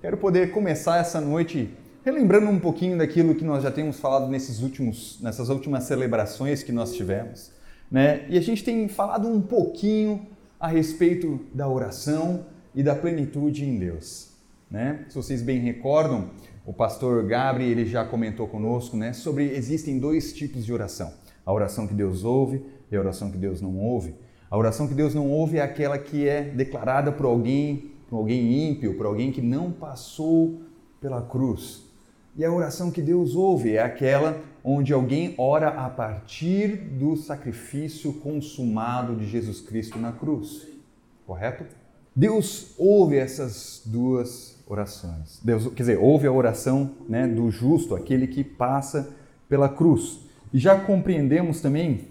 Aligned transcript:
Quero 0.00 0.16
poder 0.16 0.50
começar 0.50 0.96
essa 0.96 1.20
noite 1.20 1.76
relembrando 2.02 2.48
um 2.48 2.58
pouquinho 2.58 2.96
daquilo 2.96 3.34
que 3.34 3.44
nós 3.44 3.62
já 3.62 3.70
temos 3.70 4.00
falado 4.00 4.28
nesses 4.28 4.62
últimos, 4.62 5.20
nessas 5.20 5.50
últimas 5.50 5.84
celebrações 5.84 6.62
que 6.62 6.72
nós 6.72 6.94
tivemos. 6.94 7.52
Né? 7.90 8.24
E 8.30 8.38
a 8.38 8.40
gente 8.40 8.64
tem 8.64 8.88
falado 8.88 9.28
um 9.28 9.42
pouquinho 9.42 10.26
a 10.58 10.68
respeito 10.68 11.38
da 11.52 11.68
oração 11.68 12.46
e 12.74 12.82
da 12.82 12.94
plenitude 12.94 13.66
em 13.66 13.78
Deus. 13.78 14.30
Né? 14.70 15.04
Se 15.10 15.16
vocês 15.16 15.42
bem 15.42 15.60
recordam, 15.60 16.30
o 16.64 16.72
pastor 16.72 17.22
Gabriel 17.26 17.70
ele 17.70 17.84
já 17.84 18.02
comentou 18.02 18.48
conosco 18.48 18.96
né, 18.96 19.12
sobre 19.12 19.54
existem 19.54 19.98
dois 19.98 20.32
tipos 20.32 20.64
de 20.64 20.72
oração: 20.72 21.12
a 21.44 21.52
oração 21.52 21.86
que 21.86 21.92
Deus 21.92 22.24
ouve 22.24 22.64
e 22.90 22.96
a 22.96 23.00
oração 23.00 23.30
que 23.30 23.36
Deus 23.36 23.60
não 23.60 23.76
ouve. 23.76 24.14
A 24.50 24.56
oração 24.56 24.88
que 24.88 24.94
Deus 24.94 25.14
não 25.14 25.28
ouve 25.28 25.58
é 25.58 25.62
aquela 25.62 25.98
que 25.98 26.26
é 26.26 26.42
declarada 26.42 27.12
por 27.12 27.26
alguém, 27.26 27.90
por 28.10 28.16
alguém 28.16 28.68
ímpio, 28.68 28.96
por 28.96 29.06
alguém 29.06 29.30
que 29.30 29.40
não 29.40 29.70
passou 29.70 30.60
pela 31.00 31.22
cruz. 31.22 31.84
E 32.36 32.44
a 32.44 32.52
oração 32.52 32.90
que 32.90 33.00
Deus 33.00 33.36
ouve 33.36 33.76
é 33.76 33.82
aquela 33.82 34.40
onde 34.62 34.92
alguém 34.92 35.34
ora 35.38 35.68
a 35.68 35.88
partir 35.88 36.76
do 36.76 37.16
sacrifício 37.16 38.12
consumado 38.14 39.14
de 39.14 39.26
Jesus 39.26 39.60
Cristo 39.60 39.98
na 39.98 40.12
cruz. 40.12 40.66
Correto? 41.26 41.64
Deus 42.14 42.74
ouve 42.76 43.16
essas 43.16 43.82
duas 43.86 44.58
orações. 44.66 45.40
Deus, 45.42 45.68
quer 45.68 45.82
dizer, 45.82 45.98
ouve 45.98 46.26
a 46.26 46.32
oração 46.32 46.90
né, 47.08 47.26
do 47.26 47.50
justo, 47.50 47.94
aquele 47.94 48.26
que 48.26 48.42
passa 48.44 49.14
pela 49.48 49.68
cruz. 49.68 50.20
E 50.52 50.58
já 50.58 50.78
compreendemos 50.78 51.60
também 51.60 52.08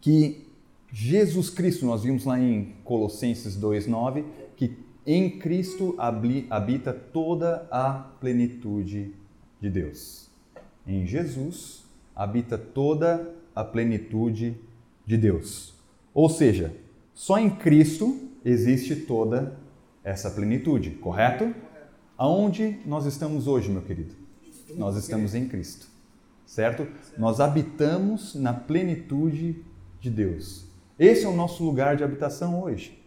que 0.00 0.46
Jesus 0.92 1.50
Cristo, 1.50 1.86
nós 1.86 2.02
vimos 2.02 2.24
lá 2.24 2.38
em 2.40 2.74
Colossenses 2.84 3.56
2,9, 3.56 4.24
que 4.56 4.76
em 5.06 5.38
Cristo 5.38 5.94
habita 5.98 6.92
toda 6.92 7.66
a 7.70 7.92
plenitude 8.20 9.14
de 9.60 9.70
Deus. 9.70 10.28
Em 10.86 11.06
Jesus 11.06 11.84
habita 12.14 12.58
toda 12.58 13.34
a 13.54 13.64
plenitude 13.64 14.56
de 15.06 15.16
Deus. 15.16 15.74
Ou 16.12 16.28
seja, 16.28 16.74
só 17.14 17.38
em 17.38 17.50
Cristo 17.50 18.28
existe 18.44 18.96
toda 18.96 19.58
essa 20.04 20.30
plenitude, 20.30 20.90
correto? 20.90 21.54
Aonde 22.16 22.78
nós 22.84 23.06
estamos 23.06 23.46
hoje, 23.46 23.70
meu 23.70 23.82
querido? 23.82 24.14
Nós 24.76 24.96
estamos 24.96 25.34
em 25.34 25.48
Cristo, 25.48 25.86
certo? 26.44 26.86
Nós 27.16 27.40
habitamos 27.40 28.34
na 28.34 28.52
plenitude 28.52 29.64
de 30.00 30.10
Deus. 30.10 30.66
Esse 30.98 31.24
é 31.24 31.28
o 31.28 31.34
nosso 31.34 31.64
lugar 31.64 31.96
de 31.96 32.04
habitação 32.04 32.62
hoje. 32.62 32.99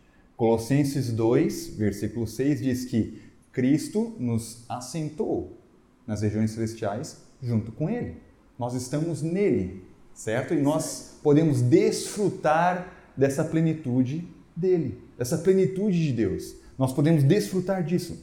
Colossenses 0.44 1.10
2, 1.10 1.78
versículo 1.78 2.28
6 2.28 2.62
diz 2.62 2.84
que 2.84 3.18
Cristo 3.54 4.14
nos 4.20 4.66
assentou 4.68 5.58
nas 6.06 6.22
regiões 6.22 6.52
celestiais 6.52 7.16
junto 7.42 7.72
com 7.72 7.90
Ele. 7.90 8.18
Nós 8.60 8.74
estamos 8.74 9.22
nele, 9.22 9.86
certo? 10.14 10.54
E 10.54 10.60
nós 10.62 11.18
podemos 11.24 11.62
desfrutar 11.62 12.92
dessa 13.16 13.42
plenitude 13.46 14.28
dele, 14.54 15.00
dessa 15.18 15.38
plenitude 15.38 16.08
de 16.08 16.12
Deus. 16.12 16.54
Nós 16.78 16.92
podemos 16.92 17.24
desfrutar 17.24 17.82
disso. 17.82 18.22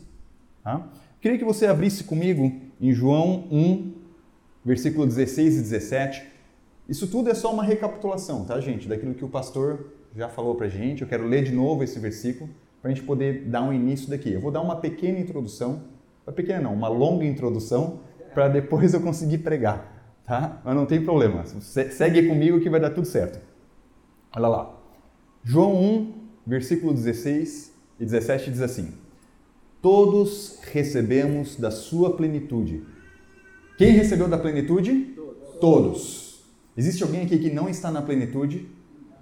Tá? 0.63 0.91
Queria 1.23 1.39
que 1.39 1.45
você 1.47 1.65
abrisse 1.65 2.05
comigo 2.05 2.53
em 2.79 2.93
João 2.93 3.49
1, 3.51 3.95
versículo 4.63 5.07
16 5.07 5.55
e 5.55 5.61
17. 5.63 6.23
Isso 6.87 7.07
tudo 7.07 7.31
é 7.31 7.35
só 7.35 7.51
uma 7.51 7.65
recapitulação, 7.65 8.45
tá, 8.45 8.61
gente? 8.61 8.87
Daquilo 8.87 9.15
que 9.15 9.25
o 9.25 9.29
pastor 9.29 10.00
já 10.15 10.29
falou 10.29 10.55
pra 10.55 10.69
gente. 10.69 11.03
Eu 11.03 11.09
quero 11.09 11.27
ler 11.27 11.45
de 11.45 11.53
novo 11.53 11.83
esse 11.85 11.99
versículo 11.99 12.51
para 12.81 12.91
a 12.91 12.95
gente 12.95 13.05
poder 13.05 13.45
dar 13.45 13.63
um 13.63 13.73
início 13.73 14.09
daqui. 14.09 14.33
Eu 14.33 14.41
vou 14.41 14.51
dar 14.51 14.61
uma 14.61 14.77
pequena 14.77 15.19
introdução, 15.19 15.85
uma 16.27 16.33
pequena 16.33 16.61
não, 16.61 16.75
uma 16.75 16.89
longa 16.89 17.25
introdução, 17.25 18.01
para 18.33 18.49
depois 18.49 18.93
eu 18.95 19.01
conseguir 19.01 19.39
pregar, 19.39 20.21
tá? 20.25 20.61
Mas 20.65 20.75
não 20.75 20.87
tem 20.87 21.03
problema. 21.03 21.45
Segue 21.45 22.27
comigo 22.27 22.61
que 22.61 22.71
vai 22.71 22.81
dar 22.81 22.91
tudo 22.91 23.07
certo. 23.07 23.41
Olha 24.35 24.49
lá. 24.49 24.77
João 25.43 25.75
1, 25.75 26.15
versículo 26.47 26.93
16 26.93 27.73
e 27.99 28.05
17 28.05 28.51
diz 28.51 28.61
assim: 28.61 28.93
Todos 29.83 30.61
recebemos 30.73 31.57
da 31.57 31.71
sua 31.71 32.17
plenitude. 32.17 32.85
Quem 33.77 33.93
recebeu 33.93 34.29
da 34.29 34.39
plenitude? 34.39 35.17
Todos. 35.61 36.45
Existe 36.77 37.03
alguém 37.03 37.23
aqui 37.23 37.39
que 37.39 37.51
não 37.51 37.69
está 37.69 37.91
na 37.91 38.03
plenitude? 38.03 38.69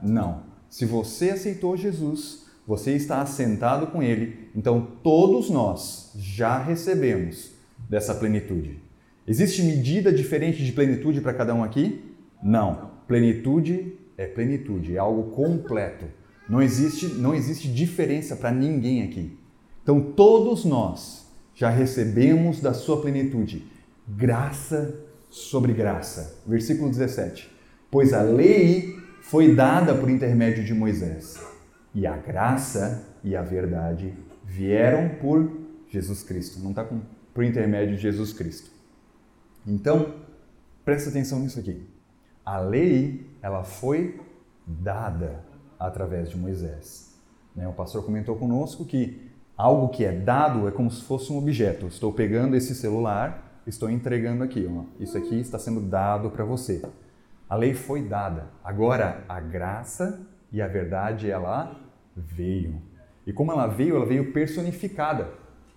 Não. 0.03 0.47
Se 0.69 0.84
você 0.84 1.31
aceitou 1.31 1.77
Jesus, 1.77 2.47
você 2.67 2.93
está 2.93 3.23
assentado 3.23 3.87
com 3.87 4.03
Ele, 4.03 4.51
então 4.55 4.87
todos 5.03 5.49
nós 5.49 6.12
já 6.15 6.59
recebemos 6.59 7.53
dessa 7.89 8.15
plenitude. 8.15 8.78
Existe 9.27 9.62
medida 9.62 10.12
diferente 10.12 10.65
de 10.65 10.73
plenitude 10.73 11.21
para 11.21 11.34
cada 11.34 11.55
um 11.55 11.65
aqui? 11.65 12.05
Não. 12.43 12.91
Plenitude 13.07 13.95
é 14.17 14.27
plenitude, 14.27 14.97
é 14.97 14.99
algo 14.99 15.31
completo. 15.31 16.07
Não 16.49 16.62
existe, 16.62 17.07
não 17.07 17.34
existe 17.34 17.69
diferença 17.69 18.37
para 18.37 18.51
ninguém 18.51 19.03
aqui. 19.03 19.37
Então 19.83 20.01
todos 20.01 20.65
nós 20.65 21.27
já 21.55 21.71
recebemos 21.71 22.61
da 22.61 22.75
sua 22.75 23.01
plenitude 23.01 23.67
graça 24.07 24.95
sobre 25.31 25.73
graça. 25.73 26.41
Versículo 26.47 26.91
17. 26.91 27.51
Pois 27.91 28.12
a 28.12 28.23
lei 28.23 28.97
foi 29.28 29.55
dada 29.55 29.94
por 29.94 30.09
intermédio 30.09 30.65
de 30.65 30.72
Moisés, 30.72 31.39
e 31.94 32.06
a 32.06 32.16
graça 32.16 33.06
e 33.22 33.37
a 33.37 33.43
verdade 33.43 34.15
vieram 34.43 35.16
por 35.21 35.50
Jesus 35.91 36.22
Cristo. 36.22 36.61
Não 36.61 36.71
está 36.71 36.87
por 37.34 37.44
intermédio 37.44 37.94
de 37.94 38.00
Jesus 38.00 38.33
Cristo. 38.33 38.71
Então, 39.66 40.15
presta 40.83 41.11
atenção 41.11 41.41
nisso 41.41 41.61
aqui. 41.61 41.87
A 42.43 42.59
lei, 42.59 43.27
ela 43.43 43.65
foi 43.65 44.19
dada 44.66 45.45
através 45.78 46.31
de 46.31 46.39
Moisés. 46.39 47.15
Né? 47.55 47.69
O 47.69 47.72
pastor 47.75 48.03
comentou 48.06 48.34
conosco 48.37 48.87
que 48.87 49.31
algo 49.59 49.91
que 49.91 50.06
é 50.06 50.12
dado 50.12 50.66
é 50.66 50.71
como 50.71 50.91
se 50.91 51.03
fosse 51.03 51.31
um 51.31 51.37
objeto. 51.37 51.87
Estou 51.87 52.15
pegando 52.15 52.56
esse 52.56 52.75
celular, 52.75 53.60
estou 53.66 53.91
entregando 53.91 54.43
aqui. 54.43 54.66
Ó. 54.66 54.84
Isso 54.99 55.19
aqui 55.19 55.39
está 55.39 55.59
sendo 55.59 55.83
dado 55.83 56.31
para 56.31 56.47
você. 56.47 56.83
A 57.48 57.56
lei 57.56 57.75
foi 57.75 58.03
dada. 58.03 58.50
Agora, 58.62 59.25
a 59.28 59.41
graça 59.41 60.26
e 60.53 60.60
a 60.60 60.66
verdade, 60.66 61.31
ela 61.31 61.81
veio. 62.14 62.82
E 63.26 63.32
como 63.32 63.53
ela 63.53 63.66
veio, 63.66 63.97
ela 63.97 64.06
veio 64.06 64.32
personificada. 64.32 65.28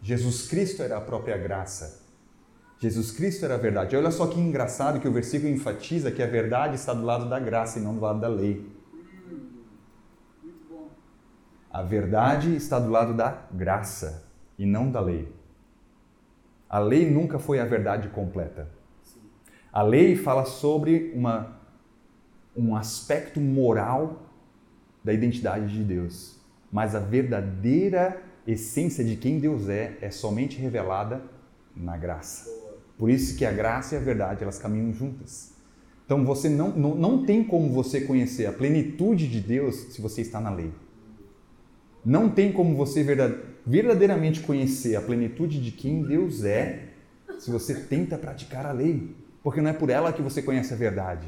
Jesus 0.01 0.47
Cristo 0.47 0.81
era 0.81 0.97
a 0.97 1.01
própria 1.01 1.37
graça. 1.37 2.01
Jesus 2.79 3.11
Cristo 3.11 3.45
era 3.45 3.53
a 3.53 3.57
verdade. 3.57 3.95
Olha 3.95 4.09
só 4.09 4.25
que 4.25 4.39
engraçado 4.39 4.99
que 4.99 5.07
o 5.07 5.13
versículo 5.13 5.53
enfatiza 5.53 6.11
que 6.11 6.23
a 6.23 6.27
verdade 6.27 6.75
está 6.75 6.93
do 6.93 7.03
lado 7.03 7.29
da 7.29 7.39
graça 7.39 7.77
e 7.77 7.81
não 7.81 7.93
do 7.93 8.01
lado 8.01 8.19
da 8.19 8.27
lei. 8.27 8.67
A 11.71 11.83
verdade 11.83 12.55
está 12.55 12.79
do 12.79 12.89
lado 12.89 13.13
da 13.13 13.43
graça 13.51 14.27
e 14.57 14.65
não 14.65 14.91
da 14.91 14.99
lei. 14.99 15.31
A 16.67 16.79
lei 16.79 17.09
nunca 17.09 17.37
foi 17.37 17.59
a 17.59 17.65
verdade 17.65 18.09
completa. 18.09 18.67
A 19.71 19.83
lei 19.83 20.15
fala 20.15 20.45
sobre 20.45 21.13
uma, 21.15 21.60
um 22.55 22.75
aspecto 22.75 23.39
moral 23.39 24.29
da 25.03 25.13
identidade 25.13 25.73
de 25.73 25.83
Deus, 25.83 26.39
mas 26.71 26.95
a 26.95 26.99
verdadeira 26.99 28.21
essência 28.45 29.03
de 29.03 29.15
quem 29.15 29.39
Deus 29.39 29.69
é 29.69 29.97
é 30.01 30.09
somente 30.09 30.59
revelada 30.59 31.21
na 31.75 31.97
graça. 31.97 32.49
Por 32.97 33.09
isso 33.09 33.37
que 33.37 33.45
a 33.45 33.51
graça 33.51 33.95
e 33.95 33.97
a 33.97 34.01
verdade 34.01 34.43
elas 34.43 34.59
caminham 34.59 34.93
juntas. 34.93 35.53
Então 36.05 36.25
você 36.25 36.49
não, 36.49 36.69
não, 36.69 36.95
não 36.95 37.25
tem 37.25 37.43
como 37.43 37.69
você 37.69 38.01
conhecer 38.01 38.45
a 38.45 38.51
plenitude 38.51 39.27
de 39.27 39.39
Deus 39.39 39.75
se 39.93 40.01
você 40.01 40.21
está 40.21 40.39
na 40.39 40.49
lei. 40.49 40.71
Não 42.03 42.29
tem 42.29 42.51
como 42.51 42.75
você 42.75 43.03
verdadeiramente 43.65 44.41
conhecer 44.41 44.95
a 44.95 45.01
plenitude 45.01 45.61
de 45.61 45.71
quem 45.71 46.03
Deus 46.03 46.43
é 46.43 46.89
se 47.39 47.49
você 47.49 47.75
tenta 47.75 48.17
praticar 48.17 48.65
a 48.65 48.71
lei. 48.71 49.15
Porque 49.41 49.61
não 49.61 49.69
é 49.69 49.73
por 49.73 49.89
ela 49.89 50.11
que 50.11 50.21
você 50.21 50.41
conhece 50.41 50.73
a 50.73 50.77
verdade, 50.77 51.27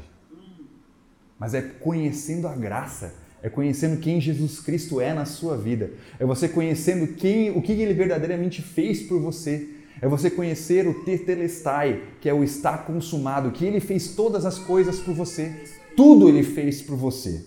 mas 1.38 1.54
é 1.54 1.62
conhecendo 1.62 2.48
a 2.48 2.54
graça, 2.54 3.14
é 3.42 3.48
conhecendo 3.48 4.00
quem 4.00 4.20
Jesus 4.20 4.60
Cristo 4.60 5.00
é 5.00 5.12
na 5.12 5.24
sua 5.24 5.56
vida, 5.56 5.90
é 6.18 6.24
você 6.24 6.48
conhecendo 6.48 7.14
quem, 7.14 7.50
o 7.50 7.60
que 7.60 7.72
ele 7.72 7.94
verdadeiramente 7.94 8.62
fez 8.62 9.02
por 9.02 9.20
você, 9.20 9.68
é 10.00 10.08
você 10.08 10.30
conhecer 10.30 10.86
o 10.86 11.04
tetelestai, 11.04 12.02
que 12.20 12.28
é 12.28 12.34
o 12.34 12.42
está 12.42 12.78
consumado, 12.78 13.52
que 13.52 13.64
ele 13.64 13.80
fez 13.80 14.08
todas 14.08 14.44
as 14.44 14.58
coisas 14.58 14.98
por 15.00 15.14
você, 15.14 15.52
tudo 15.96 16.28
ele 16.28 16.42
fez 16.42 16.82
por 16.82 16.96
você. 16.96 17.44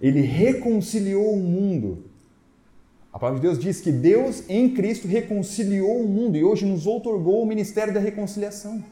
Ele 0.00 0.20
reconciliou 0.20 1.32
o 1.32 1.40
mundo 1.40 2.04
a 3.14 3.18
palavra 3.18 3.40
de 3.40 3.46
Deus 3.46 3.60
diz 3.60 3.80
que 3.80 3.92
Deus 3.92 4.42
em 4.48 4.70
Cristo 4.70 5.06
reconciliou 5.06 6.00
o 6.00 6.08
mundo 6.08 6.36
e 6.36 6.42
hoje 6.42 6.66
nos 6.66 6.84
outorgou 6.84 7.44
o 7.44 7.46
ministério 7.46 7.94
da 7.94 8.00
reconciliação. 8.00 8.84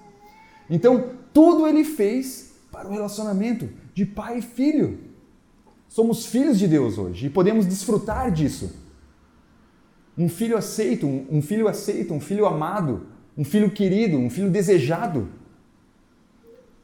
Então, 0.70 1.11
tudo 1.32 1.67
ele 1.67 1.82
fez 1.82 2.53
para 2.70 2.88
o 2.88 2.93
relacionamento 2.93 3.69
de 3.94 4.06
pai 4.06 4.38
e 4.38 4.42
filho. 4.42 4.98
Somos 5.88 6.26
filhos 6.26 6.58
de 6.58 6.66
Deus 6.66 6.96
hoje 6.98 7.26
e 7.26 7.30
podemos 7.30 7.66
desfrutar 7.66 8.30
disso. 8.30 8.80
um 10.16 10.28
filho 10.28 10.56
aceito, 10.56 11.06
um 11.06 11.40
filho 11.40 11.68
aceito, 11.68 12.12
um 12.12 12.20
filho 12.20 12.46
amado, 12.46 13.06
um 13.36 13.44
filho 13.44 13.70
querido, 13.70 14.18
um 14.18 14.28
filho 14.28 14.50
desejado. 14.50 15.28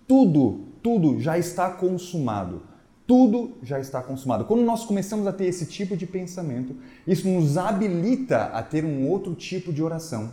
Tudo, 0.07 0.61
tudo 0.83 1.21
já 1.21 1.39
está 1.39 1.71
consumado. 1.71 2.63
Tudo 3.07 3.53
já 3.63 3.81
está 3.81 4.03
consumado. 4.03 4.45
Quando 4.45 4.63
nós 4.63 4.85
começamos 4.85 5.27
a 5.27 5.33
ter 5.33 5.47
esse 5.47 5.65
tipo 5.67 5.97
de 5.97 6.07
pensamento, 6.07 6.77
isso 7.07 7.27
nos 7.27 7.57
habilita 7.57 8.45
a 8.45 8.63
ter 8.63 8.85
um 8.85 9.09
outro 9.09 9.35
tipo 9.35 9.73
de 9.73 9.83
oração. 9.83 10.31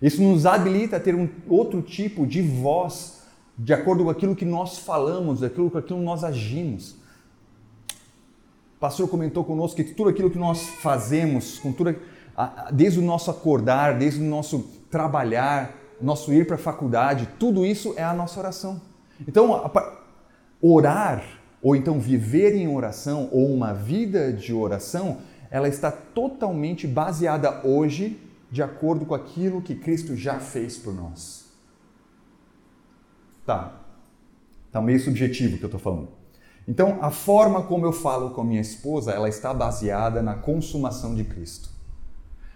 Isso 0.00 0.22
nos 0.22 0.46
habilita 0.46 0.96
a 0.96 1.00
ter 1.00 1.14
um 1.14 1.28
outro 1.46 1.82
tipo 1.82 2.26
de 2.26 2.40
voz, 2.42 3.21
de 3.62 3.72
acordo 3.72 4.02
com 4.04 4.10
aquilo 4.10 4.34
que 4.34 4.44
nós 4.44 4.78
falamos, 4.78 5.40
acordo 5.40 5.70
com 5.70 5.78
aquilo 5.78 6.00
que 6.00 6.04
nós 6.04 6.24
agimos. 6.24 6.96
O 8.76 8.80
pastor 8.80 9.08
comentou 9.08 9.44
conosco 9.44 9.76
que 9.76 9.84
tudo 9.84 10.10
aquilo 10.10 10.28
que 10.28 10.38
nós 10.38 10.62
fazemos, 10.62 11.60
com 11.60 11.72
tudo, 11.72 11.94
desde 12.72 12.98
o 12.98 13.02
nosso 13.02 13.30
acordar, 13.30 13.96
desde 13.96 14.20
o 14.20 14.24
nosso 14.24 14.68
trabalhar, 14.90 15.76
nosso 16.00 16.32
ir 16.32 16.44
para 16.44 16.56
a 16.56 16.58
faculdade, 16.58 17.28
tudo 17.38 17.64
isso 17.64 17.94
é 17.96 18.02
a 18.02 18.12
nossa 18.12 18.40
oração. 18.40 18.82
Então, 19.28 19.70
orar, 20.60 21.22
ou 21.62 21.76
então 21.76 22.00
viver 22.00 22.56
em 22.56 22.66
oração, 22.66 23.28
ou 23.30 23.54
uma 23.54 23.72
vida 23.72 24.32
de 24.32 24.52
oração, 24.52 25.18
ela 25.52 25.68
está 25.68 25.92
totalmente 25.92 26.88
baseada 26.88 27.64
hoje 27.64 28.20
de 28.50 28.60
acordo 28.60 29.06
com 29.06 29.14
aquilo 29.14 29.62
que 29.62 29.76
Cristo 29.76 30.16
já 30.16 30.40
fez 30.40 30.76
por 30.76 30.92
nós. 30.92 31.41
Tá. 33.44 33.80
Tá 34.70 34.80
meio 34.80 35.00
subjetivo 35.00 35.56
o 35.56 35.58
que 35.58 35.64
eu 35.64 35.68
estou 35.68 35.80
falando. 35.80 36.08
Então, 36.66 36.98
a 37.02 37.10
forma 37.10 37.62
como 37.62 37.84
eu 37.84 37.92
falo 37.92 38.30
com 38.30 38.40
a 38.40 38.44
minha 38.44 38.60
esposa, 38.60 39.12
ela 39.12 39.28
está 39.28 39.52
baseada 39.52 40.22
na 40.22 40.34
consumação 40.34 41.14
de 41.14 41.24
Cristo. 41.24 41.70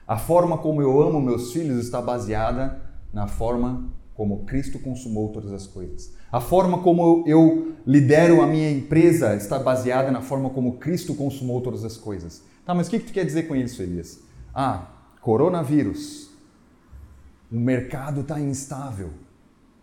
A 0.06 0.16
forma 0.16 0.56
como 0.58 0.80
eu 0.80 1.02
amo 1.02 1.20
meus 1.20 1.52
filhos 1.52 1.84
está 1.84 2.00
baseada 2.00 2.80
na 3.12 3.26
forma 3.26 3.90
como 4.14 4.44
Cristo 4.44 4.78
consumou 4.78 5.30
todas 5.30 5.52
as 5.52 5.66
coisas. 5.66 6.14
A 6.30 6.40
forma 6.40 6.78
como 6.78 7.24
eu 7.26 7.74
lidero 7.86 8.40
a 8.40 8.46
minha 8.46 8.70
empresa 8.70 9.34
está 9.34 9.58
baseada 9.58 10.10
na 10.10 10.22
forma 10.22 10.48
como 10.50 10.78
Cristo 10.78 11.14
consumou 11.14 11.60
todas 11.60 11.84
as 11.84 11.96
coisas. 11.96 12.42
Tá, 12.64 12.74
mas 12.74 12.86
o 12.86 12.90
que, 12.90 13.00
que 13.00 13.06
tu 13.06 13.12
quer 13.12 13.26
dizer 13.26 13.44
com 13.44 13.54
isso, 13.54 13.82
Elias? 13.82 14.20
Ah, 14.54 14.86
coronavírus. 15.20 16.30
O 17.50 17.56
mercado 17.56 18.22
está 18.22 18.40
instável. 18.40 19.10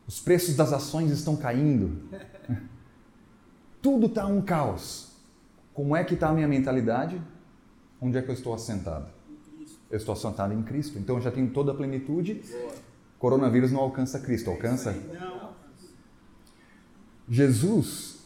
Os 0.07 0.19
preços 0.19 0.55
das 0.55 0.73
ações 0.73 1.11
estão 1.11 1.35
caindo. 1.35 2.03
Tudo 3.81 4.07
está 4.07 4.25
um 4.25 4.41
caos. 4.41 5.11
Como 5.73 5.95
é 5.95 6.03
que 6.03 6.13
está 6.13 6.29
a 6.29 6.33
minha 6.33 6.47
mentalidade? 6.47 7.21
Onde 8.01 8.17
é 8.17 8.21
que 8.21 8.29
eu 8.29 8.33
estou 8.33 8.53
assentado? 8.53 9.07
Eu 9.89 9.97
estou 9.97 10.13
assentado 10.13 10.53
em 10.53 10.61
Cristo. 10.61 10.97
Então 10.99 11.15
eu 11.15 11.21
já 11.21 11.31
tenho 11.31 11.49
toda 11.49 11.71
a 11.71 11.75
plenitude. 11.75 12.41
Coronavírus 13.17 13.71
não 13.71 13.79
alcança 13.79 14.19
Cristo, 14.19 14.49
alcança? 14.49 14.93
Jesus, 17.29 18.19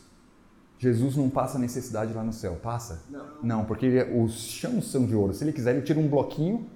Jesus 0.80 1.16
não 1.16 1.30
passa 1.30 1.60
necessidade 1.60 2.14
lá 2.14 2.24
no 2.24 2.34
céu, 2.34 2.56
passa? 2.56 3.04
Não. 3.44 3.66
Porque 3.66 4.04
os 4.16 4.34
chãos 4.34 4.92
são 4.92 5.06
de 5.06 5.14
ouro. 5.14 5.34
Se 5.34 5.44
ele 5.44 5.54
quiser, 5.54 5.76
ele 5.76 5.84
tira 5.84 6.00
um 6.00 6.08
bloquinho, 6.08 6.68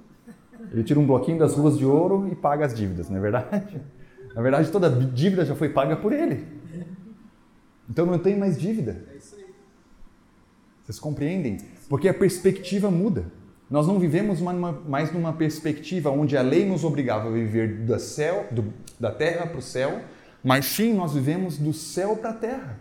ele 0.72 0.84
tira 0.84 1.00
um 1.00 1.06
bloquinho 1.06 1.40
das 1.40 1.56
ruas 1.56 1.78
de 1.78 1.86
ouro 1.86 2.28
e 2.32 2.36
paga 2.36 2.66
as 2.66 2.74
dívidas, 2.76 3.10
não 3.10 3.18
é 3.18 3.20
verdade? 3.20 3.82
Na 4.36 4.42
verdade, 4.42 4.72
toda 4.72 4.90
dívida 4.90 5.46
já 5.46 5.56
foi 5.56 5.70
paga 5.70 5.96
por 5.96 6.14
ele. 6.14 6.46
Então 7.90 8.06
não 8.06 8.18
tem 8.18 8.38
mais 8.38 8.58
dívida. 8.58 9.04
É 9.14 9.18
isso 9.18 9.36
aí. 9.36 9.46
Vocês 10.84 11.00
compreendem? 11.00 11.58
Porque 11.90 12.08
a 12.08 12.14
perspectiva 12.14 12.90
muda. 12.90 13.26
Nós 13.70 13.88
não 13.88 14.00
vivemos 14.00 14.42
mais 14.42 15.14
numa 15.14 15.34
perspectiva 15.34 16.10
onde 16.10 16.36
a 16.36 16.42
lei 16.42 16.66
nos 16.66 16.84
obrigava 16.84 17.30
a 17.30 17.32
viver 17.32 17.86
do 17.86 17.98
céu, 18.00 18.48
do, 18.52 18.74
da 19.00 19.12
terra 19.12 19.48
para 19.48 19.60
o 19.60 19.62
céu, 19.62 20.02
mas 20.44 20.66
sim 20.66 20.94
nós 20.94 21.14
vivemos 21.14 21.58
do 21.58 21.72
céu 21.72 22.18
para 22.18 22.32
a 22.32 22.34
terra. 22.34 22.80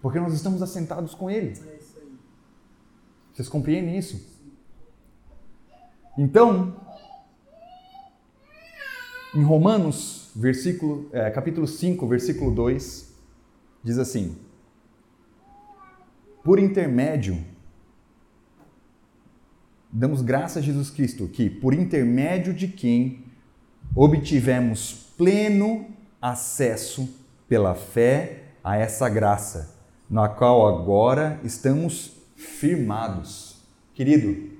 Porque 0.00 0.18
nós 0.18 0.32
estamos 0.32 0.62
assentados 0.62 1.14
com 1.14 1.30
Ele. 1.30 1.54
Vocês 3.32 3.48
compreendem 3.48 3.98
isso? 3.98 4.20
Então, 6.16 6.76
em 9.34 9.42
Romanos, 9.42 10.19
versículo, 10.34 11.08
é, 11.12 11.30
capítulo 11.30 11.66
5, 11.66 12.06
versículo 12.06 12.50
2, 12.50 13.14
diz 13.82 13.98
assim: 13.98 14.36
Por 16.42 16.58
intermédio 16.58 17.38
damos 19.92 20.22
graças 20.22 20.58
a 20.58 20.60
Jesus 20.60 20.90
Cristo, 20.90 21.26
que 21.26 21.50
por 21.50 21.74
intermédio 21.74 22.54
de 22.54 22.68
quem 22.68 23.24
obtivemos 23.94 25.12
pleno 25.16 25.86
acesso 26.22 27.08
pela 27.48 27.74
fé 27.74 28.44
a 28.62 28.76
essa 28.76 29.08
graça, 29.08 29.76
na 30.08 30.28
qual 30.28 30.68
agora 30.68 31.40
estamos 31.42 32.12
firmados. 32.36 33.56
Querido, 33.94 34.50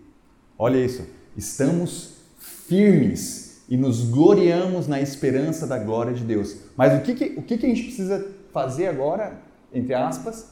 olha 0.58 0.84
isso, 0.84 1.06
estamos 1.36 2.16
firmes 2.38 3.39
e 3.70 3.76
nos 3.76 4.02
gloriamos 4.02 4.88
na 4.88 5.00
esperança 5.00 5.64
da 5.64 5.78
glória 5.78 6.12
de 6.12 6.24
Deus. 6.24 6.56
Mas 6.76 6.98
o 6.98 7.02
que, 7.02 7.14
que 7.14 7.38
o 7.38 7.42
que, 7.42 7.56
que 7.56 7.66
a 7.66 7.68
gente 7.68 7.84
precisa 7.84 8.26
fazer 8.52 8.88
agora, 8.88 9.40
entre 9.72 9.94
aspas? 9.94 10.48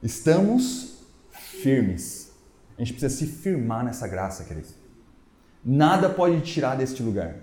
Estamos 0.00 1.00
firmes. 1.30 2.30
A 2.78 2.82
gente 2.82 2.92
precisa 2.92 3.14
se 3.14 3.26
firmar 3.26 3.84
nessa 3.84 4.06
graça, 4.06 4.44
querido. 4.44 4.68
Nada 5.64 6.08
pode 6.08 6.40
tirar 6.42 6.76
deste 6.76 7.02
lugar. 7.02 7.34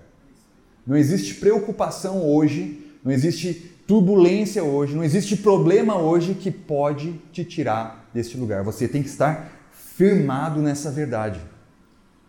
Não 0.86 0.96
existe 0.96 1.34
preocupação 1.34 2.26
hoje, 2.26 2.96
não 3.04 3.12
existe 3.12 3.52
turbulência 3.86 4.64
hoje, 4.64 4.96
não 4.96 5.04
existe 5.04 5.36
problema 5.36 5.98
hoje 5.98 6.34
que 6.34 6.50
pode 6.50 7.12
te 7.30 7.44
tirar 7.44 8.08
deste 8.14 8.36
lugar. 8.38 8.64
Você 8.64 8.88
tem 8.88 9.02
que 9.02 9.08
estar 9.08 9.52
firmado 9.70 10.60
nessa 10.60 10.90
verdade. 10.90 11.40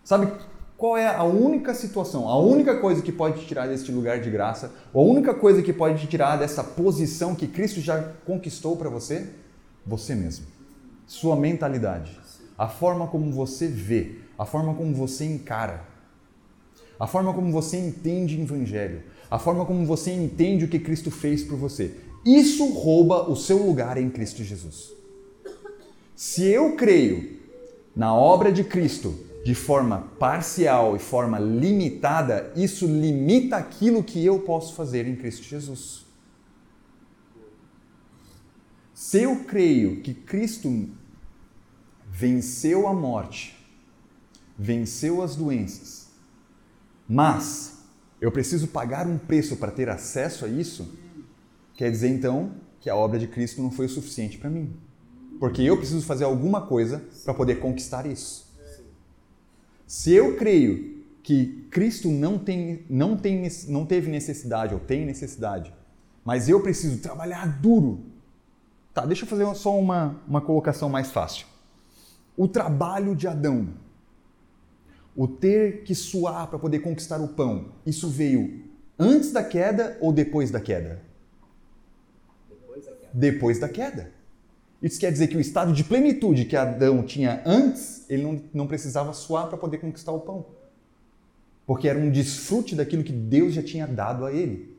Sabe 0.03 0.31
qual 0.79 0.97
é 0.97 1.07
a 1.07 1.23
única 1.23 1.75
situação, 1.75 2.27
a 2.27 2.39
única 2.39 2.79
coisa 2.79 3.01
que 3.01 3.11
pode 3.11 3.41
te 3.41 3.47
tirar 3.47 3.67
deste 3.67 3.91
lugar 3.91 4.19
de 4.21 4.31
graça, 4.31 4.71
ou 4.93 5.07
a 5.07 5.11
única 5.11 5.33
coisa 5.33 5.61
que 5.61 5.73
pode 5.73 5.99
te 5.99 6.07
tirar 6.07 6.37
dessa 6.37 6.63
posição 6.63 7.35
que 7.35 7.47
Cristo 7.47 7.81
já 7.81 8.01
conquistou 8.25 8.75
para 8.77 8.89
você? 8.89 9.29
Você 9.85 10.15
mesmo. 10.15 10.45
Sua 11.05 11.35
mentalidade 11.35 12.17
a 12.59 12.67
forma 12.67 13.07
como 13.07 13.31
você 13.31 13.67
vê, 13.67 14.15
a 14.37 14.45
forma 14.45 14.73
como 14.73 14.93
você 14.93 15.23
encara, 15.23 15.81
a 16.99 17.07
forma 17.07 17.33
como 17.33 17.53
você 17.53 17.77
entende 17.77 18.35
o 18.35 18.41
Evangelho, 18.41 19.01
a 19.31 19.39
forma 19.39 19.65
como 19.65 19.85
você 19.85 20.11
entende 20.11 20.65
o 20.65 20.67
que 20.67 20.77
Cristo 20.77 21.09
fez 21.09 21.41
por 21.41 21.57
você. 21.57 21.95
Isso 22.25 22.67
rouba 22.73 23.29
o 23.29 23.35
seu 23.35 23.57
lugar 23.65 23.97
em 23.97 24.09
Cristo 24.09 24.43
Jesus. 24.43 24.91
Se 26.13 26.43
eu 26.43 26.75
creio 26.75 27.39
na 27.95 28.13
obra 28.13 28.51
de 28.51 28.65
Cristo 28.65 29.28
de 29.49 29.55
forma 29.55 30.01
parcial 30.19 30.95
e 30.95 30.99
forma 30.99 31.39
limitada, 31.39 32.53
isso 32.55 32.85
limita 32.85 33.55
aquilo 33.55 34.03
que 34.03 34.23
eu 34.23 34.37
posso 34.41 34.75
fazer 34.75 35.07
em 35.07 35.15
Cristo 35.15 35.41
Jesus. 35.41 36.05
Se 38.93 39.23
eu 39.23 39.45
creio 39.45 40.01
que 40.01 40.13
Cristo 40.13 40.87
venceu 42.11 42.87
a 42.87 42.93
morte, 42.93 43.57
venceu 44.55 45.19
as 45.19 45.35
doenças, 45.35 46.09
mas 47.07 47.79
eu 48.21 48.31
preciso 48.31 48.67
pagar 48.67 49.07
um 49.07 49.17
preço 49.17 49.57
para 49.57 49.71
ter 49.71 49.89
acesso 49.89 50.45
a 50.45 50.47
isso, 50.47 50.95
quer 51.73 51.89
dizer 51.89 52.09
então 52.09 52.51
que 52.79 52.87
a 52.87 52.95
obra 52.95 53.17
de 53.17 53.25
Cristo 53.25 53.63
não 53.63 53.71
foi 53.71 53.87
o 53.87 53.89
suficiente 53.89 54.37
para 54.37 54.51
mim. 54.51 54.77
Porque 55.39 55.63
eu 55.63 55.75
preciso 55.75 56.05
fazer 56.05 56.25
alguma 56.25 56.61
coisa 56.67 57.03
para 57.25 57.33
poder 57.33 57.55
conquistar 57.55 58.05
isso. 58.05 58.48
Se 59.89 60.13
eu 60.13 60.37
creio 60.37 61.03
que 61.23 61.67
Cristo 61.71 62.09
não, 62.09 62.37
tem, 62.37 62.85
não, 62.87 63.17
tem, 63.17 63.49
não 63.67 63.85
teve 63.85 64.11
necessidade 64.11 64.73
ou 64.73 64.79
tem 64.79 65.03
necessidade, 65.03 65.73
mas 66.23 66.47
eu 66.47 66.61
preciso 66.61 66.99
trabalhar 66.99 67.59
duro. 67.59 68.05
Tá, 68.93 69.05
deixa 69.05 69.25
eu 69.25 69.27
fazer 69.27 69.51
só 69.55 69.77
uma, 69.77 70.21
uma 70.27 70.41
colocação 70.41 70.89
mais 70.89 71.11
fácil 71.11 71.47
o 72.39 72.47
trabalho 72.47 73.13
de 73.13 73.27
Adão, 73.27 73.67
o 75.13 75.27
ter 75.27 75.83
que 75.83 75.93
suar 75.93 76.47
para 76.47 76.57
poder 76.57 76.79
conquistar 76.79 77.19
o 77.19 77.27
pão, 77.27 77.65
isso 77.85 78.07
veio 78.07 78.63
antes 78.97 79.33
da 79.33 79.43
queda 79.43 79.97
ou 79.99 80.13
depois 80.13 80.49
da 80.49 80.61
queda? 80.61 81.01
Depois 82.49 82.85
da 82.85 82.91
queda. 82.93 83.09
Depois 83.13 83.59
da 83.59 83.67
queda. 83.67 84.11
Isso 84.81 84.99
quer 84.99 85.11
dizer 85.11 85.27
que 85.27 85.37
o 85.37 85.39
estado 85.39 85.73
de 85.73 85.83
plenitude 85.83 86.45
que 86.45 86.55
Adão 86.55 87.03
tinha 87.03 87.41
antes, 87.45 88.05
ele 88.09 88.23
não, 88.23 88.41
não 88.53 88.67
precisava 88.67 89.11
suar 89.13 89.47
para 89.47 89.57
poder 89.57 89.77
conquistar 89.79 90.11
o 90.11 90.19
pão. 90.21 90.45
Porque 91.65 91.87
era 91.87 91.99
um 91.99 92.09
desfrute 92.09 92.75
daquilo 92.75 93.03
que 93.03 93.11
Deus 93.11 93.53
já 93.53 93.61
tinha 93.61 93.85
dado 93.85 94.25
a 94.25 94.31
ele. 94.31 94.77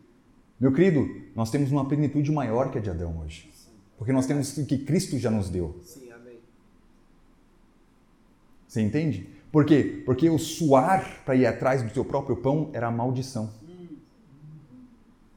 Meu 0.59 0.73
querido, 0.73 1.09
nós 1.35 1.50
temos 1.50 1.71
uma 1.71 1.87
plenitude 1.87 2.30
maior 2.33 2.71
que 2.71 2.78
a 2.78 2.80
de 2.80 2.90
Adão 2.90 3.21
hoje. 3.21 3.50
Porque 3.97 4.12
nós 4.12 4.26
temos 4.26 4.57
o 4.57 4.66
que 4.66 4.78
Cristo 4.78 5.19
já 5.19 5.30
nos 5.30 5.49
deu. 5.50 5.78
Sim. 5.83 6.11
Você 8.71 8.80
entende? 8.80 9.28
Por 9.50 9.64
quê? 9.64 10.00
Porque 10.07 10.30
o 10.30 10.38
suar 10.38 11.25
para 11.25 11.35
ir 11.35 11.45
atrás 11.45 11.83
do 11.83 11.90
teu 11.90 12.04
próprio 12.04 12.37
pão 12.37 12.71
era 12.73 12.87
a 12.87 12.90
maldição. 12.90 13.50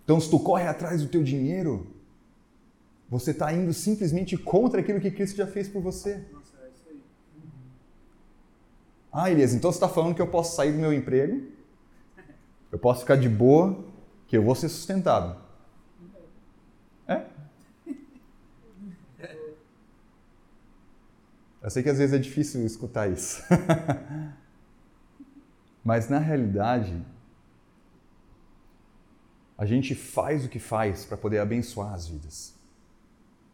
Então, 0.03 0.19
se 0.19 0.29
tu 0.29 0.37
corre 0.37 0.67
atrás 0.67 1.01
do 1.01 1.07
teu 1.07 1.23
dinheiro, 1.23 1.87
você 3.13 3.29
está 3.29 3.53
indo 3.53 3.71
simplesmente 3.71 4.35
contra 4.35 4.81
aquilo 4.81 4.99
que 4.99 5.11
Cristo 5.11 5.37
já 5.37 5.45
fez 5.45 5.69
por 5.69 5.83
você. 5.83 6.25
Ah, 9.11 9.29
Elias, 9.29 9.53
então 9.53 9.71
você 9.71 9.75
está 9.75 9.87
falando 9.87 10.15
que 10.15 10.21
eu 10.21 10.31
posso 10.31 10.55
sair 10.55 10.71
do 10.71 10.79
meu 10.79 10.91
emprego, 10.91 11.47
eu 12.71 12.79
posso 12.79 13.01
ficar 13.01 13.15
de 13.15 13.29
boa, 13.29 13.85
que 14.25 14.35
eu 14.35 14.41
vou 14.41 14.55
ser 14.55 14.67
sustentado. 14.67 15.39
É? 17.07 17.23
Eu 21.61 21.69
sei 21.69 21.83
que 21.83 21.89
às 21.89 21.99
vezes 21.99 22.15
é 22.15 22.17
difícil 22.17 22.65
escutar 22.65 23.07
isso. 23.11 23.43
Mas 25.85 26.09
na 26.09 26.17
realidade, 26.17 26.99
a 29.55 29.67
gente 29.67 29.93
faz 29.93 30.43
o 30.45 30.49
que 30.49 30.57
faz 30.57 31.05
para 31.05 31.15
poder 31.15 31.37
abençoar 31.37 31.93
as 31.93 32.07
vidas. 32.07 32.62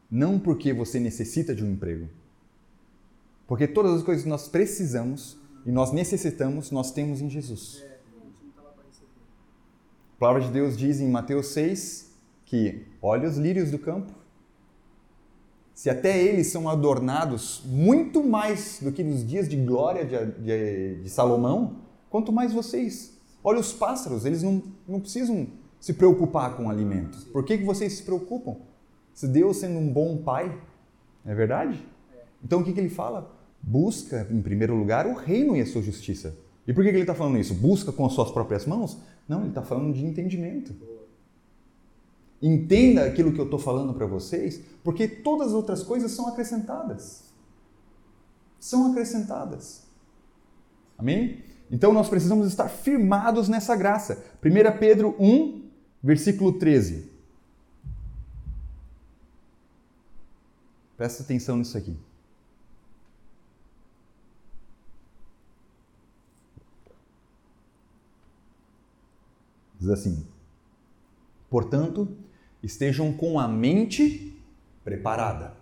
Não 0.09 0.39
porque 0.39 0.73
você 0.73 0.99
necessita 0.99 1.53
de 1.53 1.63
um 1.63 1.71
emprego. 1.71 2.09
Porque 3.47 3.67
todas 3.67 3.93
as 3.95 4.03
coisas 4.03 4.23
que 4.23 4.29
nós 4.29 4.47
precisamos 4.47 5.37
e 5.65 5.71
nós 5.71 5.91
necessitamos, 5.91 6.71
nós 6.71 6.91
temos 6.91 7.21
em 7.21 7.29
Jesus. 7.29 7.83
A 10.15 10.19
palavra 10.19 10.41
de 10.41 10.51
Deus 10.51 10.77
diz 10.77 10.99
em 10.99 11.09
Mateus 11.09 11.47
6 11.47 12.09
que 12.45 12.85
olha 13.01 13.29
os 13.29 13.37
lírios 13.37 13.69
do 13.69 13.77
campo, 13.77 14.11
se 15.73 15.89
até 15.89 16.21
eles 16.21 16.47
são 16.47 16.67
adornados 16.67 17.61
muito 17.63 18.23
mais 18.23 18.79
do 18.81 18.91
que 18.91 19.03
nos 19.03 19.25
dias 19.25 19.47
de 19.47 19.55
glória 19.55 20.03
de, 20.03 20.43
de, 20.43 21.03
de 21.03 21.09
Salomão, 21.09 21.77
quanto 22.09 22.33
mais 22.33 22.51
vocês. 22.51 23.17
Olha 23.43 23.59
os 23.59 23.71
pássaros, 23.71 24.25
eles 24.25 24.43
não, 24.43 24.61
não 24.87 24.99
precisam 24.99 25.47
se 25.79 25.93
preocupar 25.93 26.57
com 26.57 26.65
o 26.65 26.69
alimento. 26.69 27.19
Por 27.31 27.45
que, 27.45 27.57
que 27.57 27.63
vocês 27.63 27.93
se 27.93 28.03
preocupam? 28.03 28.57
Se 29.19 29.27
Deus 29.27 29.57
sendo 29.57 29.77
um 29.79 29.91
bom 29.91 30.15
pai, 30.15 30.57
é 31.25 31.35
verdade? 31.35 31.85
Então 32.41 32.61
o 32.61 32.63
que, 32.63 32.71
que 32.71 32.79
ele 32.79 32.87
fala? 32.87 33.37
Busca, 33.61 34.25
em 34.31 34.41
primeiro 34.41 34.73
lugar, 34.73 35.05
o 35.05 35.13
reino 35.13 35.57
e 35.57 35.59
a 35.59 35.65
sua 35.65 35.81
justiça. 35.81 36.37
E 36.65 36.71
por 36.71 36.85
que, 36.85 36.89
que 36.89 36.95
ele 36.95 37.03
está 37.03 37.13
falando 37.13 37.37
isso? 37.37 37.53
Busca 37.53 37.91
com 37.91 38.05
as 38.05 38.13
suas 38.13 38.31
próprias 38.31 38.65
mãos? 38.65 38.97
Não, 39.27 39.41
ele 39.41 39.49
está 39.49 39.61
falando 39.61 39.93
de 39.93 40.05
entendimento. 40.05 40.73
Entenda 42.41 43.03
aquilo 43.03 43.33
que 43.33 43.39
eu 43.41 43.43
estou 43.43 43.59
falando 43.59 43.93
para 43.93 44.05
vocês, 44.05 44.61
porque 44.85 45.05
todas 45.05 45.47
as 45.47 45.53
outras 45.53 45.83
coisas 45.83 46.13
são 46.13 46.29
acrescentadas. 46.29 47.25
São 48.57 48.89
acrescentadas. 48.89 49.83
Amém? 50.97 51.43
Então 51.69 51.91
nós 51.91 52.07
precisamos 52.07 52.47
estar 52.47 52.69
firmados 52.69 53.49
nessa 53.49 53.75
graça. 53.75 54.23
1 54.41 54.79
Pedro 54.79 55.13
1, 55.19 55.69
versículo 56.01 56.53
13. 56.53 57.08
Presta 60.99 61.23
atenção 61.23 61.55
nisso 61.55 61.77
aqui. 61.77 61.95
Diz 69.79 69.87
assim: 69.87 70.27
Portanto, 71.49 72.05
estejam 72.61 73.13
com 73.13 73.39
a 73.39 73.47
mente 73.47 74.37
preparada. 74.83 75.53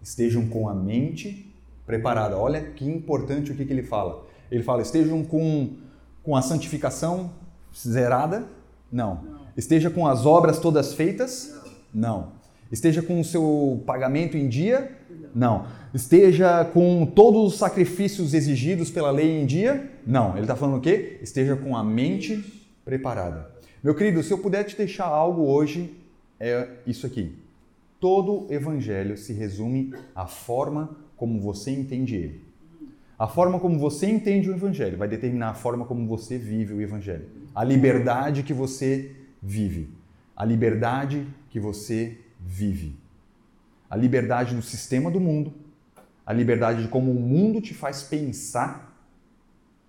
Estejam 0.00 0.48
com 0.48 0.66
a 0.66 0.74
mente 0.74 1.54
preparada. 1.84 2.38
Olha 2.38 2.70
que 2.70 2.86
importante 2.86 3.52
o 3.52 3.54
que, 3.54 3.66
que 3.66 3.72
ele 3.74 3.82
fala. 3.82 4.26
Ele 4.50 4.62
fala: 4.62 4.80
estejam 4.80 5.22
com, 5.22 5.76
com 6.22 6.34
a 6.34 6.40
santificação 6.40 7.30
zerada? 7.76 8.48
Não. 8.90 9.22
Não. 9.22 9.46
Esteja 9.54 9.90
com 9.90 10.06
as 10.06 10.24
obras 10.24 10.58
todas 10.58 10.94
feitas? 10.94 11.52
Não. 11.92 12.20
Não. 12.20 12.37
Esteja 12.70 13.02
com 13.02 13.20
o 13.20 13.24
seu 13.24 13.82
pagamento 13.86 14.36
em 14.36 14.48
dia? 14.48 14.92
Não. 15.34 15.66
Esteja 15.94 16.64
com 16.66 17.06
todos 17.06 17.54
os 17.54 17.58
sacrifícios 17.58 18.34
exigidos 18.34 18.90
pela 18.90 19.10
lei 19.10 19.40
em 19.40 19.46
dia? 19.46 19.90
Não. 20.06 20.32
Ele 20.32 20.42
está 20.42 20.54
falando 20.54 20.78
o 20.78 20.80
quê? 20.80 21.18
Esteja 21.22 21.56
com 21.56 21.76
a 21.76 21.82
mente 21.82 22.44
preparada. 22.84 23.50
Meu 23.82 23.94
querido, 23.94 24.22
se 24.22 24.32
eu 24.32 24.38
puder 24.38 24.64
te 24.64 24.76
deixar 24.76 25.06
algo 25.06 25.46
hoje, 25.46 25.94
é 26.38 26.68
isso 26.86 27.06
aqui. 27.06 27.36
Todo 28.00 28.46
evangelho 28.50 29.16
se 29.16 29.32
resume 29.32 29.94
à 30.14 30.26
forma 30.26 30.96
como 31.16 31.40
você 31.40 31.70
entende 31.70 32.14
ele. 32.14 32.48
A 33.18 33.26
forma 33.26 33.58
como 33.58 33.78
você 33.78 34.06
entende 34.06 34.48
o 34.48 34.54
evangelho 34.54 34.96
vai 34.96 35.08
determinar 35.08 35.50
a 35.50 35.54
forma 35.54 35.84
como 35.84 36.06
você 36.06 36.38
vive 36.38 36.74
o 36.74 36.80
evangelho. 36.80 37.26
A 37.54 37.64
liberdade 37.64 38.44
que 38.44 38.52
você 38.52 39.10
vive. 39.42 39.88
A 40.36 40.44
liberdade 40.44 41.26
que 41.50 41.58
você 41.58 42.16
vive. 42.38 42.98
A 43.90 43.96
liberdade 43.96 44.54
do 44.54 44.62
sistema 44.62 45.10
do 45.10 45.20
mundo, 45.20 45.52
a 46.24 46.32
liberdade 46.32 46.82
de 46.82 46.88
como 46.88 47.10
o 47.10 47.20
mundo 47.20 47.60
te 47.60 47.72
faz 47.72 48.02
pensar. 48.02 48.94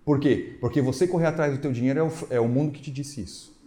Por 0.04 0.18
quê? 0.18 0.56
Porque 0.60 0.80
você 0.80 1.06
correr 1.06 1.26
atrás 1.26 1.54
do 1.54 1.60
teu 1.60 1.72
dinheiro 1.72 2.00
é 2.00 2.02
o, 2.02 2.12
é 2.30 2.40
o 2.40 2.48
mundo 2.48 2.72
que 2.72 2.80
te 2.80 2.90
disse 2.90 3.20
isso. 3.20 3.58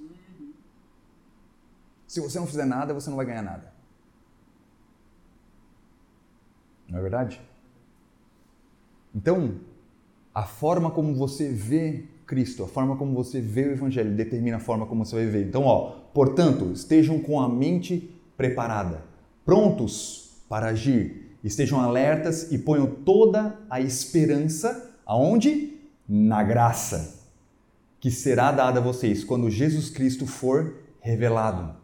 Se 2.07 2.19
você 2.19 2.39
não 2.39 2.47
fizer 2.47 2.65
nada, 2.65 2.93
você 2.93 3.09
não 3.09 3.17
vai 3.17 3.25
ganhar 3.25 3.41
nada. 3.41 3.71
Não 6.87 6.99
é 6.99 7.01
verdade? 7.01 7.41
Então, 9.15 9.55
a 10.33 10.43
forma 10.43 10.89
como 10.91 11.13
você 11.13 11.49
vê 11.49 12.05
Cristo, 12.25 12.63
a 12.63 12.67
forma 12.67 12.95
como 12.95 13.13
você 13.13 13.39
vê 13.39 13.67
o 13.67 13.71
Evangelho, 13.71 14.15
determina 14.15 14.57
a 14.57 14.59
forma 14.59 14.85
como 14.85 15.05
você 15.05 15.15
vai 15.15 15.25
viver. 15.25 15.47
Então, 15.47 15.63
ó, 15.63 15.91
portanto, 16.13 16.71
estejam 16.71 17.19
com 17.19 17.39
a 17.39 17.47
mente 17.47 18.12
preparada, 18.37 19.03
prontos 19.45 20.31
para 20.49 20.67
agir, 20.67 21.37
estejam 21.43 21.79
alertas 21.79 22.51
e 22.51 22.57
ponham 22.57 22.87
toda 22.87 23.59
a 23.69 23.79
esperança 23.81 24.91
aonde? 25.05 25.71
Na 26.07 26.43
graça 26.43 27.21
que 27.99 28.11
será 28.11 28.51
dada 28.51 28.79
a 28.79 28.83
vocês 28.83 29.23
quando 29.23 29.49
Jesus 29.49 29.89
Cristo 29.89 30.27
for 30.27 30.75
revelado. 30.99 31.75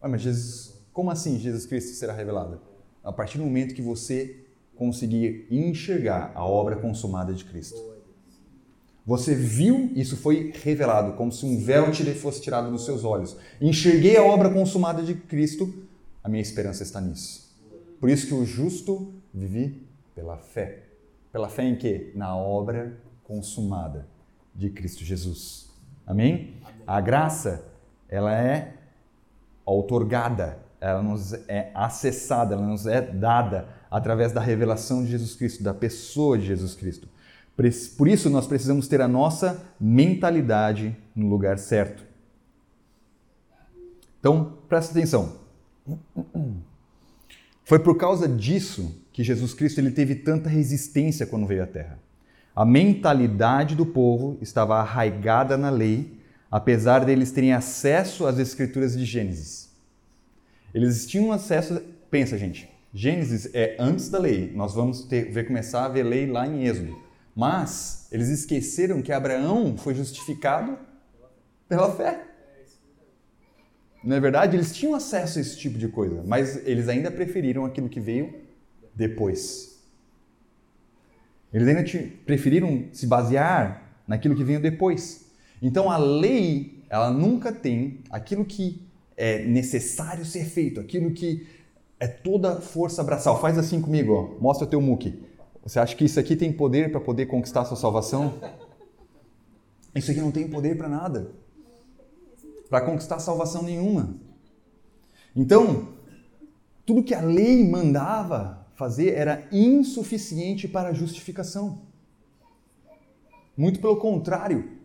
Ah, 0.00 0.08
mas 0.08 0.20
Jesus, 0.20 0.78
como 0.92 1.10
assim 1.10 1.38
Jesus 1.38 1.64
Cristo 1.64 1.96
será 1.96 2.12
revelado? 2.12 2.60
A 3.02 3.10
partir 3.10 3.38
do 3.38 3.44
momento 3.44 3.74
que 3.74 3.80
você 3.80 4.44
conseguir 4.76 5.46
enxergar 5.50 6.32
a 6.34 6.44
obra 6.44 6.76
consumada 6.76 7.32
de 7.32 7.44
Cristo. 7.44 7.93
Você 9.06 9.34
viu, 9.34 9.92
isso 9.94 10.16
foi 10.16 10.52
revelado, 10.62 11.12
como 11.12 11.30
se 11.30 11.44
um 11.44 11.62
véu 11.62 11.92
fosse 12.14 12.40
tirado 12.40 12.70
dos 12.70 12.86
seus 12.86 13.04
olhos. 13.04 13.36
Enxerguei 13.60 14.16
a 14.16 14.24
obra 14.24 14.48
consumada 14.48 15.02
de 15.02 15.14
Cristo, 15.14 15.72
a 16.22 16.28
minha 16.28 16.40
esperança 16.40 16.82
está 16.82 17.02
nisso. 17.02 17.54
Por 18.00 18.08
isso 18.08 18.26
que 18.26 18.34
o 18.34 18.46
justo 18.46 19.12
vive 19.32 19.86
pela 20.14 20.38
fé. 20.38 20.84
Pela 21.30 21.50
fé 21.50 21.64
em 21.64 21.76
quê? 21.76 22.12
Na 22.14 22.34
obra 22.34 22.98
consumada 23.24 24.06
de 24.54 24.70
Cristo 24.70 25.04
Jesus. 25.04 25.68
Amém? 26.06 26.54
A 26.86 27.00
graça, 27.00 27.64
ela 28.08 28.34
é 28.34 28.74
outorgada, 29.66 30.58
ela 30.80 31.02
nos 31.02 31.32
é 31.48 31.70
acessada, 31.74 32.54
ela 32.54 32.66
nos 32.66 32.86
é 32.86 33.02
dada 33.02 33.68
através 33.90 34.32
da 34.32 34.40
revelação 34.40 35.04
de 35.04 35.10
Jesus 35.10 35.34
Cristo, 35.34 35.62
da 35.62 35.74
pessoa 35.74 36.38
de 36.38 36.46
Jesus 36.46 36.74
Cristo. 36.74 37.08
Por 37.56 38.08
isso, 38.08 38.28
nós 38.30 38.46
precisamos 38.46 38.88
ter 38.88 39.00
a 39.00 39.08
nossa 39.08 39.64
mentalidade 39.80 40.96
no 41.14 41.28
lugar 41.28 41.58
certo. 41.58 42.04
Então, 44.18 44.58
presta 44.68 44.90
atenção. 44.92 45.36
Foi 47.64 47.78
por 47.78 47.96
causa 47.96 48.26
disso 48.26 49.00
que 49.12 49.22
Jesus 49.22 49.54
Cristo 49.54 49.78
ele 49.78 49.90
teve 49.90 50.16
tanta 50.16 50.48
resistência 50.48 51.26
quando 51.26 51.46
veio 51.46 51.62
à 51.62 51.66
Terra. 51.66 51.98
A 52.56 52.64
mentalidade 52.64 53.76
do 53.76 53.86
povo 53.86 54.36
estava 54.40 54.76
arraigada 54.76 55.56
na 55.56 55.70
lei, 55.70 56.18
apesar 56.50 57.04
deles 57.04 57.30
terem 57.30 57.52
acesso 57.52 58.26
às 58.26 58.38
escrituras 58.38 58.96
de 58.96 59.04
Gênesis. 59.04 59.70
Eles 60.72 61.06
tinham 61.06 61.30
acesso. 61.30 61.80
Pensa, 62.10 62.36
gente, 62.36 62.68
Gênesis 62.92 63.48
é 63.54 63.76
antes 63.78 64.08
da 64.08 64.18
lei. 64.18 64.52
Nós 64.54 64.74
vamos 64.74 65.04
ter, 65.04 65.30
ver 65.30 65.46
começar 65.46 65.84
a 65.84 65.88
ver 65.88 66.02
lei 66.02 66.26
lá 66.26 66.46
em 66.46 66.64
Êxodo. 66.64 67.03
Mas 67.34 68.08
eles 68.12 68.28
esqueceram 68.28 69.02
que 69.02 69.12
Abraão 69.12 69.76
foi 69.76 69.94
justificado 69.94 70.78
pela 71.68 71.94
fé. 71.94 72.22
Não 74.04 74.16
é 74.16 74.20
verdade? 74.20 74.56
Eles 74.56 74.74
tinham 74.74 74.94
acesso 74.94 75.38
a 75.38 75.40
esse 75.40 75.56
tipo 75.58 75.78
de 75.78 75.88
coisa, 75.88 76.22
mas 76.26 76.64
eles 76.66 76.88
ainda 76.88 77.10
preferiram 77.10 77.64
aquilo 77.64 77.88
que 77.88 77.98
veio 77.98 78.34
depois. 78.94 79.82
Eles 81.52 81.66
ainda 81.66 81.84
preferiram 82.26 82.84
se 82.92 83.06
basear 83.06 83.82
naquilo 84.06 84.36
que 84.36 84.44
veio 84.44 84.60
depois. 84.60 85.24
Então 85.62 85.90
a 85.90 85.96
lei, 85.96 86.84
ela 86.90 87.10
nunca 87.10 87.50
tem 87.50 88.00
aquilo 88.10 88.44
que 88.44 88.82
é 89.16 89.44
necessário 89.44 90.24
ser 90.24 90.44
feito, 90.44 90.80
aquilo 90.80 91.12
que 91.12 91.46
é 91.98 92.06
toda 92.06 92.60
força 92.60 93.02
braçal. 93.02 93.40
Faz 93.40 93.56
assim 93.56 93.80
comigo, 93.80 94.12
ó. 94.12 94.40
mostra 94.42 94.66
teu 94.66 94.80
muque. 94.80 95.18
Você 95.64 95.78
acha 95.78 95.96
que 95.96 96.04
isso 96.04 96.20
aqui 96.20 96.36
tem 96.36 96.52
poder 96.52 96.90
para 96.90 97.00
poder 97.00 97.26
conquistar 97.26 97.62
a 97.62 97.64
sua 97.64 97.76
salvação? 97.76 98.38
Isso 99.94 100.10
aqui 100.10 100.20
não 100.20 100.30
tem 100.30 100.46
poder 100.46 100.76
para 100.76 100.88
nada. 100.88 101.32
Para 102.68 102.82
conquistar 102.82 103.18
salvação 103.18 103.62
nenhuma. 103.62 104.14
Então, 105.34 105.94
tudo 106.84 107.02
que 107.02 107.14
a 107.14 107.22
lei 107.22 107.66
mandava 107.66 108.66
fazer 108.74 109.14
era 109.14 109.48
insuficiente 109.50 110.68
para 110.68 110.90
a 110.90 110.92
justificação. 110.92 111.82
Muito 113.56 113.80
pelo 113.80 113.96
contrário, 113.96 114.78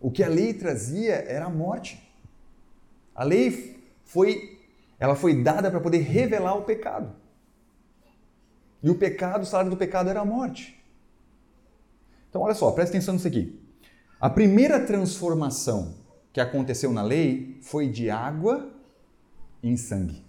o 0.00 0.10
que 0.10 0.22
a 0.22 0.28
lei 0.28 0.52
trazia 0.52 1.14
era 1.14 1.44
a 1.46 1.50
morte. 1.50 2.02
A 3.14 3.22
lei 3.22 3.76
foi 4.04 4.56
ela 4.98 5.14
foi 5.14 5.42
dada 5.42 5.70
para 5.70 5.80
poder 5.80 5.98
revelar 5.98 6.54
o 6.54 6.62
pecado. 6.62 7.14
E 8.86 8.90
o 8.90 8.94
pecado, 8.94 9.42
o 9.42 9.44
salário 9.44 9.68
do 9.68 9.76
pecado 9.76 10.08
era 10.08 10.20
a 10.20 10.24
morte. 10.24 10.80
Então, 12.30 12.42
olha 12.42 12.54
só, 12.54 12.70
presta 12.70 12.92
atenção 12.92 13.14
nisso 13.14 13.26
aqui. 13.26 13.60
A 14.20 14.30
primeira 14.30 14.78
transformação 14.78 15.96
que 16.32 16.40
aconteceu 16.40 16.92
na 16.92 17.02
lei 17.02 17.58
foi 17.62 17.88
de 17.88 18.08
água 18.10 18.70
em 19.60 19.76
sangue. 19.76 20.24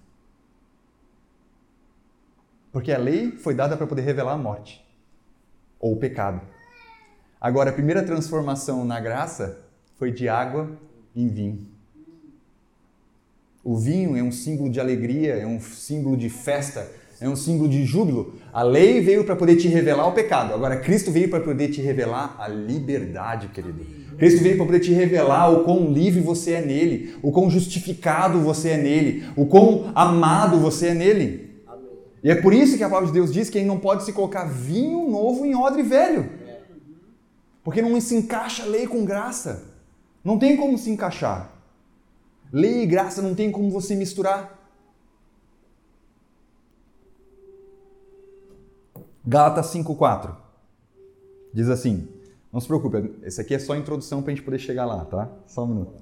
Porque 2.72 2.92
a 2.92 2.98
lei 2.98 3.34
foi 3.34 3.54
dada 3.54 3.78
para 3.78 3.86
poder 3.86 4.02
revelar 4.02 4.34
a 4.34 4.38
morte 4.38 4.84
ou 5.80 5.94
o 5.94 5.98
pecado. 5.98 6.42
Agora, 7.40 7.70
a 7.70 7.74
primeira 7.74 8.02
transformação 8.02 8.84
na 8.84 9.00
graça 9.00 9.60
foi 9.98 10.12
de 10.12 10.28
água 10.28 10.76
em 11.16 11.28
vinho. 11.28 11.68
O 13.64 13.78
vinho 13.78 14.18
é 14.18 14.24
um 14.24 14.32
símbolo 14.32 14.72
de 14.72 14.80
alegria, 14.80 15.36
é 15.36 15.46
um 15.46 15.62
símbolo 15.62 16.18
de 16.18 16.28
festa, 16.28 16.92
é 17.20 17.28
um 17.28 17.36
símbolo 17.36 17.70
de 17.70 17.84
júbilo. 17.84 18.40
A 18.54 18.64
lei 18.64 19.02
veio 19.02 19.24
para 19.24 19.36
poder 19.36 19.56
te 19.58 19.68
revelar 19.68 20.08
o 20.08 20.14
pecado. 20.14 20.54
Agora, 20.54 20.78
Cristo 20.78 21.12
veio 21.12 21.30
para 21.30 21.40
poder 21.40 21.70
te 21.70 21.82
revelar 21.82 22.36
a 22.40 22.48
liberdade, 22.48 23.50
querido. 23.50 23.86
Cristo 24.18 24.42
veio 24.42 24.58
para 24.58 24.66
poder 24.66 24.80
te 24.80 24.92
revelar 24.92 25.52
o 25.52 25.64
quão 25.64 25.92
livre 25.92 26.22
você 26.22 26.54
é 26.54 26.62
nele, 26.62 27.16
o 27.22 27.32
quão 27.32 27.50
justificado 27.50 28.40
você 28.40 28.70
é 28.70 28.78
nele, 28.78 29.26
o 29.36 29.46
quão 29.46 29.92
amado 29.94 30.58
você 30.58 30.88
é 30.88 30.94
nele. 30.94 31.48
E 32.24 32.32
é 32.32 32.36
por 32.36 32.52
isso 32.54 32.78
que 32.78 32.84
a 32.84 32.90
palavra 32.90 33.08
de 33.08 33.14
Deus 33.14 33.32
diz 33.32 33.50
que 33.50 33.62
não 33.62 33.80
pode 33.80 34.04
se 34.04 34.12
colocar 34.12 34.46
vinho 34.46 35.10
novo 35.10 35.46
em 35.46 35.56
odre 35.56 35.84
velho. 35.84 36.30
Porque 37.64 37.82
não 37.82 38.00
se 38.02 38.16
encaixa 38.16 38.66
lei 38.66 38.88
com 38.88 39.06
graça. 39.06 39.66
Não 40.24 40.40
tem 40.40 40.58
como 40.58 40.78
se 40.78 40.90
encaixar. 40.90 41.52
Lei 42.52 42.84
e 42.84 42.86
graça 42.86 43.22
não 43.22 43.36
tem 43.36 43.52
como 43.52 43.70
você 43.70 43.94
misturar. 43.94 44.57
Gálatas 49.30 49.66
5,4 49.74 50.34
diz 51.54 51.68
assim: 51.68 52.08
Não 52.52 52.62
se 52.62 52.68
preocupe, 52.68 53.14
esse 53.24 53.42
aqui 53.42 53.54
é 53.54 53.60
só 53.60 53.74
a 53.74 53.78
introdução 53.78 54.22
para 54.22 54.32
a 54.32 54.36
gente 54.36 54.46
poder 54.46 54.58
chegar 54.58 54.86
lá, 54.86 55.04
tá? 55.04 55.30
Só 55.46 55.66
um 55.66 55.68
minuto. 55.68 56.02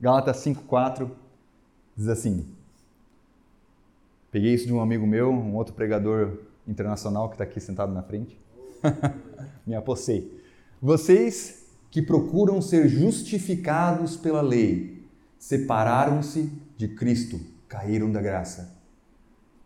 Gálatas 0.00 0.36
5,4 0.36 1.10
diz 1.96 2.06
assim: 2.06 2.46
Peguei 4.30 4.54
isso 4.54 4.68
de 4.68 4.72
um 4.72 4.80
amigo 4.80 5.08
meu, 5.08 5.32
um 5.32 5.56
outro 5.56 5.74
pregador 5.74 6.38
internacional 6.68 7.28
que 7.28 7.34
está 7.34 7.42
aqui 7.42 7.58
sentado 7.58 7.92
na 7.92 8.04
frente. 8.04 8.38
Me 9.66 9.74
apossei. 9.74 10.40
Vocês 10.80 11.66
que 11.90 12.00
procuram 12.00 12.62
ser 12.62 12.88
justificados 12.88 14.16
pela 14.16 14.40
lei, 14.40 15.04
separaram-se 15.36 16.52
de 16.76 16.86
Cristo, 16.86 17.40
caíram 17.66 18.12
da 18.12 18.22
graça. 18.22 18.77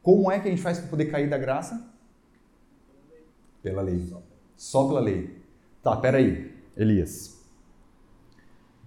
Como 0.03 0.31
é 0.31 0.41
que 0.41 0.49
a 0.49 0.51
gente 0.51 0.63
faz 0.63 0.79
para 0.79 0.89
poder 0.89 1.07
cair 1.07 1.31
da 1.31 1.39
graça? 1.39 1.89
Pela 3.63 3.83
lei. 3.83 4.13
Só 4.57 4.89
pela 4.89 5.01
lei. 5.01 5.41
Tá, 5.83 5.97
peraí, 5.97 6.53
Elias. 6.77 7.41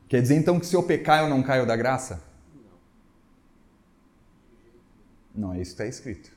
Quer 0.08 0.22
dizer 0.22 0.36
então 0.36 0.60
que 0.60 0.66
se 0.66 0.76
eu 0.76 0.84
pecar 0.84 1.24
eu 1.24 1.30
não 1.30 1.42
caio 1.42 1.66
da 1.66 1.76
graça? 1.76 2.22
Não 5.34 5.54
é 5.54 5.62
isso 5.62 5.76
que 5.76 5.84
está 5.84 5.86
escrito. 5.86 6.32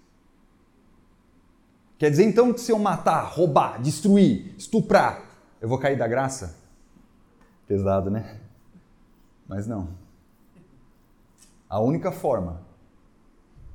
Quer 1.98 2.10
dizer 2.10 2.24
então 2.24 2.52
que 2.52 2.60
se 2.60 2.70
eu 2.70 2.78
matar, 2.78 3.22
roubar, 3.22 3.80
destruir, 3.82 4.54
estuprar, 4.56 5.24
eu 5.60 5.68
vou 5.68 5.78
cair 5.78 5.98
da 5.98 6.06
graça? 6.06 6.56
Pesado, 7.66 8.10
né? 8.10 8.40
Mas 9.46 9.66
não. 9.66 9.88
A 11.68 11.80
única 11.80 12.12
forma 12.12 12.67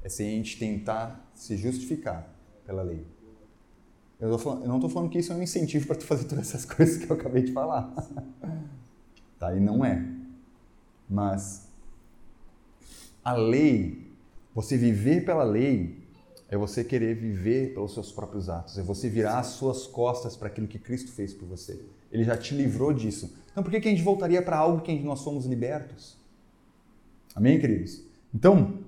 é 0.03 0.09
se 0.09 0.21
a 0.21 0.25
gente 0.25 0.59
tentar 0.59 1.31
se 1.33 1.55
justificar 1.55 2.29
pela 2.65 2.83
lei. 2.83 3.05
Eu, 4.19 4.37
falando, 4.37 4.61
eu 4.61 4.67
não 4.67 4.75
estou 4.75 4.89
falando 4.89 5.09
que 5.09 5.17
isso 5.17 5.33
é 5.33 5.35
um 5.35 5.41
incentivo 5.41 5.87
para 5.87 5.95
tu 5.95 6.05
fazer 6.05 6.25
todas 6.25 6.47
essas 6.47 6.65
coisas 6.71 7.03
que 7.03 7.09
eu 7.09 7.15
acabei 7.15 7.43
de 7.43 7.51
falar. 7.51 7.93
tá? 9.39 9.55
E 9.55 9.59
não 9.59 9.83
é. 9.83 10.05
Mas 11.09 11.67
a 13.23 13.33
lei, 13.33 14.11
você 14.53 14.77
viver 14.77 15.25
pela 15.25 15.43
lei, 15.43 16.03
é 16.49 16.57
você 16.57 16.83
querer 16.83 17.15
viver 17.15 17.73
pelos 17.73 17.93
seus 17.93 18.11
próprios 18.11 18.47
atos, 18.49 18.77
é 18.77 18.83
você 18.83 19.09
virar 19.09 19.39
as 19.39 19.47
suas 19.47 19.87
costas 19.87 20.35
para 20.35 20.47
aquilo 20.47 20.67
que 20.67 20.77
Cristo 20.77 21.11
fez 21.11 21.33
por 21.33 21.47
você. 21.47 21.83
Ele 22.11 22.23
já 22.23 22.37
te 22.37 22.53
livrou 22.53 22.93
disso. 22.93 23.35
Então 23.51 23.63
por 23.63 23.71
que, 23.71 23.81
que 23.81 23.87
a 23.87 23.91
gente 23.91 24.03
voltaria 24.03 24.41
para 24.41 24.57
algo 24.57 24.81
que 24.81 24.93
nós 24.99 25.19
somos 25.19 25.45
libertos? 25.45 26.17
Amém, 27.35 27.59
queridos? 27.59 28.03
Então, 28.33 28.79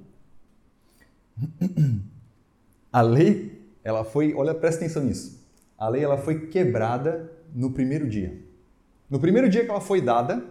a 2.91 3.02
lei, 3.02 3.62
ela 3.84 4.04
foi, 4.04 4.34
olha, 4.34 4.54
presta 4.54 4.84
atenção 4.84 5.04
nisso. 5.04 5.43
A 5.78 5.89
lei 5.89 6.04
ela 6.04 6.17
foi 6.17 6.48
quebrada 6.48 7.32
no 7.54 7.71
primeiro 7.71 8.08
dia. 8.08 8.38
No 9.10 9.19
primeiro 9.19 9.50
dia 9.50 9.63
que 9.63 9.69
ela 9.69 9.82
foi 9.82 10.02
dada, 10.02 10.43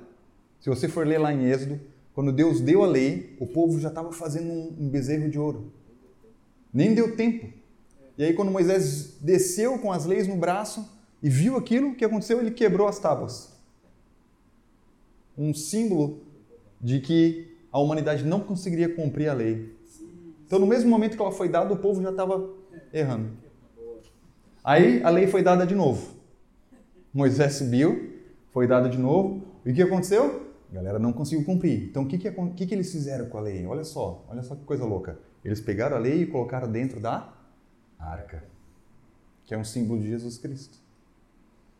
se 0.60 0.68
você 0.68 0.88
for 0.88 1.06
ler 1.06 1.18
lá 1.18 1.32
em 1.32 1.44
Êxodo, 1.44 1.80
quando 2.14 2.32
Deus 2.32 2.60
deu 2.60 2.84
a 2.84 2.86
lei, 2.86 3.36
o 3.40 3.46
povo 3.46 3.80
já 3.80 3.88
estava 3.88 4.12
fazendo 4.12 4.50
um 4.52 4.88
bezerro 4.88 5.28
de 5.28 5.38
ouro. 5.38 5.72
Nem 6.72 6.94
deu 6.94 7.16
tempo. 7.16 7.52
E 8.16 8.24
aí 8.24 8.32
quando 8.32 8.50
Moisés 8.50 9.16
desceu 9.20 9.78
com 9.78 9.90
as 9.90 10.04
leis 10.04 10.28
no 10.28 10.36
braço 10.36 10.88
e 11.22 11.28
viu 11.28 11.56
aquilo, 11.56 11.90
o 11.90 11.94
que 11.94 12.04
aconteceu? 12.04 12.40
Ele 12.40 12.50
quebrou 12.50 12.86
as 12.86 12.98
tábuas 12.98 13.54
um 15.36 15.52
símbolo 15.52 16.20
de 16.80 17.00
que 17.00 17.48
a 17.72 17.78
humanidade 17.78 18.24
não 18.24 18.40
conseguiria 18.40 18.88
cumprir 18.88 19.28
a 19.28 19.34
lei. 19.34 19.74
Então, 20.46 20.58
no 20.58 20.66
mesmo 20.66 20.90
momento 20.90 21.16
que 21.16 21.22
ela 21.22 21.32
foi 21.32 21.48
dada, 21.48 21.72
o 21.72 21.76
povo 21.76 22.02
já 22.02 22.10
estava 22.10 22.48
errando. 22.92 23.30
Aí 24.62 25.02
a 25.02 25.10
lei 25.10 25.26
foi 25.26 25.42
dada 25.42 25.66
de 25.66 25.74
novo. 25.74 26.14
Moisés 27.12 27.54
subiu, 27.54 28.12
foi 28.52 28.66
dada 28.66 28.88
de 28.88 28.98
novo. 28.98 29.42
E 29.64 29.70
o 29.70 29.74
que 29.74 29.82
aconteceu? 29.82 30.52
A 30.70 30.74
galera 30.74 30.98
não 30.98 31.12
conseguiu 31.12 31.44
cumprir. 31.44 31.84
Então, 31.84 32.02
o 32.02 32.06
que, 32.06 32.18
que, 32.18 32.30
que, 32.30 32.66
que 32.66 32.74
eles 32.74 32.90
fizeram 32.90 33.28
com 33.28 33.38
a 33.38 33.40
lei? 33.40 33.66
Olha 33.66 33.84
só, 33.84 34.24
olha 34.28 34.42
só 34.42 34.54
que 34.54 34.64
coisa 34.64 34.84
louca. 34.84 35.18
Eles 35.44 35.60
pegaram 35.60 35.96
a 35.96 36.00
lei 36.00 36.22
e 36.22 36.26
colocaram 36.26 36.70
dentro 36.70 36.98
da 36.98 37.32
arca, 37.98 38.42
que 39.44 39.54
é 39.54 39.58
um 39.58 39.64
símbolo 39.64 40.00
de 40.00 40.08
Jesus 40.08 40.38
Cristo. 40.38 40.78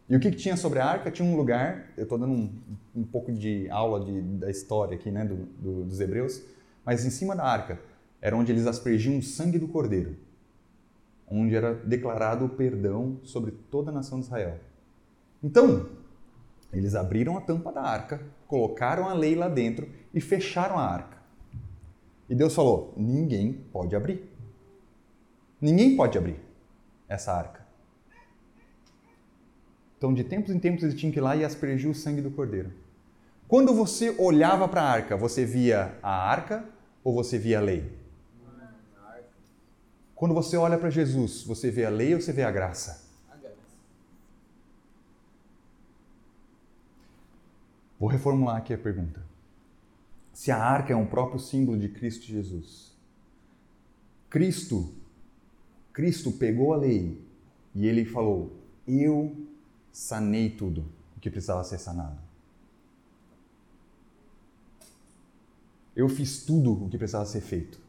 E 0.08 0.14
o 0.14 0.20
que, 0.20 0.30
que, 0.30 0.36
tinha 0.36 0.56
sobre 0.56 0.78
a 0.80 0.86
arca? 0.86 1.10
Tinha 1.10 1.26
um 1.26 1.34
lugar, 1.34 1.86
eu 1.96 2.02
estou 2.02 2.18
dando 2.18 2.32
um, 2.32 2.52
um, 2.94 3.04
pouco 3.04 3.32
de 3.32 3.68
aula 3.70 4.04
de, 4.04 4.20
da 4.20 4.50
história 4.50 4.94
aqui, 4.94 5.10
né, 5.10 5.24
do, 5.24 5.36
do, 5.36 5.84
dos 5.84 5.98
hebreus, 5.98 6.42
mas 6.84 7.06
em 7.06 7.10
cima 7.10 7.34
da 7.34 7.44
arca 7.44 7.80
era 8.24 8.34
onde 8.34 8.50
eles 8.50 8.66
aspergiam 8.66 9.18
o 9.18 9.22
sangue 9.22 9.58
do 9.58 9.68
cordeiro, 9.68 10.16
onde 11.30 11.54
era 11.54 11.74
declarado 11.74 12.46
o 12.46 12.48
perdão 12.48 13.20
sobre 13.22 13.50
toda 13.70 13.90
a 13.90 13.94
nação 13.94 14.18
de 14.18 14.24
Israel. 14.24 14.58
Então, 15.42 15.90
eles 16.72 16.94
abriram 16.94 17.36
a 17.36 17.42
tampa 17.42 17.70
da 17.70 17.82
arca, 17.82 18.22
colocaram 18.48 19.10
a 19.10 19.12
lei 19.12 19.34
lá 19.34 19.46
dentro 19.46 19.90
e 20.14 20.22
fecharam 20.22 20.78
a 20.78 20.86
arca. 20.86 21.18
E 22.26 22.34
Deus 22.34 22.54
falou: 22.54 22.94
ninguém 22.96 23.52
pode 23.70 23.94
abrir. 23.94 24.26
Ninguém 25.60 25.94
pode 25.94 26.16
abrir 26.16 26.40
essa 27.06 27.30
arca. 27.30 27.62
Então, 29.98 30.14
de 30.14 30.24
tempos 30.24 30.50
em 30.50 30.58
tempos, 30.58 30.82
ele 30.82 30.94
tinha 30.94 31.12
que 31.12 31.18
ir 31.18 31.22
lá 31.22 31.36
e 31.36 31.44
aspergir 31.44 31.90
o 31.90 31.94
sangue 31.94 32.22
do 32.22 32.30
cordeiro. 32.30 32.72
Quando 33.46 33.74
você 33.74 34.14
olhava 34.18 34.66
para 34.66 34.80
a 34.80 34.90
arca, 34.90 35.14
você 35.14 35.44
via 35.44 35.98
a 36.02 36.10
arca 36.10 36.64
ou 37.02 37.12
você 37.12 37.38
via 37.38 37.58
a 37.58 37.62
lei? 37.62 38.03
Quando 40.24 40.32
você 40.32 40.56
olha 40.56 40.78
para 40.78 40.88
Jesus, 40.88 41.42
você 41.42 41.70
vê 41.70 41.84
a 41.84 41.90
lei 41.90 42.14
ou 42.14 42.18
você 42.22 42.32
vê 42.32 42.44
a 42.44 42.50
graça? 42.50 43.06
Vou 48.00 48.08
reformular 48.08 48.56
aqui 48.56 48.72
a 48.72 48.78
pergunta. 48.78 49.22
Se 50.32 50.50
a 50.50 50.56
arca 50.56 50.94
é 50.94 50.96
um 50.96 51.04
próprio 51.04 51.38
símbolo 51.38 51.78
de 51.78 51.90
Cristo 51.90 52.24
Jesus, 52.24 52.96
Cristo, 54.30 54.94
Cristo 55.92 56.32
pegou 56.32 56.72
a 56.72 56.78
lei 56.78 57.22
e 57.74 57.86
ele 57.86 58.06
falou: 58.06 58.56
Eu 58.88 59.36
sanei 59.92 60.48
tudo 60.48 60.86
o 61.18 61.20
que 61.20 61.28
precisava 61.28 61.62
ser 61.64 61.76
sanado. 61.76 62.18
Eu 65.94 66.08
fiz 66.08 66.42
tudo 66.46 66.72
o 66.82 66.88
que 66.88 66.96
precisava 66.96 67.26
ser 67.26 67.42
feito. 67.42 67.83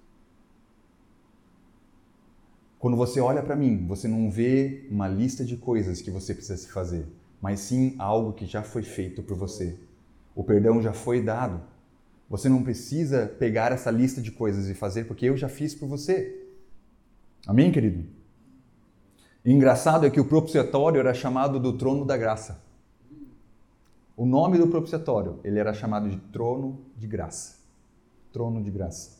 Quando 2.80 2.98
você 2.98 3.20
olha 3.20 3.42
para 3.42 3.56
mim, 3.56 3.86
você 3.88 4.08
não 4.08 4.30
vê 4.30 4.86
uma 4.92 5.08
lista 5.08 5.44
de 5.44 5.58
coisas 5.58 6.02
que 6.02 6.12
você 6.12 6.34
precisa 6.34 6.58
se 6.58 6.72
fazer, 6.72 7.08
mas 7.42 7.60
sim 7.62 7.96
algo 7.98 8.34
que 8.34 8.46
já 8.46 8.62
foi 8.62 8.84
feito 8.84 9.24
por 9.24 9.38
você. 9.38 9.78
O 10.36 10.44
perdão 10.44 10.82
já 10.82 10.94
foi 10.94 11.22
dado. 11.22 11.62
Você 12.30 12.50
não 12.50 12.64
precisa 12.64 13.28
pegar 13.40 13.72
essa 13.72 13.90
lista 13.90 14.22
de 14.22 14.32
coisas 14.32 14.68
e 14.68 14.74
fazer 14.74 15.06
porque 15.06 15.26
eu 15.26 15.38
já 15.38 15.48
fiz 15.48 15.74
por 15.74 15.88
você. 15.88 16.44
Amém, 17.48 17.72
querido? 17.72 18.06
E 19.44 19.52
engraçado 19.52 20.06
é 20.06 20.10
que 20.10 20.20
o 20.20 20.26
propiciatório 20.26 21.00
era 21.00 21.14
chamado 21.14 21.60
do 21.60 21.78
trono 21.78 22.04
da 22.04 22.18
graça. 22.18 22.64
O 24.18 24.26
nome 24.26 24.58
do 24.58 24.68
propiciatório, 24.68 25.40
ele 25.44 25.60
era 25.60 25.74
chamado 25.74 26.10
de 26.10 26.18
trono 26.18 26.82
de 26.98 27.06
graça. 27.06 27.60
Trono 28.34 28.64
de 28.64 28.72
graça. 28.72 29.15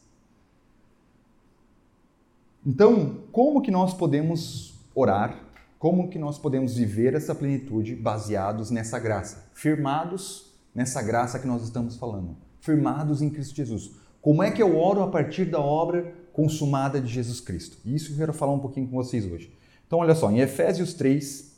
Então, 2.66 3.18
como 3.32 3.62
que 3.62 3.70
nós 3.70 3.94
podemos 3.94 4.74
orar? 4.96 5.40
Como 5.78 6.10
que 6.10 6.18
nós 6.18 6.40
podemos 6.40 6.76
viver 6.76 7.14
essa 7.14 7.36
plenitude 7.36 7.96
baseados 7.96 8.72
nessa 8.72 8.98
graça? 8.98 9.52
Firmados 9.54 10.52
nessa 10.74 11.02
graça 11.04 11.38
que 11.38 11.46
nós 11.46 11.62
estamos 11.62 11.96
falando. 11.96 12.36
Firmados 12.60 13.22
em 13.22 13.30
Cristo 13.30 13.56
Jesus. 13.56 13.92
Como 14.20 14.42
é 14.42 14.50
que 14.50 14.64
eu 14.64 14.80
oro 14.80 15.04
a 15.04 15.08
partir 15.08 15.46
da 15.46 15.60
obra 15.60 16.12
consumada 16.34 17.00
de 17.00 17.08
Jesus 17.08 17.40
Cristo? 17.40 17.78
Isso 17.86 18.14
eu 18.14 18.18
quero 18.18 18.34
falar 18.34 18.54
um 18.54 18.60
pouquinho 18.60 18.88
com 18.88 18.96
vocês 18.96 19.32
hoje. 19.32 19.56
Então, 19.86 20.00
olha 20.00 20.16
só, 20.16 20.32
em 20.32 20.40
Efésios 20.40 20.96
3, 20.96 21.56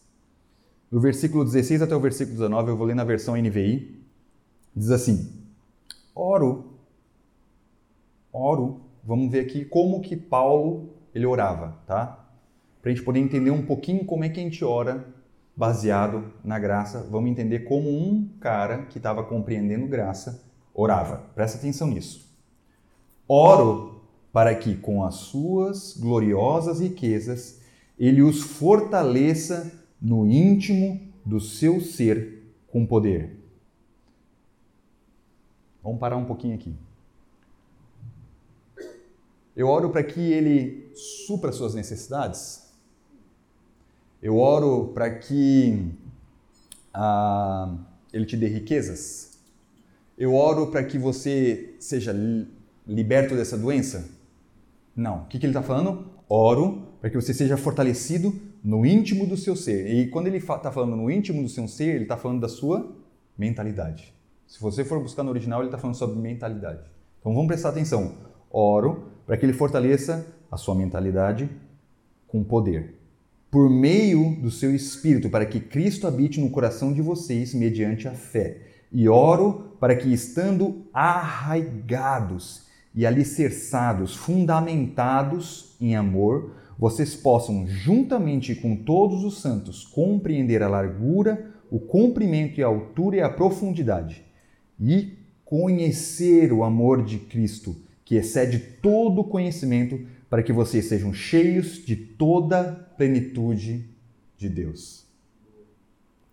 do 0.92 1.00
versículo 1.00 1.46
16 1.46 1.82
até 1.82 1.96
o 1.96 2.02
versículo 2.02 2.36
19, 2.36 2.72
eu 2.72 2.76
vou 2.76 2.86
ler 2.86 2.96
na 2.96 3.06
versão 3.06 3.38
NVI, 3.38 4.04
diz 4.76 4.92
assim: 4.92 5.32
Oro, 6.14 6.74
oro, 8.34 8.82
vamos 9.02 9.32
ver 9.32 9.40
aqui 9.40 9.64
como 9.64 10.02
que 10.02 10.18
Paulo 10.18 10.97
ele 11.14 11.26
orava, 11.26 11.78
tá? 11.86 12.26
Para 12.82 12.92
a 12.92 12.94
gente 12.94 13.04
poder 13.04 13.20
entender 13.20 13.52
um 13.52 13.66
pouquinho 13.66 14.06
como 14.06 14.24
é 14.24 14.30
que 14.30 14.40
a 14.40 14.44
gente 14.44 14.64
ora 14.64 15.06
baseado 15.56 16.32
na 16.44 16.60
graça, 16.60 17.06
vamos 17.10 17.32
entender 17.32 17.62
como 17.62 17.90
um 17.90 18.30
cara 18.40 18.86
que 18.86 19.00
estava 19.00 19.24
compreendendo 19.24 19.88
graça 19.88 20.44
orava. 20.74 21.24
Presta 21.34 21.58
atenção 21.58 21.88
nisso. 21.88 22.28
Oro 23.28 24.02
para 24.32 24.54
que 24.54 24.76
com 24.76 25.04
as 25.04 25.16
suas 25.16 25.98
gloriosas 25.98 26.80
riquezas 26.80 27.60
ele 27.98 28.22
os 28.22 28.42
fortaleça 28.42 29.84
no 30.00 30.28
íntimo 30.28 31.00
do 31.26 31.40
seu 31.40 31.82
ser 31.82 32.54
com 32.68 32.86
poder. 32.86 33.36
Vamos 35.82 36.00
parar 36.00 36.18
um 36.18 36.26
pouquinho 36.26 36.54
aqui. 36.54 36.76
Eu 39.58 39.68
oro 39.70 39.90
para 39.90 40.04
que 40.04 40.20
ele 40.20 40.92
supra 40.94 41.52
suas 41.52 41.74
necessidades. 41.74 42.72
Eu 44.22 44.38
oro 44.38 44.90
para 44.94 45.10
que 45.10 45.94
ah, 46.94 47.76
ele 48.14 48.28
te 48.28 48.38
dê 48.38 48.48
riquezas. 48.48 49.40
Eu 50.16 50.36
oro 50.36 50.68
para 50.68 50.84
que 50.84 51.00
você 51.00 51.74
seja 51.80 52.16
liberto 52.86 53.36
dessa 53.36 53.58
doença. 53.58 54.08
Não. 54.96 55.24
O 55.24 55.26
que, 55.26 55.40
que 55.40 55.46
ele 55.48 55.54
está 55.54 55.64
falando? 55.64 56.06
Oro 56.30 56.84
para 57.02 57.10
que 57.10 57.16
você 57.16 57.34
seja 57.34 57.58
fortalecido 57.58 58.40
no 58.64 58.86
íntimo 58.86 59.26
do 59.26 59.36
seu 59.36 59.56
ser. 59.56 59.92
E 59.92 60.08
quando 60.08 60.28
ele 60.28 60.38
está 60.38 60.72
falando 60.72 60.96
no 60.96 61.10
íntimo 61.10 61.42
do 61.42 61.50
seu 61.50 61.68
ser, 61.68 61.96
ele 61.96 62.04
está 62.04 62.16
falando 62.16 62.42
da 62.42 62.50
sua 62.50 62.96
mentalidade. 63.36 64.14
Se 64.46 64.62
você 64.62 64.86
for 64.86 65.02
buscar 65.02 65.24
no 65.24 65.32
original, 65.32 65.62
ele 65.62 65.70
está 65.70 65.80
falando 65.80 65.96
sobre 65.96 66.20
mentalidade. 66.20 66.84
Então 67.20 67.34
vamos 67.34 67.48
prestar 67.48 67.70
atenção. 67.70 68.18
Oro 68.52 69.17
para 69.28 69.36
que 69.36 69.46
ele 69.46 69.54
fortaleça 69.54 70.26
a 70.50 70.56
sua 70.56 70.74
mentalidade 70.74 71.50
com 72.26 72.44
poder. 72.46 72.96
Por 73.52 73.70
meio 73.70 74.38
do 74.42 74.50
seu 74.50 74.74
espírito, 74.74 75.30
para 75.30 75.46
que 75.46 75.60
Cristo 75.60 76.08
habite 76.08 76.40
no 76.40 76.50
coração 76.50 76.94
de 76.94 77.02
vocês 77.02 77.54
mediante 77.54 78.08
a 78.08 78.12
fé. 78.12 78.62
E 78.92 79.10
oro 79.10 79.76
para 79.80 79.96
que, 79.96 80.12
estando 80.12 80.86
arraigados 80.94 82.66
e 82.96 83.06
alicerçados, 83.06 84.16
fundamentados 84.16 85.76
em 85.80 85.96
amor, 85.96 86.56
vocês 86.80 87.16
possam, 87.16 87.68
juntamente 87.68 88.56
com 88.56 88.76
todos 88.76 89.24
os 89.26 89.42
santos, 89.42 89.86
compreender 89.86 90.64
a 90.64 90.70
largura, 90.70 91.52
o 91.70 91.80
comprimento 91.80 92.60
e 92.60 92.64
a 92.64 92.68
altura 92.68 93.18
e 93.18 93.22
a 93.22 93.30
profundidade, 93.30 94.24
e 94.80 95.18
conhecer 95.44 96.54
o 96.54 96.64
amor 96.64 97.04
de 97.04 97.18
Cristo, 97.18 97.76
que 98.08 98.16
excede 98.16 98.58
todo 98.58 99.20
o 99.20 99.24
conhecimento, 99.26 100.00
para 100.30 100.42
que 100.42 100.54
vocês 100.54 100.86
sejam 100.86 101.14
cheios 101.14 101.86
de 101.86 101.94
toda 101.94 102.72
plenitude 102.98 103.94
de 104.38 104.48
Deus. 104.48 105.06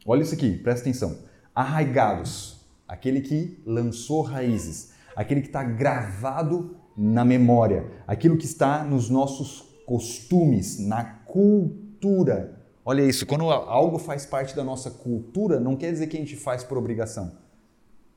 Olha 0.06 0.22
isso 0.22 0.36
aqui, 0.36 0.56
presta 0.56 0.82
atenção. 0.82 1.18
Arraigados, 1.52 2.64
aquele 2.86 3.20
que 3.20 3.60
lançou 3.66 4.22
raízes, 4.22 4.92
aquele 5.16 5.40
que 5.40 5.48
está 5.48 5.64
gravado 5.64 6.76
na 6.96 7.24
memória, 7.24 7.90
aquilo 8.06 8.38
que 8.38 8.46
está 8.46 8.84
nos 8.84 9.10
nossos 9.10 9.62
costumes, 9.84 10.78
na 10.78 11.02
cultura. 11.02 12.56
Olha 12.84 13.02
isso, 13.02 13.26
quando 13.26 13.50
algo 13.50 13.98
faz 13.98 14.24
parte 14.24 14.54
da 14.54 14.62
nossa 14.62 14.92
cultura, 14.92 15.58
não 15.58 15.74
quer 15.74 15.90
dizer 15.90 16.06
que 16.06 16.16
a 16.16 16.20
gente 16.20 16.36
faz 16.36 16.62
por 16.62 16.78
obrigação, 16.78 17.36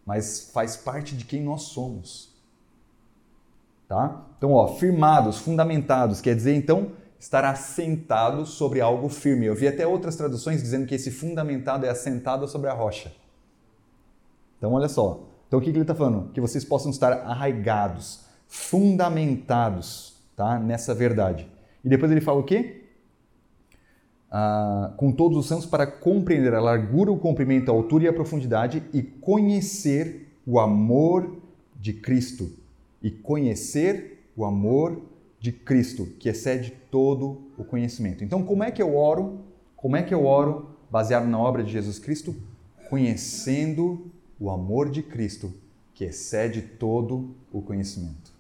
mas 0.05 0.51
faz 0.53 0.77
parte 0.77 1.15
de 1.15 1.25
quem 1.25 1.41
nós 1.41 1.63
somos. 1.63 2.36
Tá? 3.87 4.25
Então, 4.37 4.51
ó, 4.51 4.67
firmados, 4.67 5.39
fundamentados, 5.39 6.19
quer 6.19 6.35
dizer 6.35 6.53
então 6.55 6.91
estar 7.19 7.45
assentado 7.45 8.45
sobre 8.45 8.81
algo 8.81 9.09
firme. 9.09 9.45
Eu 9.45 9.55
vi 9.55 9.67
até 9.67 9.87
outras 9.87 10.15
traduções 10.15 10.61
dizendo 10.61 10.85
que 10.85 10.93
esse 10.93 11.09
fundamentado 11.09 11.85
é 11.85 11.89
assentado 11.89 12.47
sobre 12.47 12.69
a 12.69 12.73
rocha. 12.73 13.11
Então, 14.57 14.73
olha 14.73 14.89
só. 14.89 15.23
Então, 15.47 15.59
o 15.59 15.61
que, 15.61 15.69
ele 15.69 15.81
está 15.81 15.95
falando? 15.95 16.31
Que 16.31 16.41
vocês 16.41 16.65
possam 16.65 16.91
estar 16.91 17.13
arraigados, 17.13 18.25
fundamentados 18.47 20.17
tá? 20.35 20.59
nessa 20.59 20.93
verdade. 20.93 21.49
E 21.83 21.89
depois 21.89 22.11
ele 22.11 22.21
fala 22.21 22.39
o 22.39 22.43
quê? 22.43 22.83
Ah, 24.29 24.93
com 24.97 25.11
todos 25.11 25.37
os 25.37 25.47
santos 25.47 25.65
para 25.65 25.87
compreender 25.87 26.53
a 26.53 26.59
largura, 26.59 27.11
o 27.11 27.17
comprimento, 27.17 27.71
a 27.71 27.73
altura 27.73 28.03
e 28.03 28.07
a 28.07 28.13
profundidade 28.13 28.83
e 28.93 29.01
conhecer 29.01 30.37
o 30.45 30.59
amor 30.59 31.37
de 31.75 31.93
Cristo. 31.93 32.51
E 33.07 33.09
conhecer 33.09 34.29
o 34.35 34.43
amor 34.43 35.01
de 35.39 35.53
Cristo, 35.53 36.05
que 36.19 36.27
excede 36.27 36.71
todo 36.91 37.41
o 37.57 37.63
conhecimento. 37.63 38.21
Então, 38.21 38.43
como 38.43 38.65
é 38.65 38.69
que 38.69 38.81
eu 38.81 38.97
oro? 38.97 39.45
Como 39.77 39.95
é 39.95 40.03
que 40.03 40.13
eu 40.13 40.25
oro 40.25 40.71
baseado 40.91 41.25
na 41.25 41.39
obra 41.39 41.63
de 41.63 41.71
Jesus 41.71 41.99
Cristo? 41.99 42.35
Conhecendo 42.89 44.11
o 44.37 44.49
amor 44.49 44.89
de 44.89 45.01
Cristo, 45.01 45.53
que 45.93 46.03
excede 46.03 46.61
todo 46.61 47.33
o 47.49 47.61
conhecimento. 47.61 48.33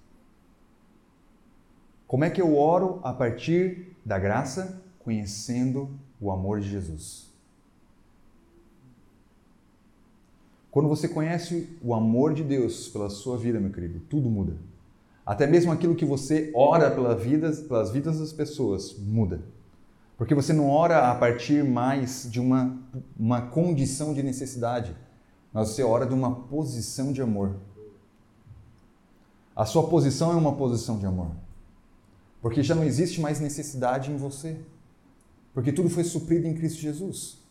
Como 2.05 2.25
é 2.25 2.29
que 2.29 2.41
eu 2.41 2.57
oro 2.57 2.99
a 3.03 3.13
partir 3.13 3.95
da 4.03 4.19
graça? 4.19 4.83
Conhecendo 4.99 5.89
o 6.19 6.29
amor 6.29 6.59
de 6.59 6.67
Jesus. 6.69 7.26
Quando 10.77 10.89
você 10.89 11.07
conhece 11.07 11.75
o 11.81 11.91
amor 11.95 12.35
de 12.35 12.43
Deus 12.43 12.87
pela 12.87 13.09
sua 13.09 13.35
vida, 13.35 13.59
meu 13.59 13.71
querido, 13.71 13.99
tudo 14.01 14.29
muda. 14.29 14.57
Até 15.25 15.47
mesmo 15.47 15.71
aquilo 15.71 15.95
que 15.95 16.05
você 16.05 16.51
ora 16.53 16.91
pela 16.91 17.15
vida, 17.15 17.51
pelas 17.51 17.89
vidas 17.89 18.19
das 18.19 18.31
pessoas 18.31 18.95
muda. 18.95 19.41
Porque 20.19 20.35
você 20.35 20.53
não 20.53 20.69
ora 20.69 21.09
a 21.09 21.15
partir 21.15 21.63
mais 21.63 22.29
de 22.29 22.39
uma, 22.39 22.77
uma 23.19 23.41
condição 23.41 24.13
de 24.13 24.21
necessidade, 24.21 24.95
mas 25.51 25.69
você 25.69 25.81
ora 25.81 26.05
de 26.05 26.13
uma 26.13 26.43
posição 26.43 27.11
de 27.11 27.23
amor. 27.23 27.55
A 29.55 29.65
sua 29.65 29.87
posição 29.87 30.31
é 30.31 30.35
uma 30.35 30.53
posição 30.53 30.99
de 30.99 31.07
amor. 31.07 31.31
Porque 32.39 32.61
já 32.61 32.75
não 32.75 32.83
existe 32.83 33.19
mais 33.19 33.39
necessidade 33.39 34.11
em 34.11 34.15
você. 34.15 34.59
Porque 35.55 35.71
tudo 35.71 35.89
foi 35.89 36.03
suprido 36.03 36.45
em 36.45 36.53
Cristo 36.53 36.79
Jesus. 36.79 37.46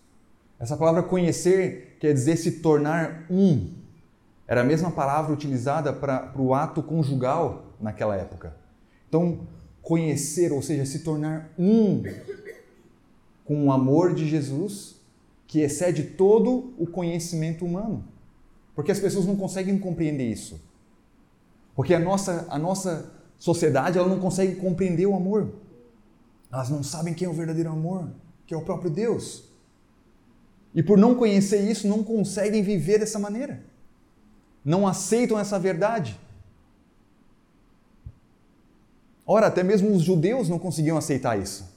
Essa 0.59 0.77
palavra 0.77 1.03
conhecer 1.03 1.97
quer 2.01 2.13
dizer 2.13 2.37
se 2.37 2.61
tornar 2.61 3.27
um. 3.31 3.75
Era 4.47 4.61
a 4.61 4.65
mesma 4.65 4.91
palavra 4.91 5.33
utilizada 5.33 5.93
para 5.93 6.33
o 6.37 6.55
ato 6.55 6.83
conjugal 6.83 7.75
naquela 7.81 8.17
época. 8.17 8.57
Então, 9.09 9.41
conhecer, 9.83 10.53
ou 10.53 10.63
seja, 10.63 10.87
se 10.87 11.01
tornar 11.01 11.53
um 11.59 12.03
com 13.45 13.67
o 13.67 13.73
amor 13.73 14.15
de 14.15 14.29
Jesus, 14.29 14.97
que 15.47 15.61
excede 15.61 16.03
todo 16.03 16.75
o 16.77 16.87
conhecimento 16.87 17.65
humano. 17.65 18.05
Porque 18.75 18.91
as 18.91 18.99
pessoas 18.99 19.25
não 19.25 19.37
conseguem 19.37 19.79
compreender 19.79 20.29
isso. 20.29 20.61
Porque 21.75 21.95
a 21.95 22.01
nossa, 22.01 22.47
a 22.51 22.59
nossa 22.59 23.13
sociedade 23.39 23.99
ela 23.99 24.09
não 24.09 24.19
consegue 24.19 24.57
compreender 24.57 25.07
o 25.07 25.15
amor. 25.15 25.53
Elas 26.53 26.69
não 26.69 26.83
sabem 26.83 27.15
quem 27.15 27.27
é 27.27 27.31
o 27.31 27.35
verdadeiro 27.35 27.71
amor, 27.71 28.11
que 28.47 28.55
é 28.55 28.57
o 28.57 28.63
próprio 28.63 28.91
Deus. 28.91 29.46
E 30.77 30.83
por 30.83 30.99
não 30.99 31.15
conhecer 31.15 31.69
isso, 31.69 31.89
não 31.89 32.05
conseguem 32.05 32.63
viver 32.63 32.99
dessa 32.99 33.19
maneira. 33.19 33.65
Não 34.63 34.87
aceitam 34.87 35.39
essa 35.39 35.59
verdade. 35.59 36.21
Ora, 39.27 39.47
até 39.47 39.63
mesmo 39.63 39.91
os 39.91 40.03
judeus 40.03 40.51
não 40.51 40.59
conseguiam 40.59 40.99
aceitar 40.99 41.41
isso. 41.41 41.75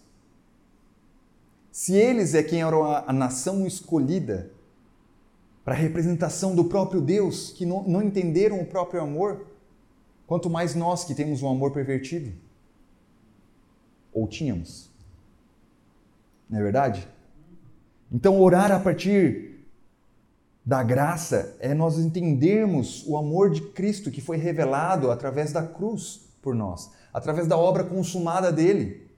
Se 1.71 1.93
eles 1.93 2.35
é 2.35 2.43
quem 2.43 2.61
era 2.61 3.05
a 3.07 3.13
nação 3.13 3.65
escolhida 3.65 4.51
para 5.63 5.75
a 5.75 5.77
representação 5.77 6.53
do 6.53 6.65
próprio 6.65 6.99
Deus, 6.99 7.53
que 7.53 7.65
não, 7.65 7.83
não 7.83 8.03
entenderam 8.03 8.59
o 8.59 8.65
próprio 8.65 9.01
amor, 9.01 9.47
quanto 10.27 10.49
mais 10.49 10.75
nós 10.75 11.05
que 11.05 11.15
temos 11.15 11.41
um 11.41 11.47
amor 11.47 11.71
pervertido. 11.71 12.33
Ou 14.11 14.27
tínhamos. 14.27 14.89
Não 16.49 16.59
é 16.59 16.63
verdade? 16.63 17.07
Então, 18.11 18.41
orar 18.41 18.71
a 18.71 18.79
partir 18.79 19.65
da 20.65 20.83
graça 20.83 21.55
é 21.59 21.73
nós 21.73 21.97
entendermos 21.97 23.05
o 23.07 23.17
amor 23.17 23.49
de 23.51 23.61
Cristo 23.61 24.11
que 24.11 24.21
foi 24.21 24.37
revelado 24.37 25.11
através 25.11 25.51
da 25.51 25.65
cruz 25.65 26.29
por 26.41 26.55
nós, 26.55 26.91
através 27.13 27.47
da 27.47 27.57
obra 27.57 27.83
consumada 27.83 28.51
dele. 28.51 29.09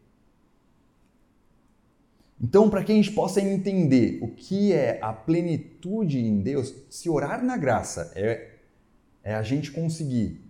Então, 2.41 2.69
para 2.69 2.83
que 2.83 2.91
a 2.91 2.95
gente 2.95 3.11
possa 3.11 3.39
entender 3.39 4.17
o 4.21 4.27
que 4.27 4.73
é 4.73 4.97
a 5.01 5.13
plenitude 5.13 6.19
em 6.19 6.41
Deus, 6.41 6.73
se 6.89 7.07
orar 7.09 7.43
na 7.43 7.55
graça 7.55 8.11
é, 8.15 8.55
é 9.23 9.35
a 9.35 9.43
gente 9.43 9.71
conseguir 9.71 10.41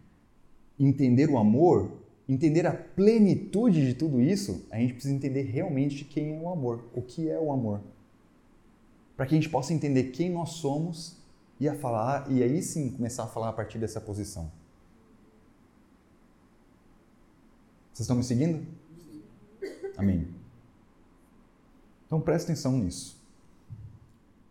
entender 0.80 1.30
o 1.30 1.38
amor, 1.38 1.92
entender 2.30 2.66
a 2.66 2.72
plenitude 2.72 3.86
de 3.86 3.94
tudo 3.94 4.22
isso, 4.22 4.66
a 4.72 4.78
gente 4.78 4.94
precisa 4.94 5.14
entender 5.14 5.44
realmente 5.44 6.06
quem 6.06 6.38
é 6.38 6.40
o 6.40 6.50
amor, 6.50 6.86
o 6.94 7.02
que 7.02 7.30
é 7.30 7.38
o 7.38 7.52
amor. 7.52 7.82
Para 9.22 9.28
que 9.28 9.36
a 9.36 9.40
gente 9.40 9.50
possa 9.50 9.72
entender 9.72 10.06
quem 10.06 10.32
nós 10.32 10.54
somos 10.54 11.16
e 11.60 11.70
a 11.70 11.76
falar 11.76 12.26
e 12.32 12.42
aí 12.42 12.60
sim 12.64 12.90
começar 12.90 13.26
a 13.26 13.28
falar 13.28 13.50
a 13.50 13.54
partir 13.54 13.78
dessa 13.78 14.02
posição. 14.02 14.52
Vocês 17.94 18.00
estão 18.00 18.16
me 18.16 18.24
seguindo? 18.24 18.66
Amém. 19.96 20.28
Então 22.08 22.20
presta 22.20 22.52
atenção 22.52 22.72
nisso. 22.72 23.22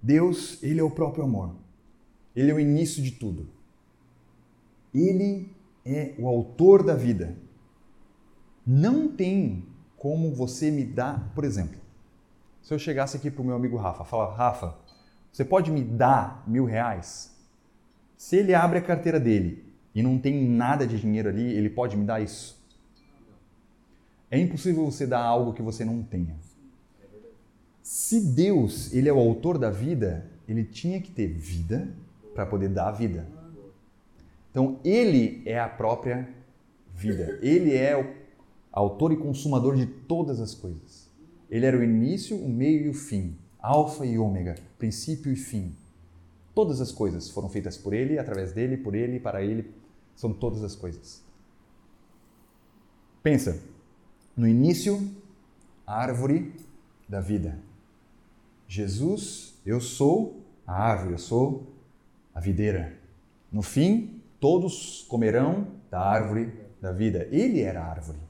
Deus, 0.00 0.62
ele 0.62 0.78
é 0.78 0.85
o 0.85 0.90
próprio 0.92 1.24
amor. 1.24 1.56
Ele 2.37 2.52
é 2.52 2.54
o 2.54 2.61
início 2.61 3.02
de 3.02 3.11
tudo. 3.11 3.48
Ele 4.94 5.50
é 5.85 6.14
o 6.16 6.28
autor 6.28 6.85
da 6.85 6.94
vida. 6.94 7.37
Não 8.64 9.09
tem 9.09 9.66
como 9.96 10.33
você 10.33 10.70
me 10.70 10.85
dar, 10.85 11.35
por 11.35 11.42
exemplo, 11.42 11.79
se 12.62 12.72
eu 12.74 12.78
chegasse 12.78 13.16
aqui 13.16 13.30
para 13.30 13.42
o 13.42 13.44
meu 13.44 13.56
amigo 13.56 13.76
Rafa, 13.76 14.04
falar, 14.04 14.34
Rafa, 14.34 14.74
você 15.32 15.44
pode 15.44 15.70
me 15.70 15.82
dar 15.82 16.44
mil 16.46 16.64
reais? 16.64 17.36
Se 18.16 18.36
ele 18.36 18.54
abre 18.54 18.78
a 18.78 18.82
carteira 18.82 19.18
dele 19.18 19.64
e 19.94 20.02
não 20.02 20.18
tem 20.18 20.46
nada 20.48 20.86
de 20.86 21.00
dinheiro 21.00 21.28
ali, 21.28 21.42
ele 21.42 21.70
pode 21.70 21.96
me 21.96 22.04
dar 22.04 22.20
isso? 22.20 22.60
É 24.30 24.38
impossível 24.38 24.84
você 24.84 25.06
dar 25.06 25.22
algo 25.22 25.52
que 25.52 25.62
você 25.62 25.84
não 25.84 26.02
tenha. 26.02 26.36
Se 27.82 28.20
Deus, 28.20 28.92
ele 28.92 29.08
é 29.08 29.12
o 29.12 29.18
autor 29.18 29.58
da 29.58 29.70
vida, 29.70 30.30
ele 30.46 30.64
tinha 30.64 31.00
que 31.00 31.10
ter 31.10 31.26
vida 31.26 31.88
para 32.34 32.46
poder 32.46 32.68
dar 32.68 32.88
a 32.88 32.92
vida. 32.92 33.26
Então, 34.50 34.78
ele 34.84 35.42
é 35.46 35.58
a 35.58 35.68
própria 35.68 36.28
vida. 36.94 37.38
Ele 37.40 37.74
é 37.74 37.96
o 37.96 38.14
autor 38.70 39.12
e 39.12 39.16
consumador 39.16 39.76
de 39.76 39.86
todas 39.86 40.40
as 40.40 40.54
coisas. 40.54 40.99
Ele 41.50 41.66
era 41.66 41.76
o 41.76 41.82
início, 41.82 42.36
o 42.36 42.48
meio 42.48 42.86
e 42.86 42.88
o 42.88 42.94
fim, 42.94 43.36
alfa 43.58 44.06
e 44.06 44.16
ômega, 44.16 44.54
princípio 44.78 45.32
e 45.32 45.36
fim. 45.36 45.74
Todas 46.54 46.80
as 46.80 46.92
coisas 46.92 47.28
foram 47.30 47.48
feitas 47.48 47.76
por 47.76 47.92
ele, 47.92 48.18
através 48.18 48.52
dele, 48.52 48.76
por 48.76 48.94
ele, 48.94 49.18
para 49.18 49.42
ele, 49.42 49.70
são 50.14 50.32
todas 50.32 50.62
as 50.62 50.76
coisas. 50.76 51.22
Pensa, 53.22 53.60
no 54.36 54.46
início, 54.46 55.10
a 55.86 56.00
árvore 56.00 56.54
da 57.08 57.20
vida. 57.20 57.58
Jesus, 58.68 59.54
eu 59.66 59.80
sou 59.80 60.40
a 60.66 60.72
árvore, 60.72 61.14
eu 61.14 61.18
sou 61.18 61.66
a 62.32 62.40
videira. 62.40 62.96
No 63.50 63.62
fim, 63.62 64.22
todos 64.38 65.04
comerão 65.08 65.66
da 65.90 66.00
árvore 66.00 66.52
da 66.80 66.92
vida. 66.92 67.26
Ele 67.32 67.60
era 67.60 67.82
a 67.82 67.90
árvore. 67.90 68.29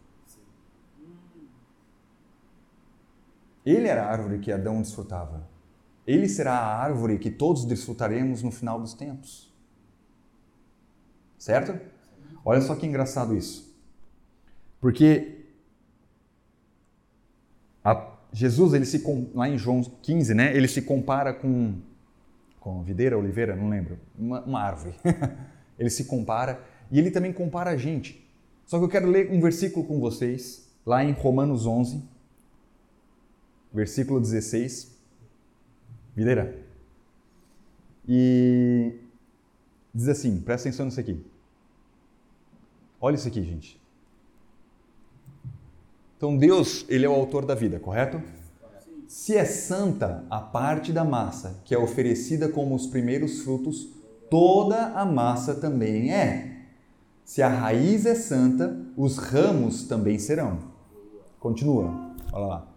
Ele 3.64 3.88
era 3.88 4.04
a 4.04 4.10
árvore 4.10 4.38
que 4.38 4.52
Adão 4.52 4.80
desfrutava. 4.80 5.48
Ele 6.06 6.28
será 6.28 6.52
a 6.52 6.82
árvore 6.82 7.18
que 7.18 7.30
todos 7.30 7.64
desfrutaremos 7.64 8.42
no 8.42 8.50
final 8.50 8.80
dos 8.80 8.94
tempos. 8.94 9.52
Certo? 11.38 11.78
Olha 12.44 12.60
só 12.60 12.74
que 12.74 12.86
engraçado 12.86 13.36
isso. 13.36 13.70
Porque 14.80 15.40
Jesus, 18.32 18.74
ele 18.74 18.86
se 18.86 19.02
lá 19.34 19.48
em 19.48 19.58
João 19.58 19.82
15, 19.82 20.34
né, 20.34 20.56
ele 20.56 20.68
se 20.68 20.82
compara 20.82 21.34
com 21.34 21.80
com 22.60 22.82
videira, 22.82 23.16
oliveira, 23.16 23.56
não 23.56 23.70
lembro, 23.70 23.98
uma, 24.16 24.42
uma 24.42 24.60
árvore. 24.60 24.94
ele 25.78 25.88
se 25.88 26.04
compara 26.04 26.62
e 26.90 26.98
ele 26.98 27.10
também 27.10 27.32
compara 27.32 27.70
a 27.70 27.76
gente. 27.76 28.28
Só 28.66 28.78
que 28.78 28.84
eu 28.84 28.88
quero 28.88 29.08
ler 29.08 29.30
um 29.32 29.40
versículo 29.40 29.86
com 29.86 29.98
vocês, 29.98 30.70
lá 30.84 31.02
em 31.02 31.12
Romanos 31.12 31.66
11, 31.66 32.02
versículo 33.72 34.20
16. 34.20 34.90
Videira. 36.14 36.58
E 38.08 38.94
diz 39.94 40.08
assim, 40.08 40.40
presta 40.40 40.68
atenção 40.68 40.86
nisso 40.86 41.00
aqui. 41.00 41.24
Olha 43.00 43.14
isso 43.14 43.28
aqui, 43.28 43.42
gente. 43.42 43.80
Então 46.16 46.36
Deus, 46.36 46.84
ele 46.88 47.06
é 47.06 47.08
o 47.08 47.14
autor 47.14 47.46
da 47.46 47.54
vida, 47.54 47.80
correto? 47.80 48.20
Se 49.08 49.36
é 49.36 49.44
santa 49.44 50.24
a 50.28 50.40
parte 50.40 50.92
da 50.92 51.04
massa 51.04 51.60
que 51.64 51.74
é 51.74 51.78
oferecida 51.78 52.48
como 52.48 52.74
os 52.74 52.86
primeiros 52.86 53.40
frutos, 53.42 53.88
toda 54.28 54.88
a 54.88 55.04
massa 55.04 55.54
também 55.54 56.12
é. 56.12 56.66
Se 57.24 57.42
a 57.42 57.48
raiz 57.48 58.06
é 58.06 58.14
santa, 58.14 58.76
os 58.96 59.16
ramos 59.16 59.84
também 59.84 60.18
serão. 60.18 60.58
Continua, 61.38 62.14
olha 62.32 62.46
lá. 62.46 62.69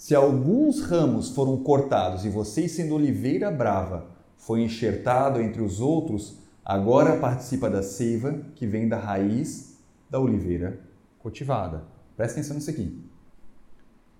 Se 0.00 0.14
alguns 0.14 0.80
ramos 0.80 1.28
foram 1.28 1.58
cortados 1.58 2.24
e 2.24 2.30
vocês, 2.30 2.72
sendo 2.72 2.94
oliveira 2.94 3.50
brava, 3.50 4.06
foi 4.34 4.62
enxertado 4.62 5.42
entre 5.42 5.60
os 5.60 5.78
outros, 5.78 6.38
agora 6.64 7.18
participa 7.18 7.68
da 7.68 7.82
seiva 7.82 8.40
que 8.54 8.66
vem 8.66 8.88
da 8.88 8.98
raiz 8.98 9.78
da 10.08 10.18
oliveira 10.18 10.80
cultivada. 11.18 11.84
Presta 12.16 12.40
atenção 12.40 12.56
nisso 12.56 12.70
aqui. 12.70 12.98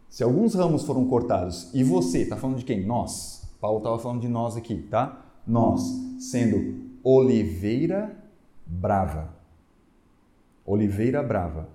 Se 0.06 0.22
alguns 0.22 0.54
ramos 0.54 0.84
foram 0.84 1.08
cortados 1.08 1.70
e 1.72 1.82
você, 1.82 2.18
está 2.18 2.36
falando 2.36 2.58
de 2.58 2.64
quem? 2.66 2.84
Nós. 2.84 3.50
Paulo 3.58 3.78
estava 3.78 3.98
falando 3.98 4.20
de 4.20 4.28
nós 4.28 4.58
aqui, 4.58 4.82
tá? 4.82 5.24
Nós, 5.46 5.80
sendo 6.18 6.90
oliveira 7.02 8.14
brava. 8.66 9.34
Oliveira 10.66 11.22
brava. 11.22 11.70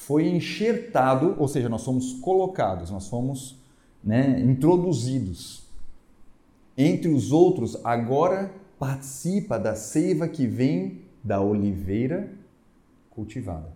Foi 0.00 0.26
enxertado, 0.26 1.36
ou 1.38 1.46
seja, 1.46 1.68
nós 1.68 1.84
fomos 1.84 2.14
colocados, 2.14 2.90
nós 2.90 3.06
fomos 3.06 3.58
né, 4.02 4.40
introduzidos. 4.40 5.62
Entre 6.76 7.06
os 7.06 7.32
outros, 7.32 7.78
agora 7.84 8.50
participa 8.78 9.58
da 9.58 9.76
seiva 9.76 10.26
que 10.26 10.46
vem 10.46 11.02
da 11.22 11.42
oliveira 11.42 12.32
cultivada. 13.10 13.70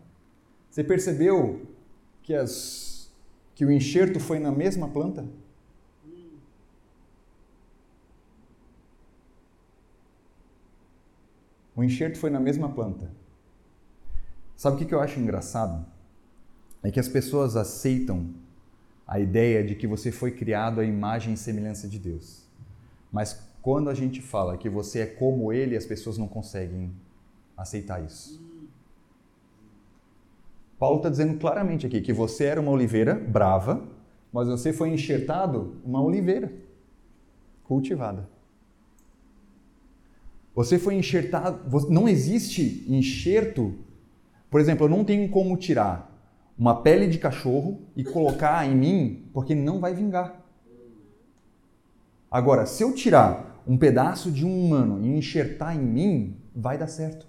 Você 0.70 0.82
percebeu 0.82 1.66
que, 2.22 2.32
as, 2.32 3.12
que 3.54 3.66
o 3.66 3.70
enxerto 3.70 4.18
foi 4.18 4.38
na 4.38 4.50
mesma 4.50 4.88
planta? 4.88 5.26
O 11.76 11.84
enxerto 11.84 12.16
foi 12.16 12.30
na 12.30 12.40
mesma 12.40 12.70
planta. 12.70 13.10
Sabe 14.56 14.82
o 14.82 14.88
que 14.88 14.94
eu 14.94 15.00
acho 15.00 15.20
engraçado? 15.20 15.92
É 16.84 16.90
que 16.90 17.00
as 17.00 17.08
pessoas 17.08 17.56
aceitam 17.56 18.28
a 19.06 19.18
ideia 19.18 19.64
de 19.64 19.74
que 19.74 19.86
você 19.86 20.12
foi 20.12 20.30
criado 20.30 20.80
à 20.80 20.84
imagem 20.84 21.32
e 21.32 21.36
semelhança 21.36 21.88
de 21.88 21.98
Deus. 21.98 22.44
Mas 23.10 23.40
quando 23.62 23.88
a 23.88 23.94
gente 23.94 24.20
fala 24.20 24.58
que 24.58 24.68
você 24.68 25.00
é 25.00 25.06
como 25.06 25.50
Ele, 25.50 25.76
as 25.76 25.86
pessoas 25.86 26.18
não 26.18 26.28
conseguem 26.28 26.92
aceitar 27.56 28.04
isso. 28.04 28.38
Paulo 30.78 30.98
está 30.98 31.08
dizendo 31.08 31.38
claramente 31.38 31.86
aqui 31.86 32.02
que 32.02 32.12
você 32.12 32.44
era 32.44 32.60
uma 32.60 32.70
oliveira 32.70 33.14
brava, 33.14 33.82
mas 34.30 34.48
você 34.48 34.70
foi 34.70 34.90
enxertado 34.90 35.76
uma 35.82 36.02
oliveira 36.02 36.52
cultivada. 37.64 38.28
Você 40.54 40.78
foi 40.78 40.94
enxertado. 40.96 41.60
Não 41.88 42.06
existe 42.06 42.84
enxerto. 42.86 43.74
Por 44.50 44.60
exemplo, 44.60 44.84
eu 44.84 44.90
não 44.90 45.02
tenho 45.02 45.28
como 45.30 45.56
tirar 45.56 46.13
uma 46.56 46.82
pele 46.82 47.06
de 47.06 47.18
cachorro 47.18 47.80
e 47.96 48.04
colocar 48.04 48.66
em 48.66 48.74
mim, 48.74 49.28
porque 49.32 49.54
não 49.54 49.80
vai 49.80 49.94
vingar. 49.94 50.42
Agora, 52.30 52.66
se 52.66 52.82
eu 52.82 52.92
tirar 52.94 53.62
um 53.66 53.76
pedaço 53.76 54.30
de 54.30 54.44
um 54.44 54.66
humano 54.66 55.04
e 55.04 55.08
enxertar 55.16 55.76
em 55.76 55.82
mim, 55.82 56.36
vai 56.54 56.78
dar 56.78 56.86
certo. 56.86 57.26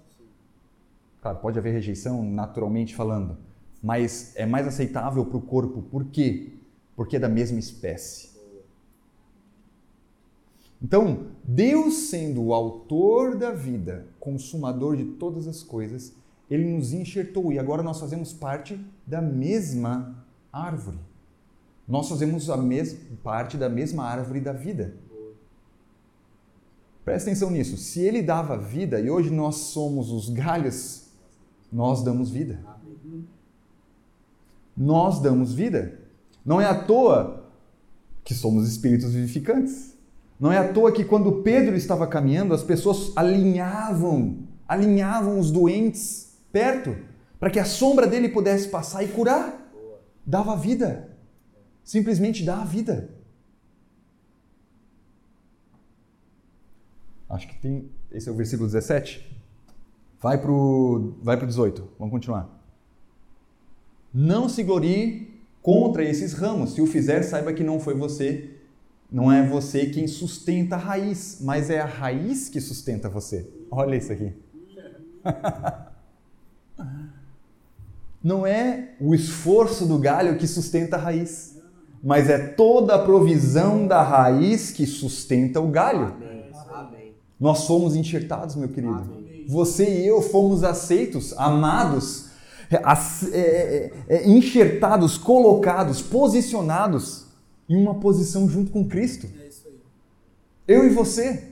Claro, 1.20 1.38
pode 1.38 1.58
haver 1.58 1.72
rejeição 1.72 2.22
naturalmente 2.24 2.94
falando, 2.94 3.36
mas 3.82 4.32
é 4.36 4.46
mais 4.46 4.66
aceitável 4.66 5.24
para 5.24 5.36
o 5.36 5.40
corpo. 5.42 5.82
Por 5.82 6.04
quê? 6.06 6.52
Porque 6.94 7.16
é 7.16 7.18
da 7.18 7.28
mesma 7.28 7.58
espécie. 7.58 8.36
Então, 10.80 11.28
Deus 11.42 11.94
sendo 12.10 12.42
o 12.42 12.54
autor 12.54 13.36
da 13.36 13.50
vida, 13.50 14.06
consumador 14.20 14.96
de 14.96 15.04
todas 15.04 15.48
as 15.48 15.62
coisas, 15.62 16.14
ele 16.50 16.64
nos 16.64 16.92
enxertou 16.92 17.52
e 17.52 17.58
agora 17.58 17.82
nós 17.82 17.98
fazemos 17.98 18.32
parte 18.32 18.78
da 19.06 19.20
mesma 19.20 20.24
árvore. 20.52 20.98
Nós 21.86 22.08
fazemos 22.08 22.48
a 22.50 22.56
mesma 22.56 22.98
parte 23.22 23.56
da 23.56 23.68
mesma 23.68 24.04
árvore 24.04 24.40
da 24.40 24.52
vida. 24.52 24.94
Presta 27.04 27.30
atenção 27.30 27.50
nisso. 27.50 27.76
Se 27.76 28.00
ele 28.00 28.22
dava 28.22 28.56
vida 28.58 28.98
e 29.00 29.08
hoje 29.08 29.30
nós 29.30 29.56
somos 29.56 30.10
os 30.10 30.28
galhos, 30.28 31.04
nós 31.72 32.02
damos 32.02 32.30
vida. 32.30 32.58
Nós 34.76 35.20
damos 35.20 35.54
vida. 35.54 36.00
Não 36.44 36.60
é 36.60 36.66
à 36.66 36.84
toa 36.84 37.44
que 38.24 38.34
somos 38.34 38.68
espíritos 38.68 39.12
vivificantes. 39.12 39.96
Não 40.38 40.50
é 40.52 40.58
à 40.58 40.72
toa 40.72 40.92
que 40.92 41.04
quando 41.04 41.42
Pedro 41.42 41.76
estava 41.76 42.06
caminhando, 42.06 42.52
as 42.52 42.62
pessoas 42.62 43.12
alinhavam, 43.16 44.38
alinhavam 44.68 45.38
os 45.38 45.50
doentes 45.50 46.25
perto, 46.56 46.96
para 47.38 47.50
que 47.50 47.58
a 47.58 47.66
sombra 47.66 48.06
dele 48.06 48.30
pudesse 48.30 48.68
passar 48.68 49.04
e 49.04 49.08
curar. 49.08 49.70
Dava 50.24 50.56
vida. 50.56 51.14
Simplesmente 51.84 52.42
dá 52.42 52.62
a 52.62 52.64
vida. 52.64 53.10
Acho 57.28 57.46
que 57.46 57.58
tem. 57.60 57.90
Esse 58.10 58.30
é 58.30 58.32
o 58.32 58.34
versículo 58.34 58.66
17. 58.66 59.38
Vai 60.18 60.40
para 60.40 60.50
o 60.50 61.18
vai 61.22 61.36
pro 61.36 61.46
18. 61.46 61.86
Vamos 61.98 62.12
continuar. 62.12 62.48
Não 64.14 64.48
se 64.48 64.62
glorie 64.62 65.38
contra 65.60 66.02
esses 66.02 66.32
ramos. 66.32 66.72
Se 66.72 66.80
o 66.80 66.86
fizer, 66.86 67.22
saiba 67.22 67.52
que 67.52 67.62
não 67.62 67.78
foi 67.78 67.94
você, 67.94 68.56
não 69.12 69.30
é 69.30 69.46
você 69.46 69.90
quem 69.90 70.06
sustenta 70.06 70.76
a 70.76 70.78
raiz, 70.78 71.38
mas 71.42 71.68
é 71.68 71.80
a 71.80 71.84
raiz 71.84 72.48
que 72.48 72.62
sustenta 72.62 73.10
você. 73.10 73.46
Olha 73.70 73.94
isso 73.94 74.10
aqui. 74.10 74.32
Não 78.26 78.44
é 78.44 78.88
o 79.00 79.14
esforço 79.14 79.86
do 79.86 80.00
galho 80.00 80.36
que 80.36 80.48
sustenta 80.48 80.96
a 80.96 80.98
raiz, 80.98 81.54
mas 82.02 82.28
é 82.28 82.36
toda 82.36 82.96
a 82.96 82.98
provisão 82.98 83.86
da 83.86 84.02
raiz 84.02 84.72
que 84.72 84.84
sustenta 84.84 85.60
o 85.60 85.68
galho. 85.68 86.12
Nós 87.38 87.58
somos 87.58 87.94
enxertados, 87.94 88.56
meu 88.56 88.68
querido. 88.68 88.94
Amém. 88.94 89.44
Você 89.46 90.00
e 90.00 90.08
eu 90.08 90.20
fomos 90.20 90.64
aceitos, 90.64 91.34
amados, 91.38 92.26
é, 92.68 92.78
é, 93.32 93.92
é, 94.08 94.28
enxertados, 94.28 95.16
colocados, 95.16 96.02
posicionados 96.02 97.26
em 97.68 97.76
uma 97.76 97.94
posição 97.94 98.48
junto 98.48 98.72
com 98.72 98.88
Cristo. 98.88 99.28
Eu 100.66 100.84
e 100.84 100.88
você. 100.88 101.44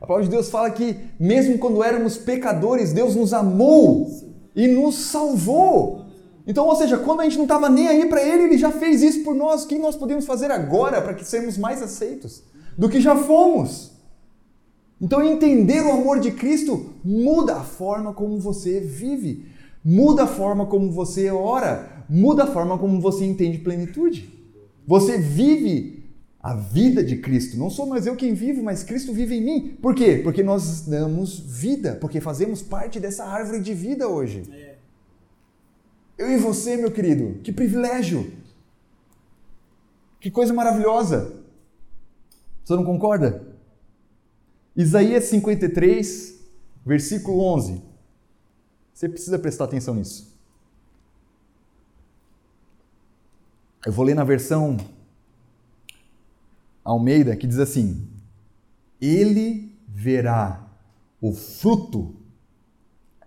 A 0.00 0.06
palavra 0.06 0.22
de 0.22 0.30
Deus 0.30 0.48
fala 0.50 0.70
que, 0.70 0.96
mesmo 1.18 1.58
quando 1.58 1.82
éramos 1.82 2.16
pecadores, 2.16 2.92
Deus 2.92 3.16
nos 3.16 3.32
amou 3.34 4.33
e 4.54 4.66
nos 4.66 4.94
salvou. 4.96 6.04
Então, 6.46 6.66
ou 6.66 6.76
seja, 6.76 6.98
quando 6.98 7.20
a 7.20 7.24
gente 7.24 7.36
não 7.36 7.44
estava 7.44 7.68
nem 7.68 7.88
aí 7.88 8.06
para 8.06 8.22
Ele, 8.22 8.44
Ele 8.44 8.58
já 8.58 8.70
fez 8.70 9.02
isso 9.02 9.24
por 9.24 9.34
nós. 9.34 9.64
O 9.64 9.68
que 9.68 9.78
nós 9.78 9.96
podemos 9.96 10.26
fazer 10.26 10.50
agora 10.50 11.00
para 11.00 11.14
que 11.14 11.24
sermos 11.24 11.56
mais 11.56 11.82
aceitos 11.82 12.42
do 12.76 12.88
que 12.88 13.00
já 13.00 13.16
fomos? 13.16 13.92
Então, 15.00 15.22
entender 15.22 15.82
o 15.82 15.92
amor 15.92 16.20
de 16.20 16.30
Cristo 16.30 16.94
muda 17.04 17.56
a 17.56 17.62
forma 17.62 18.12
como 18.12 18.38
você 18.38 18.80
vive, 18.80 19.46
muda 19.84 20.24
a 20.24 20.26
forma 20.26 20.66
como 20.66 20.90
você 20.90 21.30
ora, 21.30 22.04
muda 22.08 22.44
a 22.44 22.46
forma 22.46 22.78
como 22.78 23.00
você 23.00 23.24
entende 23.24 23.58
plenitude. 23.58 24.32
Você 24.86 25.18
vive 25.18 25.93
a 26.44 26.54
vida 26.54 27.02
de 27.02 27.16
Cristo. 27.16 27.56
Não 27.56 27.70
sou 27.70 27.86
mais 27.86 28.06
eu 28.06 28.14
quem 28.14 28.34
vivo, 28.34 28.62
mas 28.62 28.84
Cristo 28.84 29.14
vive 29.14 29.36
em 29.36 29.40
mim. 29.40 29.78
Por 29.80 29.94
quê? 29.94 30.20
Porque 30.22 30.42
nós 30.42 30.82
damos 30.82 31.38
vida, 31.38 31.96
porque 31.98 32.20
fazemos 32.20 32.60
parte 32.60 33.00
dessa 33.00 33.24
árvore 33.24 33.62
de 33.62 33.72
vida 33.72 34.06
hoje. 34.06 34.42
É. 34.52 34.76
Eu 36.18 36.30
e 36.30 36.36
você, 36.36 36.76
meu 36.76 36.92
querido, 36.92 37.40
que 37.42 37.50
privilégio! 37.50 38.30
Que 40.20 40.30
coisa 40.30 40.52
maravilhosa! 40.52 41.34
Você 42.62 42.76
não 42.76 42.84
concorda? 42.84 43.42
Isaías 44.76 45.24
53, 45.24 46.40
versículo 46.84 47.40
11. 47.40 47.80
Você 48.92 49.08
precisa 49.08 49.38
prestar 49.38 49.64
atenção 49.64 49.94
nisso. 49.94 50.30
Eu 53.86 53.92
vou 53.92 54.04
ler 54.04 54.14
na 54.14 54.24
versão 54.24 54.76
Almeida 56.84 57.34
que 57.34 57.46
diz 57.46 57.58
assim: 57.58 58.06
Ele 59.00 59.74
verá 59.88 60.68
o 61.20 61.32
fruto, 61.32 62.16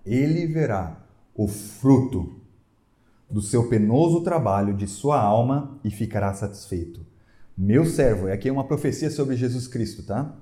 ele 0.05 0.45
verá 0.45 1.03
o 1.33 1.47
fruto 1.47 2.39
do 3.29 3.41
seu 3.41 3.67
penoso 3.67 4.21
trabalho 4.21 4.75
de 4.75 4.87
sua 4.87 5.19
alma 5.19 5.79
e 5.83 5.89
ficará 5.89 6.33
satisfeito. 6.33 7.05
Meu 7.57 7.85
servo, 7.85 8.27
é 8.27 8.33
aqui 8.33 8.51
uma 8.51 8.65
profecia 8.65 9.09
sobre 9.09 9.35
Jesus 9.35 9.67
Cristo, 9.67 10.03
tá? 10.03 10.35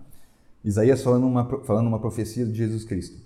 Isaías 0.63 1.01
falando 1.01 1.25
uma, 1.25 1.63
falando 1.63 1.87
uma 1.87 1.99
profecia 1.99 2.45
de 2.45 2.53
Jesus 2.53 2.83
Cristo. 2.83 3.17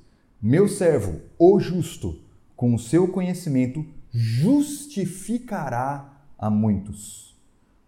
Meu 0.42 0.68
servo, 0.68 1.20
o 1.38 1.60
justo, 1.60 2.22
com 2.56 2.76
o 2.76 2.80
seu 2.80 3.08
conhecimento, 3.08 3.86
justificará 4.12 6.22
a 6.38 6.50
muitos, 6.50 7.38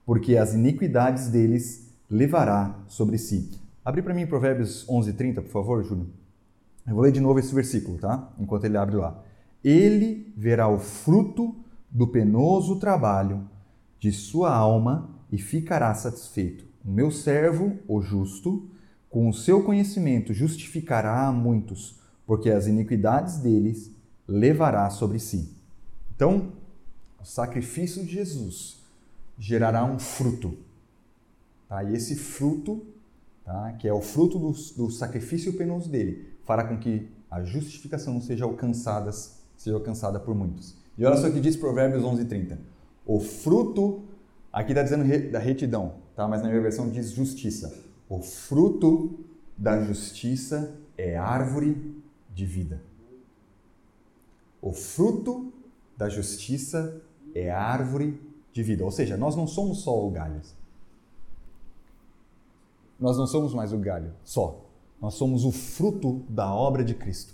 porque 0.06 0.38
as 0.38 0.54
iniquidades 0.54 1.30
deles 1.30 1.91
levará 2.12 2.78
sobre 2.90 3.18
si. 3.18 3.50
Abre 3.86 4.02
para 4.02 4.14
mim 4.14 4.28
Provérbios 4.28 4.86
11:30, 4.88 5.42
por 5.42 5.50
favor, 5.50 5.82
Júlio. 5.82 6.10
Eu 6.86 6.94
vou 6.94 7.04
ler 7.04 7.14
de 7.14 7.22
novo 7.22 7.40
esse 7.40 7.56
versículo, 7.56 7.98
tá? 7.98 8.34
Enquanto 8.38 8.66
ele 8.66 8.78
abre 8.78 8.98
lá. 8.98 9.24
Ele 9.64 10.34
verá 10.36 10.68
o 10.68 10.78
fruto 10.78 11.56
do 11.90 12.06
penoso 12.08 12.78
trabalho 12.80 13.48
de 13.98 14.12
sua 14.12 14.54
alma 14.54 15.10
e 15.32 15.38
ficará 15.38 15.94
satisfeito. 15.94 16.66
O 16.84 16.92
meu 16.92 17.12
servo, 17.12 17.78
o 17.88 18.02
justo, 18.02 18.70
com 19.10 19.30
o 19.30 19.34
seu 19.34 19.64
conhecimento 19.64 20.34
justificará 20.34 21.28
a 21.28 21.32
muitos, 21.32 22.00
porque 22.26 22.50
as 22.50 22.68
iniquidades 22.68 23.38
deles 23.38 23.92
levará 24.28 24.90
sobre 24.90 25.20
si. 25.20 25.56
Então, 26.16 26.54
o 27.22 27.26
sacrifício 27.26 28.04
de 28.04 28.12
Jesus 28.12 28.80
gerará 29.38 29.86
um 29.86 30.00
fruto. 30.00 30.58
Tá? 31.72 31.86
E 31.86 31.96
esse 31.96 32.18
fruto, 32.18 32.86
tá? 33.46 33.72
que 33.80 33.88
é 33.88 33.94
o 33.94 34.02
fruto 34.02 34.38
do, 34.38 34.52
do 34.76 34.92
sacrifício 34.92 35.54
penoso 35.54 35.90
dele, 35.90 36.28
fará 36.44 36.66
com 36.66 36.78
que 36.78 37.10
a 37.30 37.42
justificação 37.44 38.20
seja 38.20 38.44
alcançada, 38.44 39.10
seja 39.56 39.78
alcançada 39.78 40.20
por 40.20 40.36
muitos. 40.36 40.76
E 40.98 41.06
olha 41.06 41.16
só 41.16 41.30
o 41.30 41.32
que 41.32 41.40
diz 41.40 41.56
Provérbios 41.56 42.04
11:30. 42.04 42.58
O 43.06 43.22
fruto, 43.22 44.04
aqui 44.52 44.74
está 44.74 44.84
dizendo 44.84 45.06
da 45.32 45.40
retidão, 45.40 45.94
tá? 46.14 46.28
mas 46.28 46.42
na 46.42 46.50
minha 46.50 46.60
versão 46.62 46.90
diz 46.90 47.12
justiça. 47.12 47.74
O 48.10 48.22
fruto 48.22 49.22
da 49.58 49.82
justiça 49.82 50.76
é 50.98 51.18
árvore 51.18 52.04
de 52.36 52.46
vida. 52.46 52.82
O 54.62 54.74
fruto 54.74 55.54
da 55.98 56.10
justiça 56.10 57.02
é 57.34 57.50
árvore 57.50 58.20
de 58.52 58.62
vida. 58.62 58.84
Ou 58.84 58.92
seja, 58.92 59.16
nós 59.16 59.38
não 59.38 59.48
somos 59.48 59.80
só 59.80 60.06
o 60.06 60.12
galho. 60.12 60.42
Nós 63.02 63.18
não 63.18 63.26
somos 63.26 63.54
mais 63.56 63.74
o 63.74 63.80
galho 63.80 64.14
só. 64.24 64.64
Nós 65.02 65.16
somos 65.16 65.44
o 65.44 65.52
fruto 65.52 66.24
da 66.30 66.54
obra 66.54 66.84
de 66.84 66.94
Cristo. 66.94 67.34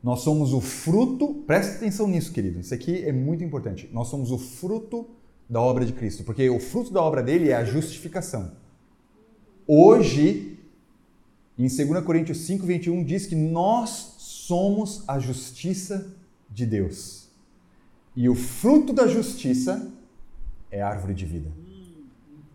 Nós 0.00 0.20
somos 0.20 0.52
o 0.52 0.60
fruto, 0.60 1.42
preste 1.48 1.78
atenção 1.78 2.06
nisso, 2.06 2.32
querido. 2.32 2.60
Isso 2.60 2.72
aqui 2.72 3.02
é 3.02 3.10
muito 3.10 3.42
importante. 3.42 3.90
Nós 3.92 4.06
somos 4.06 4.30
o 4.30 4.38
fruto 4.38 5.08
da 5.50 5.60
obra 5.60 5.84
de 5.84 5.92
Cristo, 5.92 6.22
porque 6.22 6.48
o 6.48 6.60
fruto 6.60 6.92
da 6.92 7.02
obra 7.02 7.20
dele 7.20 7.50
é 7.50 7.56
a 7.56 7.64
justificação. 7.64 8.52
Hoje, 9.66 10.60
em 11.58 11.66
2 11.66 12.04
Coríntios 12.04 12.38
5, 12.38 12.64
21, 12.64 13.02
diz 13.02 13.26
que 13.26 13.34
nós 13.34 14.14
somos 14.18 15.02
a 15.08 15.18
justiça 15.18 16.14
de 16.48 16.64
Deus. 16.64 17.28
E 18.14 18.28
o 18.28 18.36
fruto 18.36 18.92
da 18.92 19.08
justiça 19.08 19.90
é 20.70 20.80
a 20.80 20.88
árvore 20.88 21.14
de 21.14 21.26
vida. 21.26 21.65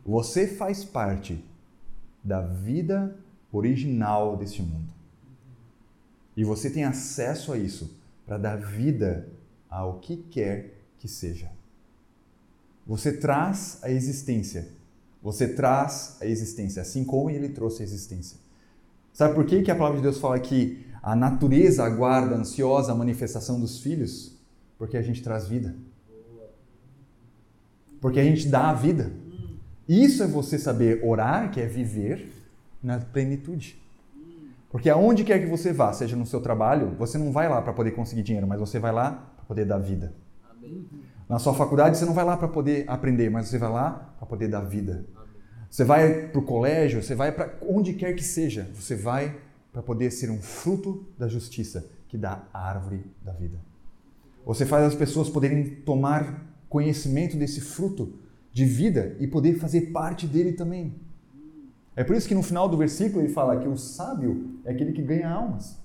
Você 0.06 0.48
faz 0.48 0.84
parte 0.84 1.44
da 2.24 2.42
vida 2.42 3.16
original 3.52 4.38
deste 4.38 4.62
mundo. 4.62 4.92
E 6.36 6.44
você 6.44 6.70
tem 6.70 6.84
acesso 6.84 7.52
a 7.52 7.58
isso 7.58 7.96
para 8.26 8.38
dar 8.38 8.58
vida 8.58 9.28
ao 9.70 10.00
que 10.00 10.18
quer 10.18 10.78
que 10.98 11.08
seja. 11.08 11.52
Você 12.86 13.14
traz 13.14 13.80
a 13.82 13.90
existência 13.90 14.82
você 15.22 15.48
traz 15.48 16.18
a 16.20 16.26
existência, 16.26 16.82
assim 16.82 17.04
como 17.04 17.30
ele 17.30 17.50
trouxe 17.50 17.84
a 17.84 17.86
existência. 17.86 18.38
Sabe 19.14 19.36
por 19.36 19.46
que, 19.46 19.62
que 19.62 19.70
a 19.70 19.76
palavra 19.76 19.98
de 19.98 20.04
Deus 20.04 20.18
fala 20.18 20.40
que 20.40 20.86
A 21.04 21.16
natureza 21.16 21.84
aguarda 21.84 22.36
ansiosa 22.36 22.92
a 22.92 22.96
manifestação 22.96 23.60
dos 23.60 23.80
filhos 23.82 24.38
porque 24.78 24.98
a 24.98 25.02
gente 25.02 25.24
traz 25.24 25.48
vida. 25.48 25.76
Porque 28.00 28.20
a 28.20 28.24
gente 28.24 28.48
dá 28.48 28.70
a 28.70 28.74
vida. 28.74 29.12
Isso 29.92 30.24
é 30.24 30.28
você 30.28 30.58
saber 30.58 31.04
orar, 31.04 31.52
que 31.52 31.60
é 31.60 31.66
viver 31.66 32.32
na 32.82 32.98
plenitude. 32.98 33.78
Porque 34.70 34.90
aonde 34.90 35.26
quer 35.26 35.38
que 35.40 35.48
você 35.48 35.74
vá, 35.74 35.92
seja 35.92 36.16
no 36.16 36.26
seu 36.26 36.40
trabalho, 36.40 36.96
você 36.98 37.18
não 37.18 37.30
vai 37.34 37.50
lá 37.50 37.62
para 37.62 37.74
poder 37.74 37.92
conseguir 37.92 38.24
dinheiro, 38.24 38.48
mas 38.48 38.58
você 38.58 38.80
vai 38.80 38.94
lá 38.94 39.34
para 39.36 39.44
poder 39.44 39.66
dar 39.66 39.80
vida. 39.80 40.14
Na 41.28 41.40
sua 41.40 41.54
faculdade, 41.54 41.98
você 41.98 42.06
não 42.06 42.14
vai 42.14 42.24
lá 42.24 42.38
para 42.38 42.48
poder 42.48 42.86
aprender, 42.88 43.30
mas 43.30 43.50
você 43.50 43.58
vai 43.58 43.70
lá 43.70 44.16
para 44.18 44.26
poder 44.26 44.48
dar 44.48 44.62
vida. 44.62 45.06
Você 45.70 45.84
vai 45.84 46.28
para 46.30 46.40
o 46.40 46.44
colégio, 46.46 47.04
você 47.04 47.14
vai 47.14 47.34
para 47.34 47.54
onde 47.62 47.92
quer 47.92 48.14
que 48.14 48.24
seja, 48.24 48.70
você 48.74 48.96
vai 48.96 49.42
para 49.74 49.84
poder 49.84 50.10
ser 50.10 50.32
um 50.32 50.42
fruto 50.42 51.06
da 51.18 51.28
justiça 51.28 51.86
que 52.08 52.18
dá 52.18 52.48
a 52.54 52.66
árvore 52.66 53.04
da 53.22 53.34
vida. 53.34 53.60
Você 54.46 54.66
faz 54.66 54.86
as 54.86 54.96
pessoas 54.96 55.30
poderem 55.30 55.82
tomar 55.82 56.46
conhecimento 56.70 57.36
desse 57.36 57.60
fruto 57.60 58.21
de 58.54 58.66
vida 58.66 59.16
e 59.20 59.28
poder 59.28 59.56
fazer 59.56 59.92
parte 59.92 60.28
dele 60.28 60.54
também. 60.54 60.96
É 61.96 62.04
por 62.04 62.16
isso 62.16 62.28
que 62.28 62.36
no 62.36 62.44
final 62.44 62.68
do 62.70 62.78
versículo 62.78 63.22
ele 63.22 63.34
fala 63.34 63.60
que 63.60 63.68
o 63.68 63.78
sábio 63.78 64.60
é 64.66 64.72
aquele 64.72 64.92
que 64.92 65.02
ganha 65.02 65.30
almas. 65.30 65.78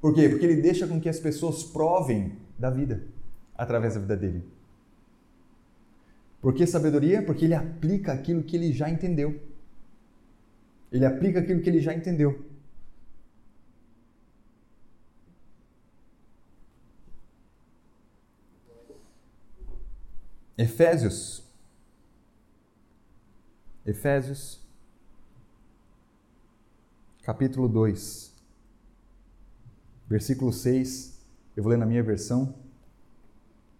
Por 0.00 0.14
quê? 0.14 0.28
Porque 0.28 0.44
ele 0.44 0.60
deixa 0.60 0.86
com 0.86 1.00
que 1.00 1.08
as 1.08 1.18
pessoas 1.18 1.64
provem 1.64 2.32
da 2.58 2.70
vida 2.70 3.02
através 3.56 3.94
da 3.94 4.00
vida 4.00 4.16
dele. 4.16 4.44
Por 6.40 6.54
que 6.54 6.66
sabedoria? 6.66 7.22
Porque 7.22 7.44
ele 7.44 7.54
aplica 7.54 8.12
aquilo 8.12 8.42
que 8.42 8.56
ele 8.56 8.72
já 8.72 8.88
entendeu. 8.88 9.40
Ele 10.92 11.04
aplica 11.04 11.40
aquilo 11.40 11.60
que 11.60 11.68
ele 11.68 11.80
já 11.80 11.92
entendeu. 11.92 12.44
Efésios 20.58 21.46
Efésios, 23.86 24.60
capítulo 27.22 27.68
2, 27.68 28.34
versículo 30.08 30.52
6. 30.52 31.24
Eu 31.56 31.62
vou 31.62 31.70
ler 31.70 31.78
na 31.78 31.86
minha 31.86 32.02
versão, 32.02 32.52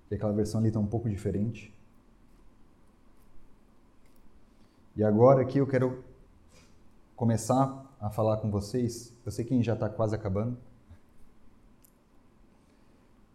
que 0.08 0.14
aquela 0.14 0.32
versão 0.32 0.60
ali 0.60 0.68
está 0.68 0.78
um 0.78 0.86
pouco 0.86 1.10
diferente. 1.10 1.74
E 4.94 5.02
agora 5.02 5.42
aqui 5.42 5.58
eu 5.58 5.66
quero 5.66 6.04
começar 7.16 7.84
a 8.00 8.08
falar 8.08 8.36
com 8.36 8.48
vocês. 8.48 9.12
Eu 9.24 9.32
sei 9.32 9.44
que 9.44 9.60
já 9.60 9.74
está 9.74 9.88
quase 9.88 10.14
acabando, 10.14 10.56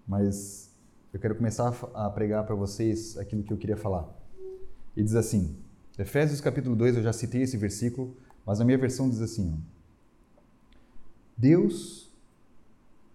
mas 0.08 0.71
eu 1.14 1.20
quero 1.20 1.36
começar 1.36 1.76
a 1.94 2.10
pregar 2.10 2.46
para 2.46 2.56
vocês 2.56 3.18
aquilo 3.18 3.44
que 3.44 3.52
eu 3.52 3.58
queria 3.58 3.78
falar. 3.78 4.10
E 4.96 5.04
diz 5.04 5.16
assim: 5.16 5.58
Efésios 5.98 6.40
capítulo 6.40 6.76
2, 6.76 6.98
eu 6.98 7.04
já 7.04 7.12
citei 7.12 7.42
esse 7.42 7.58
versículo, 7.58 8.16
mas 8.46 8.62
a 8.62 8.66
minha 8.66 8.78
versão 8.78 9.10
diz 9.10 9.22
assim: 9.22 9.54
ó, 9.54 9.58
Deus 11.36 12.10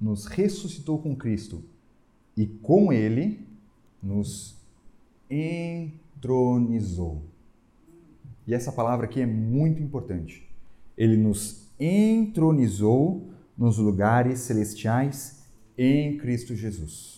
nos 0.00 0.26
ressuscitou 0.26 0.98
com 1.00 1.16
Cristo 1.16 1.64
e 2.36 2.46
com 2.46 2.92
ele 2.92 3.46
nos 4.02 4.56
entronizou. 5.30 7.22
E 8.46 8.54
essa 8.54 8.70
palavra 8.70 9.06
aqui 9.06 9.20
é 9.22 9.26
muito 9.26 9.82
importante. 9.82 10.46
Ele 10.96 11.16
nos 11.16 11.66
entronizou 11.80 13.30
nos 13.56 13.78
lugares 13.78 14.40
celestiais 14.40 15.44
em 15.76 16.18
Cristo 16.18 16.54
Jesus. 16.54 17.15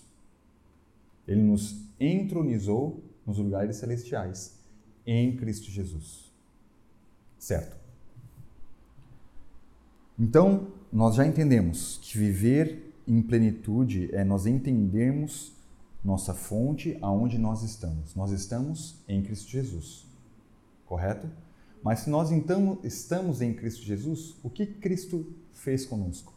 Ele 1.28 1.42
nos 1.42 1.76
entronizou 2.00 3.04
nos 3.26 3.38
lugares 3.38 3.76
celestiais 3.76 4.58
em 5.06 5.36
Cristo 5.36 5.70
Jesus. 5.70 6.32
Certo? 7.38 7.76
Então, 10.18 10.68
nós 10.92 11.14
já 11.14 11.26
entendemos 11.26 11.98
que 12.02 12.18
viver 12.18 12.92
em 13.06 13.22
plenitude 13.22 14.08
é 14.12 14.24
nós 14.24 14.46
entendermos 14.46 15.52
nossa 16.04 16.32
fonte 16.32 16.96
aonde 17.02 17.38
nós 17.38 17.62
estamos. 17.62 18.14
Nós 18.14 18.30
estamos 18.30 18.96
em 19.06 19.22
Cristo 19.22 19.50
Jesus. 19.50 20.06
Correto? 20.86 21.28
Mas 21.82 22.00
se 22.00 22.10
nós 22.10 22.32
então 22.32 22.78
estamos 22.82 23.40
em 23.40 23.52
Cristo 23.54 23.82
Jesus, 23.82 24.34
o 24.42 24.50
que 24.50 24.66
Cristo 24.66 25.32
fez 25.52 25.84
conosco? 25.84 26.32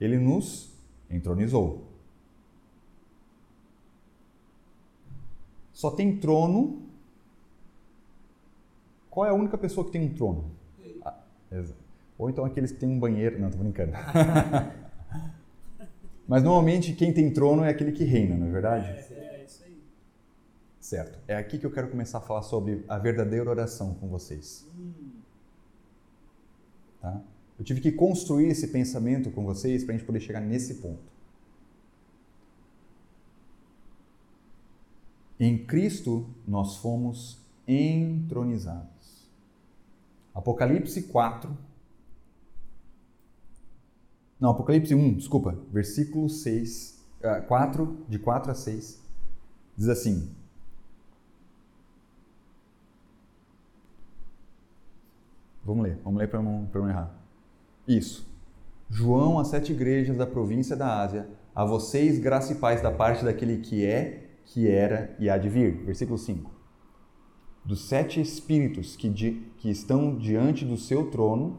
Ele 0.00 0.18
nos 0.18 0.70
entronizou. 1.08 1.91
Só 5.82 5.90
tem 5.90 6.16
trono 6.16 6.80
qual 9.10 9.26
é 9.26 9.30
a 9.30 9.34
única 9.34 9.58
pessoa 9.58 9.84
que 9.84 9.90
tem 9.90 10.00
um 10.00 10.14
trono? 10.14 10.52
Ah, 11.04 11.18
Ou 12.16 12.30
então 12.30 12.44
aqueles 12.44 12.70
que 12.70 12.78
têm 12.78 12.88
um 12.88 13.00
banheiro. 13.00 13.40
Não, 13.40 13.50
tô 13.50 13.58
brincando. 13.58 13.90
Mas 16.28 16.44
normalmente 16.44 16.92
quem 16.92 17.12
tem 17.12 17.32
trono 17.32 17.64
é 17.64 17.70
aquele 17.70 17.90
que 17.90 18.04
reina, 18.04 18.36
não 18.36 18.46
é 18.46 18.50
verdade? 18.50 18.86
É, 18.86 19.40
é 19.40 19.44
isso 19.44 19.64
aí. 19.64 19.82
Certo. 20.78 21.18
É 21.26 21.34
aqui 21.34 21.58
que 21.58 21.66
eu 21.66 21.72
quero 21.72 21.88
começar 21.88 22.18
a 22.18 22.20
falar 22.20 22.42
sobre 22.42 22.84
a 22.86 22.96
verdadeira 22.96 23.50
oração 23.50 23.94
com 23.94 24.06
vocês. 24.06 24.64
Tá? 27.00 27.20
Eu 27.58 27.64
tive 27.64 27.80
que 27.80 27.90
construir 27.90 28.46
esse 28.46 28.68
pensamento 28.68 29.32
com 29.32 29.44
vocês 29.44 29.82
para 29.82 29.96
a 29.96 29.98
gente 29.98 30.06
poder 30.06 30.20
chegar 30.20 30.40
nesse 30.40 30.76
ponto. 30.76 31.11
Em 35.38 35.64
Cristo 35.64 36.26
nós 36.46 36.76
fomos 36.76 37.38
entronizados. 37.66 39.28
Apocalipse 40.34 41.02
4. 41.04 41.56
Não, 44.38 44.50
Apocalipse 44.50 44.94
1, 44.94 45.14
desculpa, 45.14 45.56
versículo 45.70 46.28
6, 46.28 47.00
4, 47.46 47.82
ah, 47.84 48.10
de 48.10 48.18
4 48.18 48.50
a 48.50 48.54
6, 48.54 49.00
diz 49.76 49.88
assim: 49.88 50.34
Vamos 55.64 55.84
ler, 55.84 55.98
vamos 56.02 56.18
ler 56.18 56.28
para 56.28 56.42
não, 56.42 56.68
não 56.74 56.88
errar. 56.88 57.14
Isso. 57.86 58.26
João 58.90 59.38
às 59.38 59.48
sete 59.48 59.72
igrejas 59.72 60.16
da 60.16 60.26
província 60.26 60.76
da 60.76 61.00
Ásia, 61.00 61.28
a 61.54 61.64
vocês 61.64 62.18
graça 62.18 62.52
e 62.52 62.56
paz 62.56 62.82
da 62.82 62.90
parte 62.90 63.24
daquele 63.24 63.58
que 63.58 63.86
é, 63.86 64.21
que 64.44 64.68
era 64.68 65.14
e 65.18 65.28
há 65.30 65.38
de 65.38 65.48
vir. 65.48 65.84
Versículo 65.84 66.18
5 66.18 66.62
dos 67.64 67.84
sete 67.84 68.20
espíritos 68.20 68.96
que, 68.96 69.10
que 69.58 69.70
estão 69.70 70.16
diante 70.16 70.64
do 70.64 70.76
seu 70.76 71.10
trono 71.10 71.58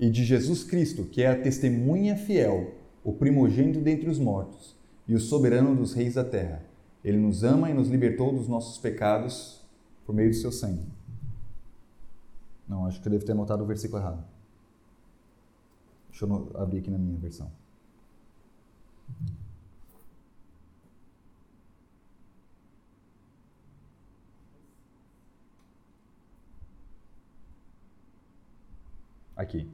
e 0.00 0.10
de 0.10 0.24
Jesus 0.24 0.64
Cristo, 0.64 1.04
que 1.04 1.22
é 1.22 1.28
a 1.28 1.40
testemunha 1.40 2.16
fiel, 2.16 2.74
o 3.02 3.12
primogênito 3.12 3.80
dentre 3.80 4.08
os 4.08 4.18
mortos 4.18 4.76
e 5.06 5.14
o 5.14 5.20
soberano 5.20 5.76
dos 5.76 5.92
reis 5.92 6.14
da 6.14 6.24
terra. 6.24 6.64
Ele 7.04 7.18
nos 7.18 7.44
ama 7.44 7.70
e 7.70 7.74
nos 7.74 7.88
libertou 7.88 8.32
dos 8.32 8.48
nossos 8.48 8.78
pecados 8.78 9.62
por 10.06 10.14
meio 10.14 10.30
do 10.30 10.36
seu 10.36 10.50
sangue. 10.50 10.86
Não, 12.66 12.86
acho 12.86 13.00
que 13.00 13.06
eu 13.06 13.12
devo 13.12 13.26
ter 13.26 13.32
anotado 13.32 13.62
o 13.62 13.66
versículo 13.66 14.00
errado. 14.00 14.24
Deixa 16.08 16.24
eu 16.24 16.50
abrir 16.54 16.78
aqui 16.78 16.90
na 16.90 16.96
minha 16.96 17.18
versão. 17.18 17.50
Aqui. 29.36 29.68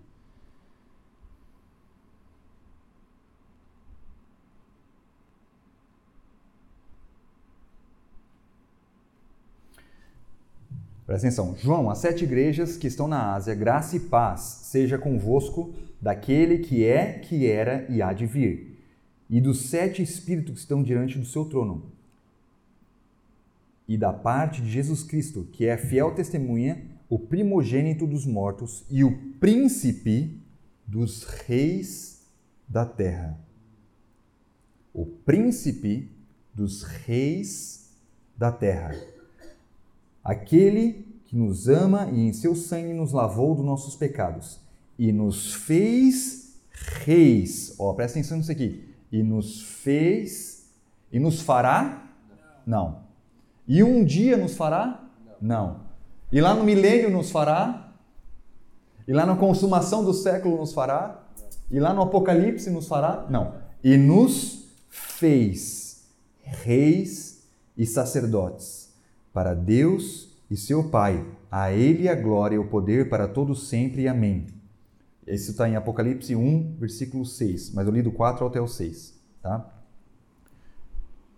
Presta 11.11 11.27
atenção. 11.27 11.57
João, 11.59 11.91
as 11.91 11.99
sete 11.99 12.23
igrejas 12.23 12.77
que 12.77 12.87
estão 12.87 13.09
na 13.09 13.35
Ásia, 13.35 13.53
graça 13.53 13.97
e 13.97 14.01
paz 14.01 14.61
seja 14.63 14.97
convosco 14.97 15.75
daquele 16.01 16.59
que 16.59 16.85
é, 16.85 17.15
que 17.15 17.49
era 17.49 17.85
e 17.89 18.01
há 18.01 18.13
de 18.13 18.27
vir, 18.27 18.79
e 19.29 19.41
dos 19.41 19.63
sete 19.63 20.03
espíritos 20.03 20.55
que 20.55 20.61
estão 20.61 20.85
diante 20.85 21.19
do 21.19 21.27
seu 21.27 21.45
trono, 21.45 21.91
e 23.89 23.99
da 23.99 24.13
parte 24.13 24.63
de 24.63 24.71
Jesus 24.71 25.03
Cristo, 25.03 25.49
que 25.51 25.67
é 25.67 25.77
fiel 25.77 26.15
testemunha 26.15 26.81
o 27.11 27.19
primogênito 27.19 28.07
dos 28.07 28.25
mortos 28.25 28.85
e 28.89 29.03
o 29.03 29.35
príncipe 29.41 30.41
dos 30.87 31.25
reis 31.25 32.25
da 32.69 32.87
terra. 32.87 33.37
O 34.95 35.05
príncipe 35.05 36.09
dos 36.55 36.85
reis 36.85 37.91
da 38.37 38.53
terra. 38.53 38.95
Aquele 40.23 41.05
que 41.27 41.37
nos 41.37 41.69
ama 41.69 42.09
e 42.13 42.21
em 42.21 42.33
seu 42.33 42.55
sangue 42.55 42.93
nos 42.93 43.13
lavou 43.13 43.57
dos 43.57 43.65
nossos 43.65 43.97
pecados 43.97 44.61
e 44.97 45.11
nos 45.11 45.53
fez 45.53 46.61
reis. 47.05 47.75
Ó, 47.77 47.93
presta 47.93 48.21
atenção 48.21 48.39
nisso 48.39 48.53
aqui. 48.53 48.89
E 49.11 49.21
nos 49.21 49.63
fez 49.63 50.71
e 51.11 51.19
nos 51.19 51.41
fará? 51.41 52.09
Não. 52.65 53.03
E 53.67 53.83
um 53.83 54.05
dia 54.05 54.37
nos 54.37 54.57
fará? 54.57 55.11
Não. 55.41 55.90
E 56.33 56.41
lá 56.41 56.55
no 56.55 56.65
milênio 56.65 57.11
nos 57.11 57.31
fará? 57.31 57.93
E 59.07 59.13
lá 59.13 59.27
na 59.27 59.37
consumação 59.37 60.05
do 60.05 60.15
século 60.15 60.57
nos 60.57 60.73
fará? 60.73 61.25
E 61.71 61.81
lá 61.81 61.93
no 61.93 62.03
Apocalipse 62.03 62.71
nos 62.71 62.87
fará? 62.87 63.27
Não. 63.29 63.55
E 63.83 63.97
nos 63.97 64.69
fez 64.89 66.05
reis 66.43 67.43
e 67.77 67.87
sacerdotes 67.87 68.93
para 69.33 69.55
Deus 69.55 70.29
e 70.51 70.57
seu 70.57 70.89
Pai. 70.91 71.27
A 71.51 71.73
Ele 71.73 72.09
a 72.09 72.15
glória 72.15 72.57
e 72.57 72.59
o 72.59 72.69
poder 72.69 73.09
para 73.09 73.27
todos 73.27 73.69
sempre. 73.69 74.07
Amém. 74.07 74.47
Isso 75.27 75.53
está 75.53 75.69
em 75.69 75.77
Apocalipse 75.77 76.35
1, 76.35 76.77
versículo 76.79 77.25
6, 77.25 77.73
mas 77.73 77.87
eu 77.87 77.93
li 77.93 78.03
do 78.03 78.13
4 78.13 78.47
até 78.47 78.61
o 78.61 78.67
6. 78.67 79.15
Tá? 79.43 79.69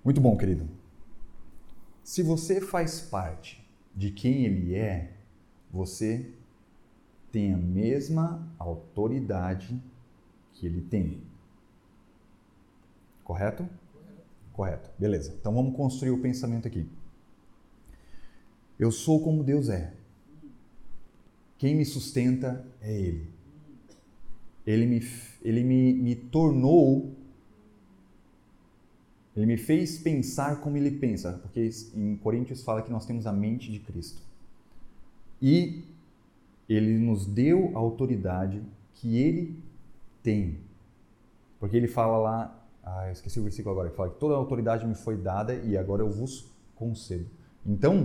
Muito 0.05 0.21
bom, 0.21 0.37
querido. 0.37 0.69
Se 2.03 2.23
você 2.23 2.61
faz 2.61 3.01
parte 3.01 3.62
de 3.95 4.11
quem 4.11 4.45
Ele 4.45 4.75
é, 4.75 5.13
você 5.71 6.31
tem 7.31 7.55
a 7.55 7.57
mesma 7.57 8.47
autoridade 8.59 9.81
que 10.53 10.67
Ele 10.67 10.83
tem. 10.83 11.23
Correto? 13.25 13.69
Correto. 14.53 14.91
Beleza. 14.99 15.35
Então 15.41 15.55
vamos 15.55 15.75
construir 15.75 16.11
o 16.11 16.21
pensamento 16.21 16.69
aqui. 16.69 16.87
Eu 18.79 18.91
sou 18.91 19.23
como 19.23 19.43
Deus 19.43 19.69
é. 19.69 19.95
Quem 21.57 21.75
me 21.75 21.85
sustenta 21.85 22.67
é 22.81 22.93
Ele. 22.93 23.31
Ele 24.67 24.87
me, 24.87 25.01
ele 25.43 25.65
me, 25.65 25.93
me 25.93 26.15
tornou, 26.15 27.17
ele 29.37 29.47
me 29.47 29.57
fez 29.57 29.99
pensar 29.99 30.61
como 30.61 30.77
ele 30.77 30.91
pensa, 30.91 31.33
porque 31.43 31.71
em 31.95 32.17
Coríntios 32.17 32.63
fala 32.63 32.83
que 32.83 32.91
nós 32.91 33.07
temos 33.07 33.27
a 33.27 33.33
mente 33.33 33.71
de 33.71 33.79
Cristo. 33.79 34.21
E 35.41 35.85
ele 36.69 36.99
nos 36.99 37.27
deu 37.27 37.73
a 37.75 37.79
autoridade 37.79 38.63
que 38.95 39.17
ele 39.17 39.59
tem. 40.23 40.59
Porque 41.59 41.77
ele 41.77 41.89
fala 41.89 42.19
lá, 42.19 42.67
ah, 42.85 43.07
eu 43.07 43.13
esqueci 43.13 43.41
o 43.41 43.43
versículo 43.43 43.73
agora, 43.73 43.91
que 43.91 43.97
fala 43.97 44.11
que 44.11 44.21
toda 44.21 44.35
a 44.35 44.37
autoridade 44.37 44.87
me 44.87 44.95
foi 44.95 45.17
dada 45.17 45.55
e 45.55 45.77
agora 45.77 46.03
eu 46.03 46.11
vos 46.11 46.47
concedo. 46.77 47.27
Então, 47.65 48.03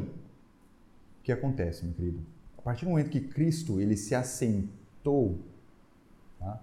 o 1.19 1.23
que 1.23 1.31
acontece, 1.31 1.83
meu 1.83 1.93
querido? 1.93 2.19
A 2.57 2.61
partir 2.61 2.85
do 2.85 2.91
momento 2.91 3.09
que 3.09 3.21
Cristo 3.21 3.81
ele 3.81 3.97
se 3.97 4.15
assentou 4.15 5.39
tá? 6.39 6.61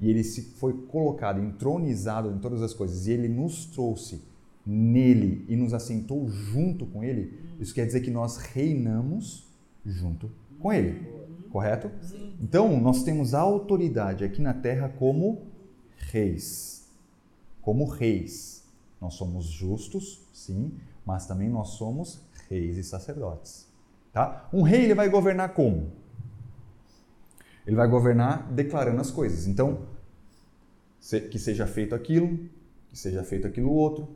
E 0.00 0.10
ele 0.10 0.24
se 0.24 0.42
foi 0.42 0.72
colocado, 0.72 1.40
entronizado 1.40 2.30
em 2.30 2.38
todas 2.38 2.62
as 2.62 2.74
coisas, 2.74 3.06
e 3.06 3.12
ele 3.12 3.28
nos 3.28 3.66
trouxe 3.66 4.22
nele 4.66 5.44
e 5.48 5.56
nos 5.56 5.74
assentou 5.74 6.28
junto 6.28 6.86
com 6.86 7.04
ele, 7.04 7.38
isso 7.60 7.74
quer 7.74 7.86
dizer 7.86 8.00
que 8.00 8.10
nós 8.10 8.36
reinamos 8.36 9.46
junto 9.84 10.30
com 10.58 10.72
ele. 10.72 11.06
Correto? 11.50 11.90
Então, 12.40 12.80
nós 12.80 13.02
temos 13.04 13.32
autoridade 13.32 14.24
aqui 14.24 14.42
na 14.42 14.52
terra 14.52 14.88
como 14.88 15.42
reis. 16.10 16.88
Como 17.62 17.84
reis. 17.84 18.64
Nós 19.00 19.14
somos 19.14 19.44
justos, 19.46 20.20
sim, 20.32 20.72
mas 21.04 21.26
também 21.26 21.48
nós 21.48 21.68
somos 21.70 22.20
reis 22.48 22.76
e 22.76 22.82
sacerdotes. 22.82 23.68
Tá? 24.12 24.48
Um 24.52 24.62
rei 24.62 24.84
ele 24.84 24.94
vai 24.94 25.08
governar 25.08 25.54
como? 25.54 25.92
Ele 27.66 27.76
vai 27.76 27.88
governar 27.88 28.50
declarando 28.52 29.00
as 29.00 29.10
coisas. 29.10 29.46
Então, 29.46 29.86
que 31.30 31.38
seja 31.38 31.66
feito 31.66 31.94
aquilo, 31.94 32.38
que 32.90 32.98
seja 32.98 33.22
feito 33.22 33.46
aquilo 33.46 33.70
outro, 33.70 34.08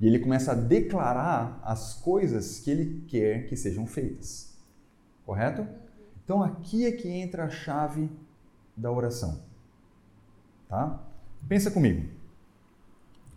e 0.00 0.06
ele 0.06 0.18
começa 0.18 0.52
a 0.52 0.54
declarar 0.54 1.60
as 1.62 1.94
coisas 1.94 2.58
que 2.58 2.70
ele 2.70 3.04
quer 3.06 3.46
que 3.46 3.56
sejam 3.56 3.86
feitas. 3.86 4.52
Correto? 5.24 5.66
Então 6.24 6.42
aqui 6.42 6.84
é 6.84 6.92
que 6.92 7.08
entra 7.08 7.44
a 7.44 7.50
chave 7.50 8.10
da 8.76 8.90
oração. 8.90 9.40
Tá? 10.68 11.00
Pensa 11.48 11.70
comigo. 11.70 12.08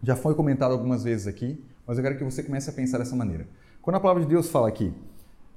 Já 0.01 0.16
foi 0.16 0.34
comentado 0.34 0.72
algumas 0.72 1.03
vezes 1.03 1.28
aqui, 1.28 1.63
mas 1.86 1.97
eu 1.97 2.03
quero 2.03 2.18
que 2.18 2.24
você 2.24 2.41
comece 2.41 2.70
a 2.70 2.74
pensar 2.74 2.97
dessa 2.97 3.16
maneira. 3.16 3.47
Quando 3.82 3.97
a 3.97 3.99
palavra 3.99 4.24
de 4.24 4.30
Deus 4.30 4.49
fala 4.49 4.68
aqui, 4.68 4.93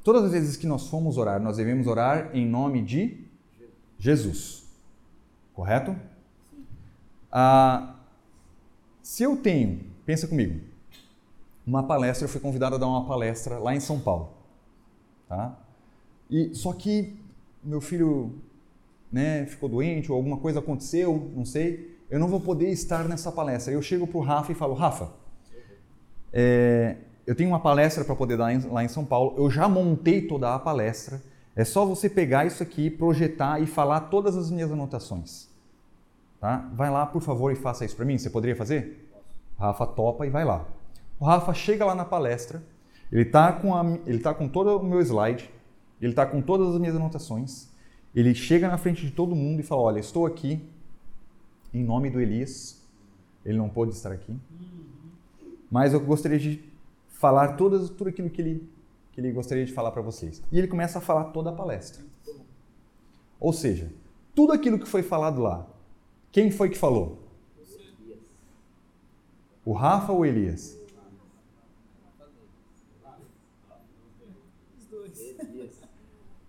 todas 0.04 0.24
as 0.24 0.32
vezes 0.32 0.56
que 0.56 0.66
nós 0.66 0.88
formos 0.88 1.16
orar, 1.16 1.40
nós 1.40 1.56
devemos 1.56 1.86
orar 1.86 2.30
em 2.34 2.46
nome 2.46 2.82
de 2.82 3.27
Jesus. 3.98 4.64
Correto? 5.52 5.96
Ah, 7.30 7.96
se 9.02 9.22
eu 9.22 9.36
tenho, 9.36 9.84
pensa 10.06 10.26
comigo, 10.26 10.60
uma 11.66 11.82
palestra, 11.82 12.24
eu 12.24 12.28
fui 12.28 12.40
convidado 12.40 12.76
a 12.76 12.78
dar 12.78 12.86
uma 12.86 13.06
palestra 13.06 13.58
lá 13.58 13.74
em 13.74 13.80
São 13.80 14.00
Paulo. 14.00 14.30
Tá? 15.28 15.58
E 16.30 16.54
só 16.54 16.72
que 16.72 17.18
meu 17.62 17.80
filho 17.80 18.32
né, 19.12 19.44
ficou 19.46 19.68
doente 19.68 20.10
ou 20.10 20.16
alguma 20.16 20.38
coisa 20.38 20.60
aconteceu, 20.60 21.30
não 21.34 21.44
sei, 21.44 21.98
eu 22.10 22.18
não 22.18 22.28
vou 22.28 22.40
poder 22.40 22.70
estar 22.70 23.06
nessa 23.08 23.30
palestra. 23.30 23.72
Eu 23.72 23.82
chego 23.82 24.06
para 24.06 24.18
o 24.18 24.22
Rafa 24.22 24.52
e 24.52 24.54
falo, 24.54 24.74
Rafa, 24.74 25.10
é, 26.32 26.96
eu 27.26 27.34
tenho 27.34 27.50
uma 27.50 27.60
palestra 27.60 28.04
para 28.04 28.14
poder 28.14 28.36
dar 28.36 28.50
lá 28.70 28.84
em 28.84 28.88
São 28.88 29.04
Paulo, 29.04 29.34
eu 29.36 29.50
já 29.50 29.68
montei 29.68 30.26
toda 30.26 30.54
a 30.54 30.58
palestra, 30.58 31.22
é 31.58 31.64
só 31.64 31.84
você 31.84 32.08
pegar 32.08 32.46
isso 32.46 32.62
aqui, 32.62 32.88
projetar 32.88 33.60
e 33.60 33.66
falar 33.66 34.02
todas 34.02 34.36
as 34.36 34.48
minhas 34.48 34.70
anotações. 34.70 35.48
Tá? 36.40 36.70
Vai 36.72 36.88
lá, 36.88 37.04
por 37.04 37.20
favor, 37.20 37.50
e 37.50 37.56
faça 37.56 37.84
isso 37.84 37.96
para 37.96 38.04
mim. 38.04 38.16
Você 38.16 38.30
poderia 38.30 38.54
fazer? 38.54 39.10
Rafa 39.58 39.84
topa 39.84 40.24
e 40.24 40.30
vai 40.30 40.44
lá. 40.44 40.64
O 41.18 41.24
Rafa 41.24 41.52
chega 41.52 41.84
lá 41.84 41.96
na 41.96 42.04
palestra, 42.04 42.62
ele 43.10 43.22
está 43.22 43.52
com, 43.52 43.74
ele 44.06 44.20
tá 44.20 44.32
com 44.32 44.48
todo 44.48 44.78
o 44.78 44.84
meu 44.84 45.00
slide, 45.00 45.50
ele 46.00 46.12
está 46.12 46.24
com 46.24 46.40
todas 46.40 46.68
as 46.68 46.78
minhas 46.78 46.94
anotações, 46.94 47.68
ele 48.14 48.36
chega 48.36 48.68
na 48.68 48.78
frente 48.78 49.04
de 49.04 49.10
todo 49.10 49.34
mundo 49.34 49.58
e 49.58 49.64
fala: 49.64 49.82
Olha, 49.82 49.98
estou 49.98 50.26
aqui 50.26 50.62
em 51.74 51.82
nome 51.82 52.08
do 52.08 52.20
Elias, 52.20 52.80
ele 53.44 53.58
não 53.58 53.68
pôde 53.68 53.90
estar 53.90 54.12
aqui, 54.12 54.38
mas 55.68 55.92
eu 55.92 55.98
gostaria 55.98 56.38
de 56.38 56.62
falar 57.08 57.56
todas, 57.56 57.90
tudo 57.90 58.10
aquilo 58.10 58.30
que 58.30 58.40
ele 58.40 58.77
que 59.18 59.22
ele 59.22 59.32
gostaria 59.32 59.64
de 59.64 59.72
falar 59.72 59.90
para 59.90 60.00
vocês. 60.00 60.40
E 60.52 60.56
ele 60.56 60.68
começa 60.68 60.98
a 60.98 61.00
falar 61.00 61.24
toda 61.32 61.50
a 61.50 61.52
palestra. 61.52 62.04
Ou 63.40 63.52
seja, 63.52 63.90
tudo 64.32 64.52
aquilo 64.52 64.78
que 64.78 64.86
foi 64.86 65.02
falado 65.02 65.42
lá, 65.42 65.66
quem 66.30 66.52
foi 66.52 66.68
que 66.68 66.78
falou? 66.78 67.18
O 69.64 69.72
Rafa 69.72 70.12
ou 70.12 70.20
o 70.20 70.24
Elias? 70.24 70.78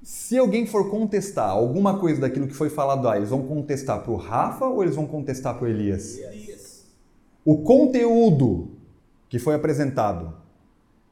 Se 0.03 0.37
alguém 0.37 0.67
for 0.67 0.91
contestar 0.91 1.49
alguma 1.49 1.97
coisa 1.97 2.21
daquilo 2.21 2.47
que 2.47 2.53
foi 2.53 2.69
falado 2.69 3.03
lá, 3.03 3.17
eles 3.17 3.31
vão 3.31 3.47
contestar 3.47 4.03
para 4.03 4.11
o 4.11 4.15
Rafa 4.15 4.67
ou 4.67 4.83
eles 4.83 4.95
vão 4.95 5.07
contestar 5.07 5.55
para 5.55 5.65
o 5.65 5.67
Elias? 5.67 6.19
Elias? 6.19 6.85
O 7.43 7.63
conteúdo 7.63 8.69
que 9.27 9.39
foi 9.39 9.55
apresentado 9.55 10.38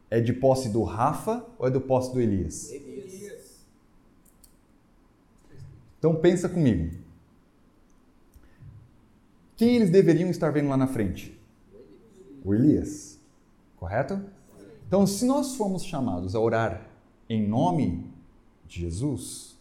é 0.10 0.20
de 0.20 0.34
posse 0.34 0.70
do 0.70 0.84
Rafa 0.84 1.46
ou 1.58 1.68
é 1.68 1.72
do 1.72 1.82
posse 1.82 2.14
do 2.14 2.22
Elias? 2.22 2.72
Elias. 2.72 3.66
Então 6.00 6.16
pensa 6.16 6.48
comigo. 6.48 6.96
Quem 9.56 9.76
eles 9.76 9.90
deveriam 9.90 10.30
estar 10.30 10.52
vendo 10.52 10.70
lá 10.70 10.78
na 10.78 10.88
frente? 10.88 11.38
O 12.46 12.54
Elias. 12.54 13.20
Correto? 13.76 14.22
Então, 14.88 15.06
se 15.06 15.26
nós 15.26 15.56
formos 15.56 15.84
chamados 15.84 16.36
a 16.36 16.40
orar 16.40 16.88
em 17.30 17.46
nome 17.46 18.10
de 18.66 18.82
Jesus, 18.82 19.58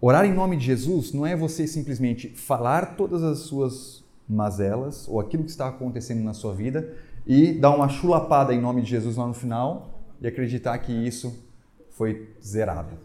orar 0.00 0.26
em 0.26 0.32
nome 0.34 0.56
de 0.56 0.66
Jesus 0.66 1.12
não 1.12 1.24
é 1.24 1.34
você 1.34 1.66
simplesmente 1.66 2.28
falar 2.28 2.96
todas 2.96 3.22
as 3.22 3.38
suas 3.40 4.04
mazelas 4.28 5.08
ou 5.08 5.20
aquilo 5.20 5.44
que 5.44 5.50
está 5.50 5.68
acontecendo 5.68 6.22
na 6.22 6.34
sua 6.34 6.52
vida 6.54 6.94
e 7.26 7.52
dar 7.52 7.70
uma 7.74 7.88
chulapada 7.88 8.54
em 8.54 8.60
nome 8.60 8.82
de 8.82 8.90
Jesus 8.90 9.16
lá 9.16 9.26
no 9.26 9.34
final 9.34 10.00
e 10.20 10.26
acreditar 10.26 10.76
que 10.78 10.92
isso 10.92 11.42
foi 11.90 12.34
zerado. 12.42 12.98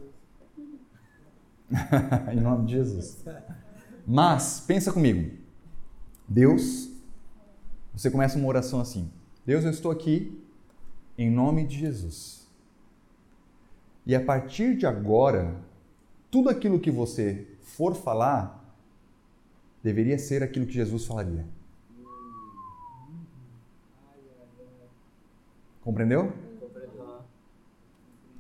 em 2.32 2.40
nome 2.40 2.66
de 2.66 2.74
Jesus. 2.74 3.24
Mas, 4.06 4.64
pensa 4.66 4.92
comigo. 4.92 5.38
Deus, 6.28 6.90
você 7.94 8.10
começa 8.10 8.38
uma 8.38 8.48
oração 8.48 8.80
assim: 8.80 9.10
Deus, 9.46 9.64
eu 9.64 9.72
estou 9.72 9.92
aqui 9.92 10.42
em 11.18 11.30
nome 11.30 11.66
de 11.66 11.78
Jesus. 11.78 12.48
E 14.06 14.16
a 14.16 14.24
partir 14.24 14.76
de 14.76 14.86
agora, 14.86 15.56
tudo 16.32 16.50
aquilo 16.50 16.80
que 16.80 16.90
você 16.90 17.48
for 17.62 17.96
falar 17.96 18.60
deveria 19.84 20.18
ser 20.18 20.42
aquilo 20.44 20.66
que 20.66 20.74
Jesus 20.74 21.06
falaria. 21.06 21.46
Compreendeu? 25.90 26.32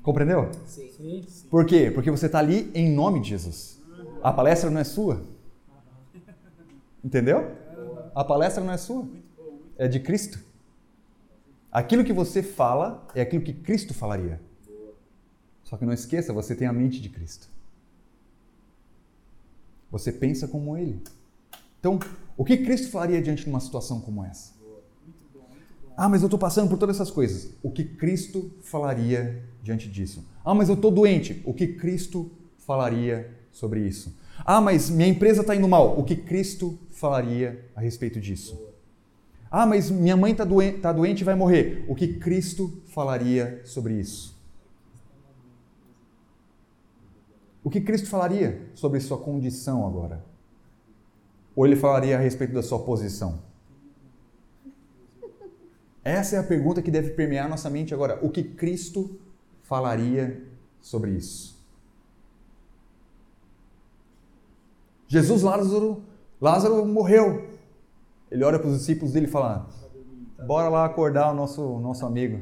Compreendeu? 0.03 0.51
Sim. 0.67 1.25
Por 1.49 1.65
quê? 1.65 1.89
Porque 1.89 2.11
você 2.11 2.27
está 2.27 2.37
ali 2.37 2.69
em 2.75 2.93
nome 2.93 3.21
de 3.21 3.29
Jesus. 3.29 3.81
A 4.21 4.31
palestra 4.31 4.69
não 4.69 4.79
é 4.79 4.83
sua. 4.83 5.23
Entendeu? 7.03 7.57
A 8.13 8.23
palestra 8.23 8.63
não 8.63 8.71
é 8.71 8.77
sua. 8.77 9.07
É 9.79 9.87
de 9.87 9.99
Cristo. 9.99 10.37
Aquilo 11.71 12.03
que 12.03 12.13
você 12.13 12.43
fala 12.43 13.07
é 13.15 13.21
aquilo 13.21 13.41
que 13.43 13.53
Cristo 13.53 13.95
falaria. 13.95 14.39
Só 15.63 15.75
que 15.75 15.85
não 15.85 15.93
esqueça, 15.93 16.31
você 16.31 16.55
tem 16.55 16.67
a 16.67 16.73
mente 16.73 17.01
de 17.01 17.09
Cristo. 17.09 17.49
Você 19.89 20.11
pensa 20.11 20.47
como 20.47 20.77
Ele. 20.77 21.01
Então, 21.79 21.97
o 22.37 22.45
que 22.45 22.57
Cristo 22.57 22.91
faria 22.91 23.19
diante 23.19 23.43
de 23.43 23.49
uma 23.49 23.59
situação 23.59 23.99
como 24.01 24.23
essa? 24.23 24.58
Ah, 26.01 26.07
mas 26.07 26.21
eu 26.21 26.27
estou 26.27 26.39
passando 26.39 26.69
por 26.69 26.77
todas 26.77 26.95
essas 26.95 27.11
coisas. 27.11 27.53
O 27.61 27.69
que 27.69 27.83
Cristo 27.83 28.49
falaria 28.61 29.43
diante 29.61 29.89
disso? 29.89 30.25
Ah, 30.45 30.55
mas 30.55 30.69
eu 30.69 30.75
estou 30.75 30.89
doente. 30.89 31.41
O 31.45 31.53
que 31.53 31.67
Cristo 31.67 32.31
falaria 32.59 33.29
sobre 33.51 33.85
isso? 33.85 34.17
Ah, 34.45 34.61
mas 34.61 34.89
minha 34.89 35.09
empresa 35.09 35.41
está 35.41 35.53
indo 35.53 35.67
mal. 35.67 35.99
O 35.99 36.05
que 36.05 36.15
Cristo 36.15 36.79
falaria 36.89 37.65
a 37.75 37.81
respeito 37.81 38.17
disso? 38.17 38.57
Ah, 39.51 39.65
mas 39.65 39.91
minha 39.91 40.15
mãe 40.15 40.31
está 40.31 40.45
doente, 40.45 40.79
tá 40.79 40.93
doente 40.93 41.19
e 41.19 41.25
vai 41.25 41.35
morrer. 41.35 41.83
O 41.85 41.93
que 41.93 42.13
Cristo 42.13 42.81
falaria 42.93 43.61
sobre 43.65 43.95
isso? 43.95 44.39
O 47.61 47.69
que 47.69 47.81
Cristo 47.81 48.07
falaria 48.07 48.69
sobre 48.73 49.01
sua 49.01 49.17
condição 49.17 49.85
agora? 49.85 50.23
Ou 51.53 51.67
ele 51.67 51.75
falaria 51.75 52.15
a 52.15 52.21
respeito 52.21 52.53
da 52.53 52.63
sua 52.63 52.79
posição? 52.79 53.48
Essa 56.09 56.37
é 56.37 56.39
a 56.39 56.43
pergunta 56.43 56.81
que 56.81 56.89
deve 56.89 57.11
permear 57.11 57.47
nossa 57.47 57.69
mente 57.69 57.93
agora. 57.93 58.17
O 58.25 58.31
que 58.31 58.43
Cristo 58.43 59.19
falaria 59.61 60.43
sobre 60.81 61.11
isso? 61.11 61.55
Jesus, 65.07 65.43
Lázaro, 65.43 66.03
Lázaro 66.41 66.83
morreu. 66.83 67.47
Ele 68.31 68.43
olha 68.43 68.57
para 68.57 68.69
os 68.69 68.79
discípulos 68.79 69.13
dele 69.13 69.27
e 69.27 69.29
fala: 69.29 69.69
Bora 70.47 70.67
lá 70.67 70.83
acordar 70.83 71.31
o 71.31 71.35
nosso, 71.35 71.77
nosso 71.77 72.03
amigo. 72.07 72.41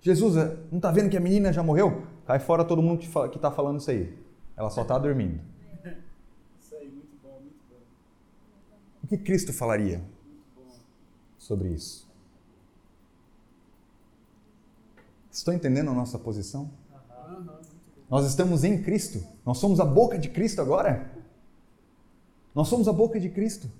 Jesus, 0.00 0.36
não 0.70 0.78
está 0.78 0.92
vendo 0.92 1.10
que 1.10 1.16
a 1.16 1.20
menina 1.20 1.52
já 1.52 1.64
morreu? 1.64 2.04
Cai 2.28 2.38
fora 2.38 2.64
todo 2.64 2.80
mundo 2.80 3.00
que 3.00 3.36
está 3.36 3.50
falando 3.50 3.80
isso 3.80 3.90
aí. 3.90 4.16
Ela 4.56 4.70
só 4.70 4.82
está 4.82 4.96
dormindo. 4.96 5.40
Isso 6.60 6.76
aí, 6.76 6.88
muito 6.88 7.16
bom, 7.20 7.40
muito 7.40 7.58
bom. 7.68 7.80
O 9.02 9.06
que 9.08 9.18
Cristo 9.18 9.52
falaria 9.52 10.00
sobre 11.38 11.68
isso? 11.68 12.08
Estão 15.30 15.54
entendendo 15.54 15.90
a 15.90 15.94
nossa 15.94 16.18
posição? 16.18 16.70
Nós 18.10 18.26
estamos 18.26 18.64
em 18.64 18.82
Cristo. 18.82 19.24
Nós 19.44 19.58
somos 19.58 19.78
a 19.80 19.84
boca 19.84 20.18
de 20.18 20.28
Cristo 20.28 20.60
agora. 20.60 21.10
Nós 22.54 22.68
somos 22.68 22.88
a 22.88 22.92
boca 22.92 23.20
de 23.20 23.28
Cristo. 23.28 23.70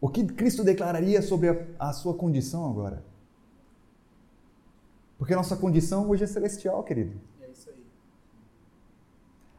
O 0.00 0.08
que 0.08 0.24
Cristo 0.24 0.62
declararia 0.62 1.20
sobre 1.20 1.48
a, 1.48 1.88
a 1.88 1.92
sua 1.92 2.14
condição 2.14 2.70
agora? 2.70 3.04
Porque 5.18 5.32
a 5.32 5.36
nossa 5.36 5.56
condição 5.56 6.08
hoje 6.08 6.22
é 6.24 6.26
celestial, 6.26 6.82
querido. 6.84 7.20
É 7.42 7.50
isso 7.50 7.68
aí. 7.68 7.84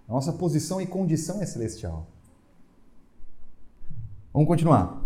A 0.08 0.14
nossa 0.14 0.32
posição 0.32 0.80
e 0.80 0.88
condição 0.88 1.42
é 1.42 1.46
celestial. 1.46 2.08
Vamos 4.34 4.48
continuar. 4.48 4.99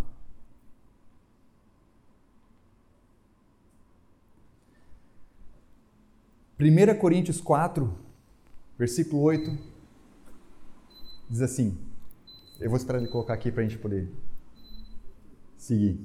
Primeira 6.64 6.96
Coríntios 6.96 7.42
4, 7.42 7.94
versículo 8.80 9.22
8, 9.24 9.52
diz 11.30 11.42
assim. 11.42 11.78
Eu 12.58 12.70
vou 12.70 12.78
esperar 12.78 13.00
ele 13.00 13.12
colocar 13.12 13.34
aqui 13.34 13.52
para 13.52 13.64
a 13.64 13.68
gente 13.68 13.78
poder 13.78 14.10
seguir. 15.58 16.00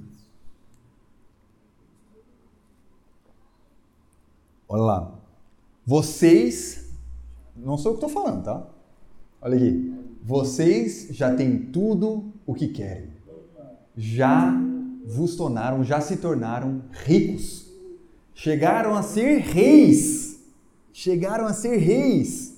Olha 4.68 4.82
lá. 4.82 5.20
Vocês. 5.86 6.92
Não 7.54 7.78
sou 7.78 7.92
eu 7.92 7.98
que 7.98 8.04
estou 8.04 8.24
falando, 8.24 8.42
tá? 8.42 8.68
Olha 9.40 9.54
aqui. 9.54 9.94
Vocês 10.24 11.06
já 11.12 11.36
têm 11.36 11.66
tudo 11.66 12.32
o 12.44 12.52
que 12.52 12.66
querem. 12.66 13.12
Já 13.96 14.52
vos 15.06 15.36
tornaram, 15.36 15.84
já 15.84 16.00
se 16.00 16.16
tornaram 16.16 16.82
ricos. 17.04 17.72
Chegaram 18.34 18.96
a 18.96 19.04
ser 19.04 19.38
reis. 19.38 20.27
Chegaram 20.98 21.46
a 21.46 21.52
ser 21.52 21.76
reis. 21.76 22.56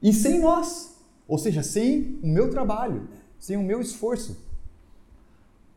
E 0.00 0.12
sem 0.12 0.38
nós. 0.38 0.94
Ou 1.26 1.36
seja, 1.36 1.60
sem 1.60 2.20
o 2.22 2.28
meu 2.28 2.48
trabalho, 2.48 3.08
sem 3.36 3.56
o 3.56 3.64
meu 3.64 3.80
esforço. 3.80 4.36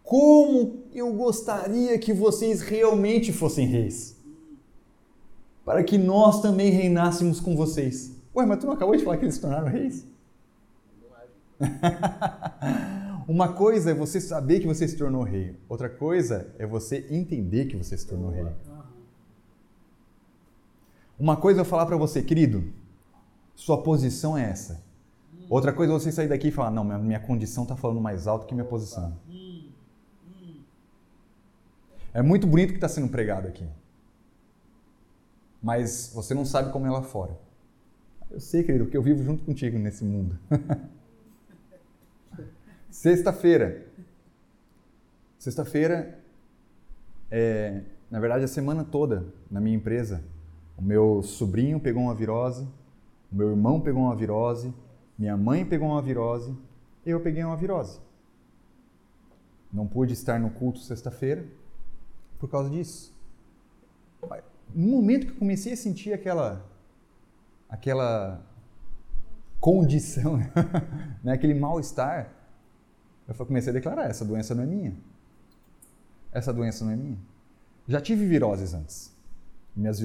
Como 0.04 0.84
eu 0.94 1.12
gostaria 1.14 1.98
que 1.98 2.14
vocês 2.14 2.62
realmente 2.62 3.34
fossem 3.34 3.66
reis 3.66 4.16
para 5.66 5.84
que 5.84 5.98
nós 5.98 6.40
também 6.40 6.70
reinássemos 6.70 7.40
com 7.40 7.56
vocês. 7.56 8.12
Ué, 8.36 8.46
mas 8.46 8.60
tu 8.60 8.68
não 8.68 8.74
acabou 8.74 8.96
de 8.96 9.04
falar 9.04 9.18
que 9.18 9.26
eles 9.26 9.34
se 9.34 9.42
tornaram 9.42 9.68
reis? 9.68 10.06
Uma 13.28 13.54
coisa 13.54 13.90
é 13.90 13.94
você 13.96 14.22
saber 14.22 14.60
que 14.60 14.68
você 14.68 14.88
se 14.88 14.96
tornou 14.96 15.24
rei, 15.24 15.56
outra 15.68 15.90
coisa 15.90 16.54
é 16.60 16.68
você 16.68 17.08
entender 17.10 17.66
que 17.66 17.76
você 17.76 17.98
se 17.98 18.06
tornou 18.06 18.30
rei. 18.30 18.46
Uma 21.18 21.38
coisa 21.38 21.62
eu 21.62 21.66
falar 21.66 21.86
para 21.86 21.98
você, 21.98 22.22
querido, 22.22 22.72
sua 23.56 23.82
posição 23.82 24.38
é 24.38 24.50
essa. 24.50 24.84
Outra 25.50 25.72
coisa 25.72 25.94
é 25.94 26.00
você 26.00 26.12
sair 26.12 26.28
daqui 26.28 26.48
e 26.48 26.52
falar, 26.52 26.72
não, 26.72 26.84
minha 26.84 27.20
condição 27.20 27.64
está 27.64 27.76
falando 27.76 28.02
mais 28.02 28.28
alto 28.28 28.46
que 28.46 28.54
minha 28.54 28.66
posição. 28.66 29.18
É 32.14 32.22
muito 32.22 32.48
bonito 32.48 32.70
que 32.70 32.78
está 32.78 32.90
sendo 32.90 33.10
pregado 33.10 33.48
aqui 33.48 33.66
mas 35.66 36.12
você 36.14 36.36
não 36.36 36.46
sabe 36.46 36.72
como 36.72 36.86
é 36.86 36.92
lá 36.92 37.02
fora. 37.02 37.36
Eu 38.30 38.40
sei, 38.40 38.62
querido, 38.62 38.84
porque 38.84 38.96
eu 38.96 39.02
vivo 39.02 39.24
junto 39.24 39.44
contigo 39.44 39.80
nesse 39.80 40.06
mundo. 40.06 40.38
Sexta-feira. 42.92 43.84
Sexta-feira, 45.40 46.20
é, 47.32 47.82
na 48.12 48.20
verdade, 48.20 48.44
a 48.44 48.48
semana 48.48 48.84
toda 48.84 49.26
na 49.50 49.60
minha 49.60 49.76
empresa, 49.76 50.24
o 50.78 50.82
meu 50.82 51.22
sobrinho 51.24 51.80
pegou 51.80 52.04
uma 52.04 52.16
virose, 52.16 52.68
o 53.32 53.36
meu 53.36 53.50
irmão 53.50 53.80
pegou 53.80 54.04
uma 54.04 54.16
virose, 54.16 54.74
minha 55.18 55.38
mãe 55.38 55.66
pegou 55.66 55.90
uma 55.90 56.02
virose, 56.02 56.56
eu 57.06 57.20
peguei 57.20 57.44
uma 57.44 57.56
virose. 57.56 58.00
Não 59.72 59.88
pude 59.88 60.14
estar 60.14 60.40
no 60.40 60.50
culto 60.50 60.80
sexta-feira 60.80 61.46
por 62.40 62.50
causa 62.50 62.70
disso 62.70 63.16
no 64.74 64.88
momento 64.88 65.28
que 65.28 65.32
eu 65.32 65.38
comecei 65.38 65.74
a 65.74 65.78
sentir 65.78 66.14
aquela 66.14 66.66
aquela 67.70 68.46
condição, 69.60 70.38
né, 71.24 71.34
aquele 71.34 71.54
mal-estar, 71.54 72.32
eu 73.28 73.46
comecei 73.46 73.72
a 73.72 73.74
declarar: 73.74 74.10
essa 74.10 74.26
doença 74.26 74.54
não 74.54 74.64
é 74.64 74.66
minha. 74.66 74.96
Essa 76.32 76.54
doença 76.54 76.84
não 76.84 76.92
é 76.92 76.96
minha. 76.96 77.18
Já 77.88 78.02
tive 78.02 78.28
viroses 78.28 78.74
antes. 78.74 79.16
Minhas, 79.76 80.00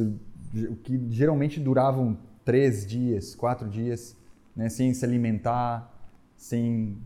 que 0.82 1.00
geralmente 1.10 1.60
duravam 1.60 2.18
três 2.44 2.86
dias, 2.86 3.34
quatro 3.34 3.68
dias, 3.68 4.16
né, 4.54 4.68
sem 4.68 4.92
se 4.92 5.04
alimentar, 5.04 5.92
sem, 6.36 6.98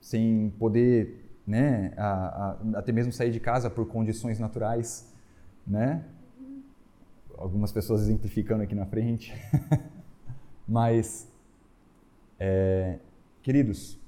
sem 0.00 0.52
poder 0.58 1.24
né, 1.46 1.92
a, 1.96 2.56
a, 2.74 2.78
até 2.78 2.92
mesmo 2.92 3.12
sair 3.12 3.30
de 3.30 3.40
casa 3.40 3.70
por 3.70 3.86
condições 3.86 4.38
naturais. 4.38 5.12
Né? 5.66 6.04
algumas 7.38 7.72
pessoas 7.72 8.02
exemplificando 8.02 8.62
aqui 8.62 8.74
na 8.74 8.86
frente. 8.86 9.34
Mas, 10.66 11.28
é, 12.38 12.98
queridos, 13.42 13.98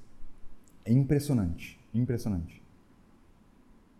é 0.83 0.91
impressionante, 0.91 1.79
impressionante. 1.93 2.61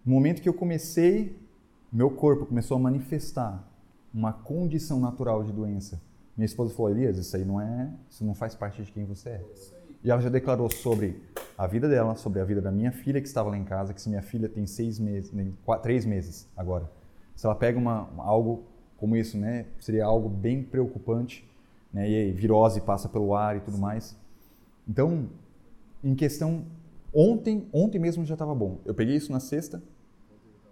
No 0.05 0.13
momento 0.13 0.41
que 0.41 0.49
eu 0.49 0.53
comecei, 0.53 1.37
meu 1.91 2.09
corpo 2.09 2.45
começou 2.45 2.77
a 2.77 2.79
manifestar 2.79 3.65
uma 4.13 4.33
condição 4.33 4.99
natural 4.99 5.43
de 5.43 5.51
doença. 5.51 6.01
Minha 6.35 6.45
esposa 6.45 6.73
falou, 6.73 6.91
Elias, 6.91 7.17
isso 7.17 7.35
aí 7.35 7.43
não 7.43 7.59
é, 7.59 7.91
isso 8.09 8.23
não 8.23 8.33
faz 8.33 8.55
parte 8.55 8.81
de 8.81 8.91
quem 8.91 9.05
você 9.05 9.29
é. 9.29 9.45
E 10.03 10.09
ela 10.09 10.21
já 10.21 10.29
declarou 10.29 10.71
sobre 10.71 11.21
a 11.57 11.67
vida 11.67 11.89
dela, 11.89 12.15
sobre 12.15 12.39
a 12.39 12.45
vida 12.45 12.61
da 12.61 12.71
minha 12.71 12.91
filha 12.91 13.19
que 13.19 13.27
estava 13.27 13.49
lá 13.49 13.57
em 13.57 13.65
casa, 13.65 13.93
que 13.93 14.01
se 14.01 14.07
minha 14.07 14.21
filha 14.21 14.47
tem 14.47 14.65
seis 14.65 14.97
meses, 14.97 15.31
quatro, 15.65 15.83
três 15.83 16.05
meses 16.05 16.47
agora, 16.55 16.89
se 17.35 17.45
ela 17.45 17.55
pega 17.55 17.77
uma, 17.77 18.09
algo 18.17 18.63
como 18.97 19.15
isso, 19.15 19.37
né? 19.37 19.65
Seria 19.79 20.05
algo 20.05 20.27
bem 20.27 20.61
preocupante, 20.61 21.45
né? 21.91 22.09
E 22.09 22.15
aí, 22.15 22.31
virose 22.31 22.81
passa 22.81 23.07
pelo 23.07 23.33
ar 23.33 23.57
e 23.57 23.59
tudo 23.61 23.77
mais. 23.77 24.15
Então, 24.87 25.29
em 26.03 26.15
questão, 26.15 26.65
ontem, 27.13 27.67
ontem 27.71 27.99
mesmo 27.99 28.25
já 28.25 28.35
estava 28.35 28.53
bom. 28.53 28.77
Eu 28.85 28.93
peguei 28.93 29.15
isso 29.15 29.31
na 29.31 29.39
sexta, 29.39 29.81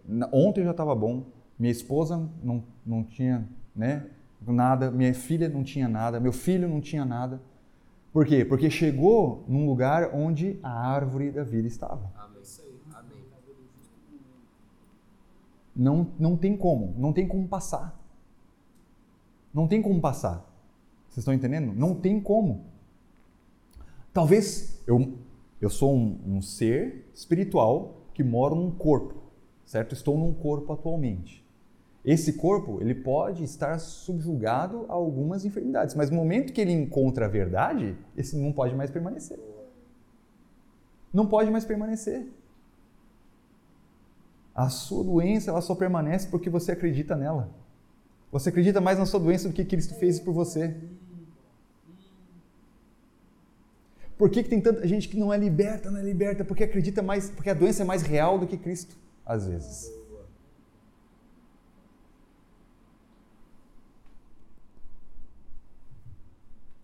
na, 0.08 0.30
ontem 0.32 0.64
já 0.64 0.72
estava 0.72 0.94
bom. 0.96 1.24
Minha 1.58 1.72
esposa 1.72 2.30
não, 2.43 2.64
não 2.86 3.03
tinha, 3.03 3.47
né? 3.76 4.05
nada, 4.45 4.91
minha 4.91 5.14
filha 5.14 5.49
não 5.49 5.64
tinha 5.64 5.88
nada, 5.88 6.20
meu 6.20 6.32
filho 6.32 6.68
não 6.70 6.80
tinha 6.80 7.03
nada. 7.03 7.41
Por 8.14 8.26
quê? 8.26 8.45
Porque 8.45 8.70
chegou 8.70 9.43
num 9.47 9.66
lugar 9.68 10.14
onde 10.14 10.60
a 10.64 10.72
árvore 10.72 11.32
da 11.32 11.43
vida 11.43 11.68
estava. 11.68 12.12
Amém. 12.16 12.38
Não, 15.76 16.08
não 16.18 16.36
tem 16.36 16.58
como, 16.58 16.95
não 16.97 17.14
tem 17.14 17.28
como 17.28 17.47
passar. 17.47 17.95
Não 19.53 19.68
tem 19.68 19.82
como 19.82 20.01
passar. 20.01 20.43
Vocês 21.08 21.20
estão 21.20 21.34
entendendo? 21.34 21.72
Não 21.74 21.93
tem 21.93 22.20
como. 22.20 22.66
Talvez 24.12 24.82
eu, 24.88 25.14
eu 25.62 25.70
sou 25.70 25.95
um, 25.95 26.20
um 26.26 26.41
ser 26.41 27.08
espiritual 27.14 27.97
que 28.14 28.24
mora 28.24 28.55
num 28.55 28.72
corpo, 28.72 29.16
certo? 29.66 29.93
Estou 29.93 30.18
num 30.18 30.34
corpo 30.34 30.74
atualmente. 30.74 31.47
Esse 32.08 32.32
corpo, 32.32 32.78
ele 32.80 32.95
pode 32.95 33.43
estar 33.43 33.78
subjugado 33.80 34.86
a 34.88 34.93
algumas 34.93 35.43
enfermidades, 35.43 35.93
mas 35.93 36.10
no 36.10 36.16
momento 36.16 36.53
que 36.53 36.62
ele 36.62 36.72
encontra 36.72 37.26
a 37.26 37.28
verdade, 37.28 37.97
esse 38.16 38.38
não 38.38 38.53
pode 38.53 38.74
mais 38.74 38.89
permanecer. 38.89 39.38
Não 41.14 41.28
pode 41.28 41.51
mais 41.51 41.66
permanecer. 41.66 42.26
A 44.55 44.70
sua 44.70 45.03
doença, 45.03 45.51
ela 45.51 45.60
só 45.60 45.76
permanece 45.76 46.30
porque 46.30 46.49
você 46.49 46.72
acredita 46.72 47.14
nela. 47.14 47.51
Você 48.32 48.47
acredita 48.47 48.80
mais 48.80 48.97
na 48.97 49.05
sua 49.05 49.20
doença 49.20 49.49
do 49.49 49.53
que 49.53 49.66
Cristo 49.66 49.93
fez 49.95 50.18
por 50.18 50.34
você. 50.34 50.78
Por 54.18 54.30
que, 54.30 54.43
que 54.43 54.49
tem 54.49 54.62
tanta 54.62 54.88
gente 54.88 55.10
que 55.10 55.20
não 55.20 55.34
é 55.34 55.38
liberta, 55.38 55.91
não 55.91 55.99
é 55.99 56.03
liberta? 56.03 56.45
Porque 56.45 56.64
acredita 56.64 57.03
mais, 57.03 57.30
porque 57.30 57.49
a 57.49 57.53
doença 57.53 57.84
é 57.84 57.86
mais 57.86 58.01
real 58.01 58.39
do 58.39 58.47
que 58.47 58.55
Cristo, 58.55 58.95
às 59.26 59.45
vezes. 59.45 59.91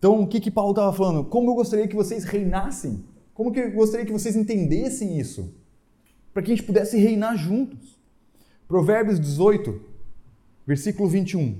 Então, 0.04 0.20
o 0.20 0.26
que, 0.26 0.38
que 0.38 0.50
Paulo 0.50 0.72
estava 0.72 0.92
falando? 0.92 1.24
Como 1.24 1.50
eu 1.50 1.54
gostaria 1.54 1.88
que 1.88 1.96
vocês 1.96 2.24
reinassem? 2.24 3.02
Como 3.32 3.50
que 3.50 3.58
eu 3.58 3.72
gostaria 3.72 4.04
que 4.04 4.12
vocês 4.12 4.36
entendessem 4.36 5.18
isso? 5.18 5.50
Para 6.30 6.42
que 6.42 6.52
a 6.52 6.54
gente 6.54 6.66
pudesse 6.66 6.98
reinar 6.98 7.38
juntos. 7.38 7.98
Provérbios 8.68 9.18
18, 9.18 9.80
versículo 10.66 11.08
21. 11.08 11.58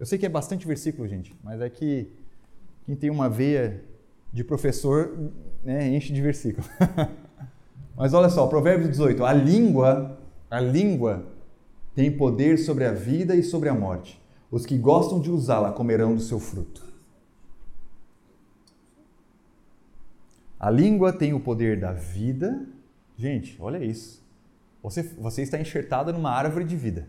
Eu 0.00 0.04
sei 0.04 0.18
que 0.18 0.26
é 0.26 0.28
bastante 0.28 0.66
versículo, 0.66 1.06
gente, 1.06 1.32
mas 1.44 1.60
é 1.60 1.70
que 1.70 2.08
quem 2.86 2.96
tem 2.96 3.08
uma 3.08 3.28
veia 3.28 3.84
de 4.32 4.42
professor 4.42 5.16
né, 5.62 5.94
enche 5.94 6.12
de 6.12 6.20
versículo. 6.20 6.66
mas 7.94 8.12
olha 8.14 8.30
só, 8.30 8.48
Provérbios 8.48 8.90
18. 8.90 9.24
A 9.24 9.32
língua, 9.32 10.18
a 10.50 10.58
língua 10.58 11.24
tem 11.94 12.10
poder 12.10 12.58
sobre 12.58 12.84
a 12.84 12.90
vida 12.90 13.36
e 13.36 13.44
sobre 13.44 13.68
a 13.68 13.74
morte. 13.74 14.20
Os 14.50 14.66
que 14.66 14.76
gostam 14.76 15.20
de 15.20 15.30
usá-la 15.30 15.70
comerão 15.70 16.16
do 16.16 16.20
seu 16.20 16.40
fruto. 16.40 16.83
A 20.64 20.70
língua 20.70 21.12
tem 21.12 21.34
o 21.34 21.40
poder 21.40 21.78
da 21.78 21.92
vida. 21.92 22.66
Gente, 23.18 23.54
olha 23.60 23.84
isso. 23.84 24.24
Você, 24.82 25.02
você 25.02 25.42
está 25.42 25.60
enxertado 25.60 26.10
numa 26.10 26.30
árvore 26.30 26.64
de 26.64 26.74
vida. 26.74 27.06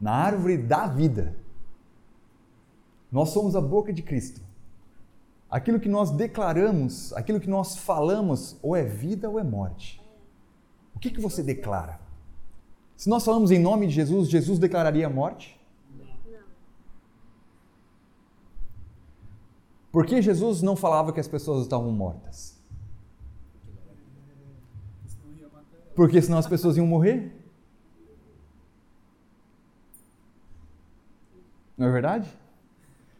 Na 0.00 0.12
árvore 0.12 0.56
da 0.56 0.86
vida. 0.86 1.36
Nós 3.12 3.28
somos 3.28 3.54
a 3.54 3.60
boca 3.60 3.92
de 3.92 4.00
Cristo. 4.00 4.40
Aquilo 5.50 5.78
que 5.78 5.86
nós 5.86 6.12
declaramos, 6.12 7.12
aquilo 7.12 7.38
que 7.38 7.50
nós 7.50 7.76
falamos, 7.76 8.56
ou 8.62 8.74
é 8.74 8.82
vida 8.82 9.28
ou 9.28 9.38
é 9.38 9.44
morte. 9.44 10.02
O 10.94 10.98
que, 10.98 11.10
que 11.10 11.20
você 11.20 11.42
declara? 11.42 12.00
Se 12.96 13.06
nós 13.06 13.22
falamos 13.22 13.50
em 13.50 13.58
nome 13.58 13.86
de 13.86 13.92
Jesus, 13.92 14.30
Jesus 14.30 14.58
declararia 14.58 15.10
morte? 15.10 15.53
Por 19.94 20.04
que 20.04 20.20
Jesus 20.20 20.60
não 20.60 20.74
falava 20.74 21.12
que 21.12 21.20
as 21.20 21.28
pessoas 21.28 21.62
estavam 21.62 21.92
mortas? 21.92 22.60
Porque 25.94 26.20
senão 26.20 26.36
as 26.36 26.48
pessoas 26.48 26.76
iam 26.76 26.84
morrer? 26.84 27.32
Não 31.78 31.86
é 31.86 31.92
verdade? 31.92 32.28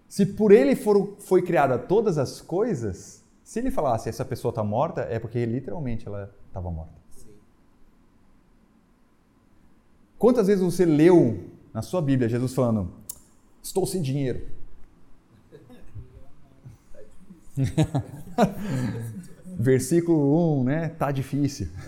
Se 0.08 0.26
por 0.26 0.50
ele 0.50 0.74
for, 0.74 1.14
foi 1.20 1.42
criada 1.42 1.78
todas 1.78 2.18
as 2.18 2.40
coisas, 2.40 3.22
se 3.44 3.60
ele 3.60 3.70
falasse 3.70 4.08
essa 4.08 4.24
pessoa 4.24 4.50
está 4.50 4.64
morta, 4.64 5.02
é 5.02 5.20
porque 5.20 5.46
literalmente 5.46 6.08
ela 6.08 6.34
estava 6.48 6.72
morta. 6.72 7.00
Quantas 10.18 10.48
vezes 10.48 10.64
você 10.64 10.84
leu 10.84 11.50
na 11.72 11.82
sua 11.82 12.02
Bíblia 12.02 12.28
Jesus 12.28 12.52
falando: 12.52 12.92
Estou 13.62 13.86
sem 13.86 14.02
dinheiro? 14.02 14.53
Versículo 19.58 20.60
1, 20.60 20.64
né? 20.64 20.88
Tá 20.88 21.12
difícil. 21.12 21.68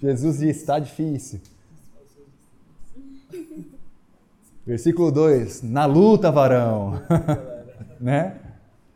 Jesus 0.00 0.38
disse: 0.38 0.64
Tá 0.64 0.78
difícil. 0.78 1.40
Versículo 4.64 5.10
2: 5.10 5.62
Na 5.62 5.86
luta, 5.86 6.30
varão. 6.30 7.02
né? 8.00 8.38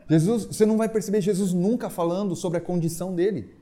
Jesus, 0.08 0.44
você 0.44 0.64
não 0.64 0.76
vai 0.76 0.88
perceber 0.88 1.20
Jesus 1.20 1.52
nunca 1.52 1.90
falando 1.90 2.36
sobre 2.36 2.58
a 2.58 2.60
condição 2.60 3.14
dele. 3.14 3.52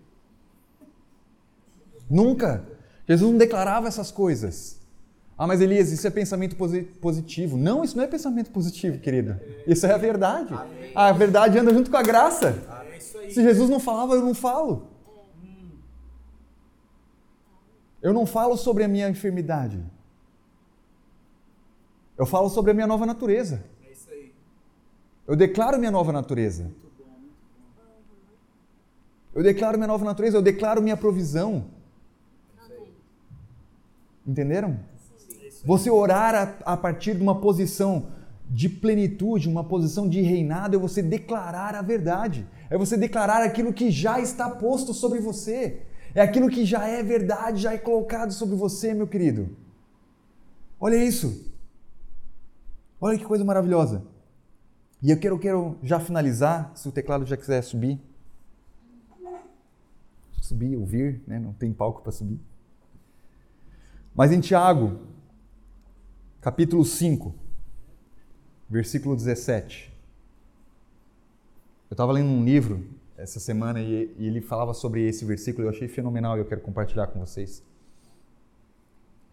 Nunca. 2.09 2.63
Jesus 3.09 3.31
não 3.31 3.39
declarava 3.39 3.89
essas 3.89 4.11
coisas. 4.11 4.79
Ah, 5.37 5.47
mas 5.47 5.61
Elias, 5.61 5.91
isso 5.91 6.07
é 6.07 6.11
pensamento 6.11 6.57
positivo. 7.01 7.57
Não, 7.57 7.83
isso 7.83 7.97
não 7.97 8.05
é 8.05 8.07
pensamento 8.07 8.51
positivo, 8.51 8.99
querido. 8.99 9.39
Isso 9.67 9.85
é 9.85 9.93
a 9.93 9.97
verdade. 9.97 10.55
A 10.95 11.11
verdade 11.13 11.59
anda 11.59 11.75
junto 11.75 11.91
com 11.91 11.97
a 11.97 12.03
graça. 12.03 12.57
Se 13.29 13.43
Jesus 13.43 13.69
não 13.69 13.81
falava, 13.81 14.15
eu 14.15 14.23
não 14.23 14.35
falo. 14.35 14.89
Eu 18.01 18.13
não 18.13 18.27
falo 18.27 18.57
sobre 18.57 18.85
a 18.85 18.89
minha 18.89 19.09
enfermidade. 19.09 19.83
Eu 22.17 22.27
falo 22.27 22.49
sobre 22.49 22.71
a 22.71 22.75
minha 22.75 22.87
nova 22.87 23.05
natureza. 23.05 23.65
Eu 25.27 25.35
declaro 25.35 25.79
minha 25.79 25.91
nova 25.91 26.13
natureza. 26.13 26.71
Eu 29.35 29.43
declaro 29.43 29.77
minha 29.77 29.89
nova 29.89 30.05
natureza, 30.05 30.37
eu 30.37 30.43
declaro 30.43 30.81
minha 30.81 30.97
provisão. 30.97 31.65
Entenderam? 34.25 34.79
Você 35.65 35.91
orar 35.91 36.35
a, 36.35 36.73
a 36.73 36.77
partir 36.77 37.15
de 37.15 37.23
uma 37.23 37.41
posição 37.41 38.09
de 38.51 38.69
plenitude, 38.69 39.49
uma 39.49 39.65
posição 39.65 40.09
de 40.09 40.21
reinado, 40.21 40.77
é 40.77 40.79
você 40.79 41.03
declarar 41.03 41.75
a 41.75 41.83
verdade. 41.83 42.47
É 42.69 42.77
você 42.77 42.97
declarar 42.97 43.43
aquilo 43.43 43.73
que 43.73 43.91
já 43.91 44.21
está 44.21 44.51
posto 44.51 44.93
sobre 44.93 45.21
você. 45.21 45.83
É 46.15 46.21
aquilo 46.21 46.49
que 46.49 46.65
já 46.65 46.87
é 46.87 47.03
verdade, 47.03 47.63
já 47.63 47.73
é 47.73 47.79
colocado 47.79 48.33
sobre 48.33 48.55
você, 48.55 48.93
meu 48.95 49.07
querido. 49.07 49.57
Olha 50.79 50.97
isso. 50.97 51.51
Olha 53.01 53.19
que 53.19 53.25
coisa 53.25 53.45
maravilhosa. 53.45 54.05
E 55.03 55.11
eu 55.11 55.19
quero, 55.19 55.39
quero 55.39 55.77
já 55.83 55.99
finalizar, 55.99 56.73
se 56.75 56.89
o 56.89 56.93
teclado 56.93 57.27
já 57.27 57.37
quiser 57.37 57.63
subir. 57.63 58.01
Subir, 60.41 60.77
ouvir, 60.77 61.23
né? 61.27 61.39
não 61.39 61.53
tem 61.53 61.73
palco 61.73 62.03
para 62.03 62.13
subir. 62.13 62.39
Mas 64.15 64.31
em 64.31 64.41
Tiago, 64.41 65.01
capítulo 66.45 66.85
5, 66.85 67.35
versículo 68.69 69.17
17. 69.17 69.91
Eu 71.89 71.95
estava 71.95 72.13
lendo 72.13 72.29
um 72.29 72.45
livro 72.45 72.87
essa 73.17 73.41
semana 73.41 73.81
e, 73.81 74.15
ele 74.19 74.43
falava 74.43 74.75
sobre 74.75 75.09
esse 75.09 75.25
versículo, 75.25 75.67
eu 75.67 75.71
achei 75.71 75.89
fenomenal 75.89 76.37
e 76.37 76.41
eu 76.41 76.45
quero 76.45 76.61
compartilhar 76.61 77.07
com 77.07 77.19
vocês. 77.19 77.63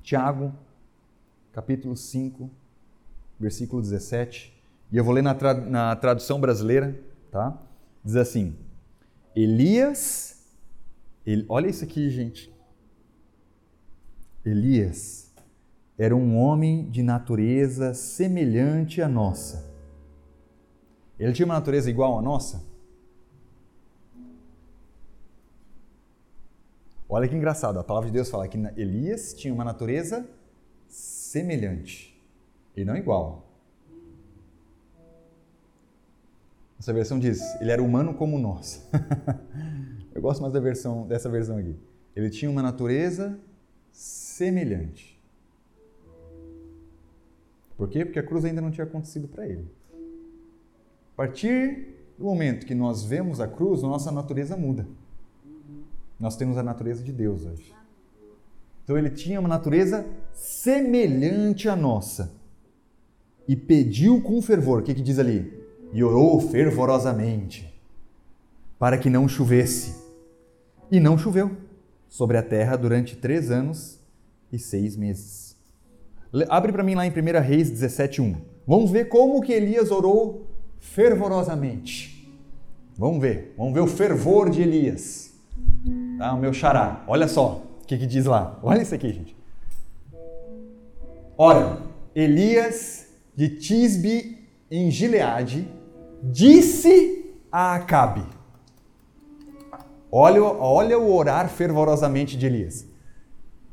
Tiago, 0.02 0.54
capítulo 1.52 1.98
5, 1.98 2.50
versículo 3.38 3.82
17. 3.82 4.58
E 4.90 4.96
eu 4.96 5.04
vou 5.04 5.14
ler 5.14 5.22
na, 5.22 5.36
tra 5.36 5.54
na 5.54 5.94
tradução 5.98 6.40
brasileira, 6.40 6.98
tá? 7.30 7.62
Diz 8.06 8.16
assim: 8.16 8.56
Elias, 9.36 10.46
ele, 11.26 11.46
olha 11.50 11.68
isso 11.68 11.84
aqui, 11.84 12.10
gente. 12.10 12.50
Elias 14.46 15.21
era 15.98 16.16
um 16.16 16.38
homem 16.38 16.90
de 16.90 17.04
natureza 17.04 17.94
semelhante 17.94 19.02
à 19.02 19.08
nossa. 19.08 19.70
Ele 21.20 21.34
tinha 21.34 21.46
uma 21.46 21.56
natureza 21.56 21.90
igual 21.90 22.18
à 22.18 22.22
nossa? 22.22 22.64
Olha 27.08 27.28
que 27.28 27.36
engraçado, 27.36 27.78
a 27.78 27.84
palavra 27.84 28.10
de 28.10 28.14
Deus 28.14 28.30
fala 28.30 28.48
que 28.48 28.58
Elias 28.78 29.34
tinha 29.34 29.54
uma 29.54 29.66
natureza 29.66 30.26
semelhante 30.88 32.18
e 32.76 32.86
não 32.86 32.96
igual. 32.96 33.52
Essa 36.80 36.94
versão 36.94 37.20
diz, 37.20 37.42
ele 37.62 37.70
era 37.70 37.84
humano 37.84 38.14
como 38.14 38.40
nós. 38.40 38.90
Eu 40.16 40.22
gosto 40.22 40.42
mais 40.42 40.54
da 40.54 40.60
versão, 40.60 41.06
dessa 41.06 41.30
versão 41.30 41.58
aqui. 41.58 41.78
Ele 42.16 42.30
tinha 42.30 42.50
uma 42.50 42.64
natureza 42.64 43.40
semelhante. 43.92 45.11
Por 47.82 47.90
quê? 47.90 48.06
Porque 48.06 48.20
a 48.20 48.24
cruz 48.24 48.46
ainda 48.46 48.62
não 48.62 48.70
tinha 48.70 48.86
acontecido 48.86 49.28
para 49.28 49.48
ele. 49.48 49.66
A 51.14 51.18
partir 51.18 51.96
do 52.16 52.26
momento 52.26 52.64
que 52.64 52.76
nós 52.76 53.04
vemos 53.04 53.42
a 53.42 53.48
cruz, 53.48 53.82
nossa 53.82 54.12
natureza 54.12 54.56
muda. 54.56 54.88
Nós 56.20 56.36
temos 56.36 56.60
a 56.60 56.64
natureza 56.64 57.04
de 57.04 57.12
Deus 57.12 57.44
hoje. 57.44 57.74
Então 58.84 59.00
ele 59.00 59.10
tinha 59.10 59.40
uma 59.40 59.50
natureza 59.50 60.06
semelhante 60.32 61.68
à 61.68 61.76
nossa. 61.76 62.32
E 63.48 63.56
pediu 63.56 64.22
com 64.22 64.40
fervor, 64.44 64.82
o 64.82 64.84
que, 64.84 64.94
que 64.94 65.02
diz 65.02 65.18
ali? 65.18 65.52
E 65.92 66.04
orou 66.04 66.40
fervorosamente, 66.40 67.74
para 68.78 68.96
que 68.96 69.10
não 69.10 69.28
chovesse. 69.28 70.00
E 70.92 71.00
não 71.00 71.18
choveu 71.18 71.58
sobre 72.08 72.38
a 72.38 72.44
terra 72.44 72.76
durante 72.76 73.16
três 73.16 73.50
anos 73.50 74.00
e 74.52 74.60
seis 74.60 74.96
meses. 74.96 75.51
Abre 76.50 76.72
para 76.72 76.84
mim 76.84 76.96
lá 76.96 77.06
em 77.06 77.12
1 77.12 77.14
Reis 77.42 77.70
17:1. 77.70 78.38
Vamos 78.66 78.90
ver 78.90 79.10
como 79.10 79.42
que 79.42 79.52
Elias 79.52 79.92
orou 79.92 80.48
fervorosamente. 80.80 82.12
Vamos 82.98 83.22
ver, 83.22 83.54
vamos 83.58 83.74
ver 83.74 83.82
o 83.82 83.88
fervor 83.88 84.50
de 84.50 84.62
Elias. 84.62 85.34
Tá, 86.18 86.34
o 86.34 86.38
meu 86.38 86.54
xará. 86.54 87.04
Olha 87.08 87.28
só 87.28 87.64
o 87.82 87.86
que, 87.86 87.98
que 87.98 88.06
diz 88.06 88.26
lá. 88.26 88.60
Olha 88.64 88.82
isso 88.82 88.96
aqui, 88.96 89.12
gente. 89.12 89.36
Ora, 91.38 91.80
Elias 92.16 93.08
de 93.36 93.50
Tisbe 93.50 94.38
em 94.70 94.92
Gileade 94.92 95.68
disse 96.24 97.36
a 97.52 97.76
Acabe. 97.76 98.24
Olha, 100.12 100.44
olha 100.44 101.00
o 101.00 101.14
orar 101.14 101.50
fervorosamente 101.50 102.38
de 102.38 102.46
Elias. 102.46 102.86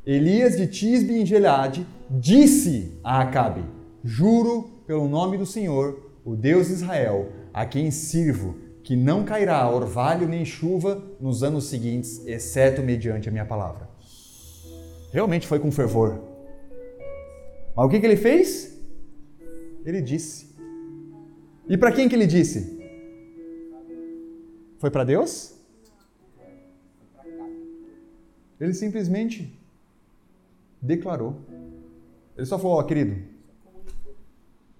Elias 0.05 0.57
de 0.57 0.67
Tisbe 0.67 1.13
em 1.13 1.25
Gileade 1.25 1.85
disse 2.09 2.99
a 3.03 3.21
Acabe: 3.21 3.63
Juro 4.03 4.81
pelo 4.85 5.07
nome 5.07 5.37
do 5.37 5.45
Senhor, 5.45 6.11
o 6.25 6.35
Deus 6.35 6.67
de 6.67 6.73
Israel, 6.73 7.31
a 7.53 7.65
quem 7.65 7.91
sirvo, 7.91 8.55
que 8.83 8.95
não 8.95 9.23
cairá 9.23 9.69
orvalho 9.69 10.27
nem 10.27 10.43
chuva 10.43 11.03
nos 11.19 11.43
anos 11.43 11.65
seguintes, 11.65 12.25
exceto 12.25 12.81
mediante 12.81 13.29
a 13.29 13.31
minha 13.31 13.45
palavra. 13.45 13.87
Realmente 15.11 15.47
foi 15.47 15.59
com 15.59 15.71
fervor. 15.71 16.21
Mas 17.75 17.85
o 17.85 17.89
que, 17.89 17.99
que 17.99 18.05
ele 18.05 18.15
fez? 18.15 18.79
Ele 19.85 20.01
disse. 20.01 20.55
E 21.67 21.77
para 21.77 21.91
quem 21.91 22.09
que 22.09 22.15
ele 22.15 22.27
disse? 22.27 22.79
Foi 24.79 24.89
para 24.89 25.03
Deus? 25.03 25.55
Ele 28.59 28.73
simplesmente 28.73 29.57
declarou. 30.81 31.35
Ele 32.39 32.45
só 32.45 32.57
falou, 32.57 32.77
ó, 32.77 32.83
querido, 32.83 33.21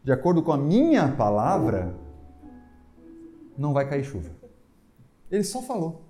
de 0.02 0.14
acordo 0.14 0.42
com 0.42 0.54
a 0.54 0.58
minha 0.58 1.10
palavra, 1.10 1.94
não 3.58 3.74
vai 3.74 3.86
cair 3.86 4.06
chuva. 4.06 4.30
Ele 5.30 5.44
só 5.44 5.62
falou. 5.62 6.06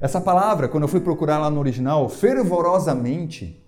Essa 0.00 0.20
palavra, 0.20 0.68
quando 0.68 0.84
eu 0.84 0.88
fui 0.88 1.00
procurar 1.00 1.38
lá 1.38 1.50
no 1.50 1.58
original, 1.58 2.08
fervorosamente, 2.08 3.60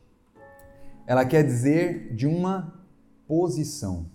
ela 1.09 1.25
quer 1.25 1.43
dizer 1.43 2.15
de 2.15 2.25
uma 2.25 2.73
posição. 3.27 4.07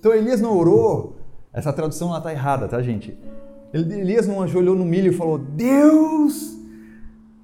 Então 0.00 0.12
Elias 0.12 0.40
não 0.40 0.58
orou, 0.58 1.16
essa 1.52 1.72
tradução 1.72 2.10
lá 2.10 2.18
está 2.18 2.32
errada, 2.32 2.66
tá, 2.66 2.82
gente? 2.82 3.16
Elias 3.72 4.26
não 4.26 4.42
ajoelhou 4.42 4.74
no 4.74 4.84
milho 4.84 5.12
e 5.12 5.16
falou: 5.16 5.38
Deus, 5.38 6.58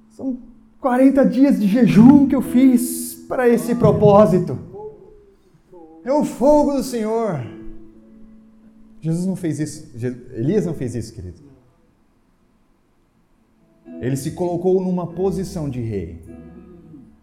são 0.09 0.37
40 0.81 1.25
dias 1.25 1.57
de 1.57 1.67
jejum 1.67 2.27
que 2.27 2.35
eu 2.35 2.41
fiz 2.41 3.14
para 3.27 3.47
esse 3.49 3.75
propósito. 3.75 4.57
É 6.03 6.11
o 6.11 6.23
fogo 6.23 6.73
do 6.73 6.83
Senhor. 6.83 7.39
Jesus 9.01 9.25
não 9.25 9.35
fez 9.35 9.59
isso. 9.59 9.91
Elias 10.33 10.65
não 10.65 10.73
fez 10.73 10.95
isso, 10.95 11.13
querido. 11.13 11.41
Ele 14.01 14.15
se 14.15 14.31
colocou 14.31 14.81
numa 14.81 15.07
posição 15.07 15.69
de 15.69 15.81
rei. 15.81 16.21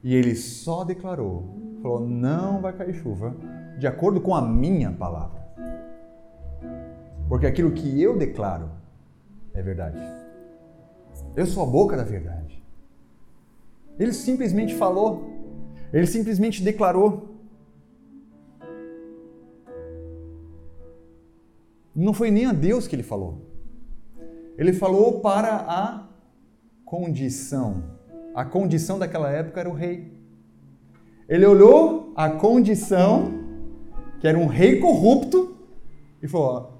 E 0.03 0.15
ele 0.15 0.35
só 0.35 0.85
declarou: 0.85 1.45
falou, 1.83 2.01
não 2.01 2.61
vai 2.61 2.73
cair 2.73 2.95
chuva, 2.95 3.37
de 3.79 3.87
acordo 3.87 4.21
com 4.21 4.35
a 4.35 4.43
minha 4.43 4.91
palavra. 4.93 5.43
Porque 7.29 7.47
aquilo 7.47 7.73
que 7.73 8.01
eu 8.01 8.17
declaro 8.17 8.71
é 9.55 9.63
verdade. 9.63 9.99
Eu 11.37 11.47
sou 11.47 11.63
a 11.63 11.67
boca 11.67 11.97
da 11.97 12.05
verdade. 12.05 12.63
Ele 13.99 14.13
simplesmente 14.13 14.75
falou, 14.75 15.32
ele 15.93 16.07
simplesmente 16.07 16.63
declarou. 16.63 17.29
Não 21.95 22.15
foi 22.15 22.31
nem 22.31 22.47
a 22.47 22.53
Deus 22.53 22.89
que 22.89 22.97
ele 22.97 23.03
falou. 23.03 23.43
Ele 24.57 24.73
falou 24.73 25.21
para 25.21 25.57
a 25.57 26.09
condição. 26.85 27.85
A 28.35 28.45
condição 28.45 28.99
daquela 28.99 29.31
época 29.31 29.61
era 29.61 29.69
o 29.69 29.75
rei. 29.75 30.13
Ele 31.29 31.45
olhou 31.45 32.13
a 32.17 32.31
condição, 32.31 33.33
que 34.21 34.27
era 34.27 34.39
um 34.39 34.47
rei 34.47 34.81
corrupto, 34.81 35.57
e 36.23 36.29
falou: 36.29 36.73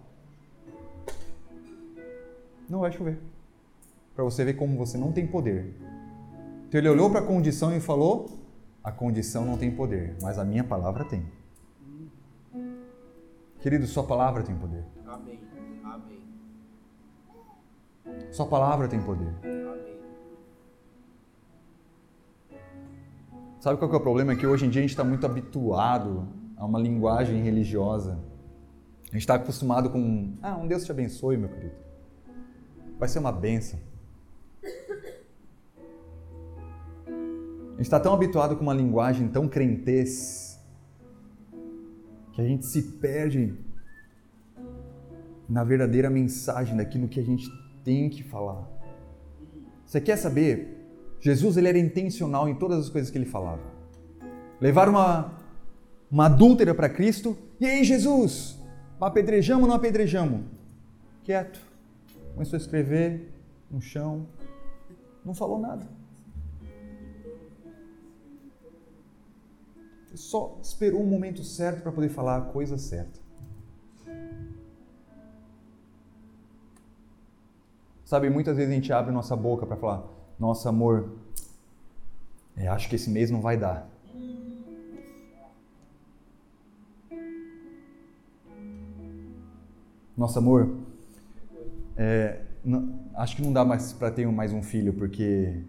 Não 2.69 2.81
vai 2.81 2.93
chover. 2.93 3.19
Para 4.15 4.25
você 4.25 4.45
ver 4.45 4.55
como 4.55 4.77
você 4.77 4.97
não 4.97 5.13
tem 5.13 5.27
poder 5.27 5.75
então 6.73 6.81
ele 6.81 6.89
olhou 6.89 7.11
para 7.11 7.21
a 7.21 7.23
condição 7.23 7.77
e 7.77 7.81
falou: 7.81 8.31
a 8.83 8.91
condição 8.91 9.45
não 9.45 9.57
tem 9.57 9.71
poder, 9.71 10.17
mas 10.21 10.39
a 10.39 10.45
minha 10.45 10.65
palavra 10.65 11.05
tem. 11.05 11.25
Querido, 13.61 13.87
sua 13.87 14.03
palavra 14.03 14.43
tem 14.43 14.57
poder. 14.57 14.85
Amém. 15.07 15.41
Amém. 15.85 16.23
Sua 18.33 18.47
palavra 18.47 18.89
tem 18.89 19.01
poder. 19.01 19.33
Amém. 19.45 20.01
Sabe 23.61 23.79
qual 23.79 23.93
é 23.93 23.97
o 23.97 24.01
problema? 24.01 24.33
É 24.33 24.37
que 24.37 24.45
hoje 24.45 24.67
em 24.67 24.71
dia 24.71 24.81
a 24.81 24.83
gente 24.83 24.91
está 24.91 25.05
muito 25.05 25.25
habituado 25.25 26.29
a 26.57 26.65
uma 26.65 26.81
linguagem 26.81 27.41
religiosa. 27.41 28.19
A 29.05 29.13
gente 29.13 29.21
está 29.21 29.37
acostumado 29.37 29.91
com, 29.91 30.35
ah, 30.43 30.57
um 30.57 30.67
Deus 30.67 30.85
te 30.85 30.91
abençoe, 30.91 31.37
meu 31.37 31.49
querido. 31.49 31.77
Vai 32.99 33.09
ser 33.09 33.21
uma 33.21 33.31
benção. 33.31 33.79
Gente 37.83 37.87
está 37.89 37.99
tão 37.99 38.15
habituado 38.15 38.55
com 38.55 38.63
uma 38.63 38.73
linguagem 38.73 39.27
tão 39.27 39.49
crentez 39.49 40.57
que 42.33 42.41
a 42.41 42.45
gente 42.45 42.65
se 42.65 42.81
perde 42.81 43.59
na 45.49 45.65
verdadeira 45.65 46.09
mensagem 46.09 46.77
daquilo 46.77 47.09
que 47.09 47.19
a 47.19 47.25
gente 47.25 47.51
tem 47.83 48.09
que 48.09 48.23
falar. 48.23 48.69
Você 49.85 50.01
quer 50.01 50.17
saber? 50.17 50.79
Jesus 51.21 51.57
ele 51.57 51.69
era 51.69 51.79
intencional 51.79 52.49
em 52.49 52.55
todas 52.55 52.79
as 52.79 52.89
coisas 52.89 53.11
que 53.11 53.19
ele 53.19 53.27
falava. 53.27 53.63
Levar 54.61 54.89
uma, 54.89 55.35
uma 56.09 56.27
adúltera 56.27 56.73
para 56.75 56.89
Cristo, 56.89 57.37
e 57.59 57.67
aí 57.67 57.83
Jesus, 57.83 58.61
apedrejamos 59.01 59.65
ou 59.65 59.69
não 59.69 59.77
apedrejamos? 59.77 60.43
Quieto. 61.25 61.61
Começou 62.33 62.57
a 62.57 62.61
escrever 62.61 63.29
no 63.69 63.81
chão, 63.81 64.29
não 65.25 65.35
falou 65.35 65.59
nada. 65.59 66.02
Só 70.15 70.59
esperou 70.63 71.03
o 71.03 71.07
momento 71.07 71.43
certo 71.43 71.83
para 71.83 71.93
poder 71.93 72.09
falar 72.09 72.37
a 72.39 72.41
coisa 72.43 72.79
certa. 72.79 73.21
Sabe, 78.05 78.29
muitas 78.29 78.57
vezes 78.57 78.71
a 78.71 78.75
gente 78.75 78.93
abre 78.93 79.11
nossa 79.13 79.35
boca 79.35 79.67
para 79.67 79.77
falar: 79.77 80.05
Nossa, 80.39 80.69
amor, 80.69 81.17
é, 82.57 82.69
acho 82.69 82.89
que 82.89 82.97
esse 82.97 83.09
mês 83.09 83.31
não 83.31 83.41
vai 83.41 83.57
dar. 83.57 83.89
Nossa, 90.15 90.41
amor, 90.41 90.77
é, 91.97 92.43
não, 92.63 93.01
acho 93.15 93.37
que 93.37 93.43
não 93.43 93.53
dá 93.53 93.65
mais 93.65 93.93
para 93.93 94.11
ter 94.11 94.27
mais 94.27 94.53
um 94.53 94.63
filho 94.63 94.93
porque 94.93 95.65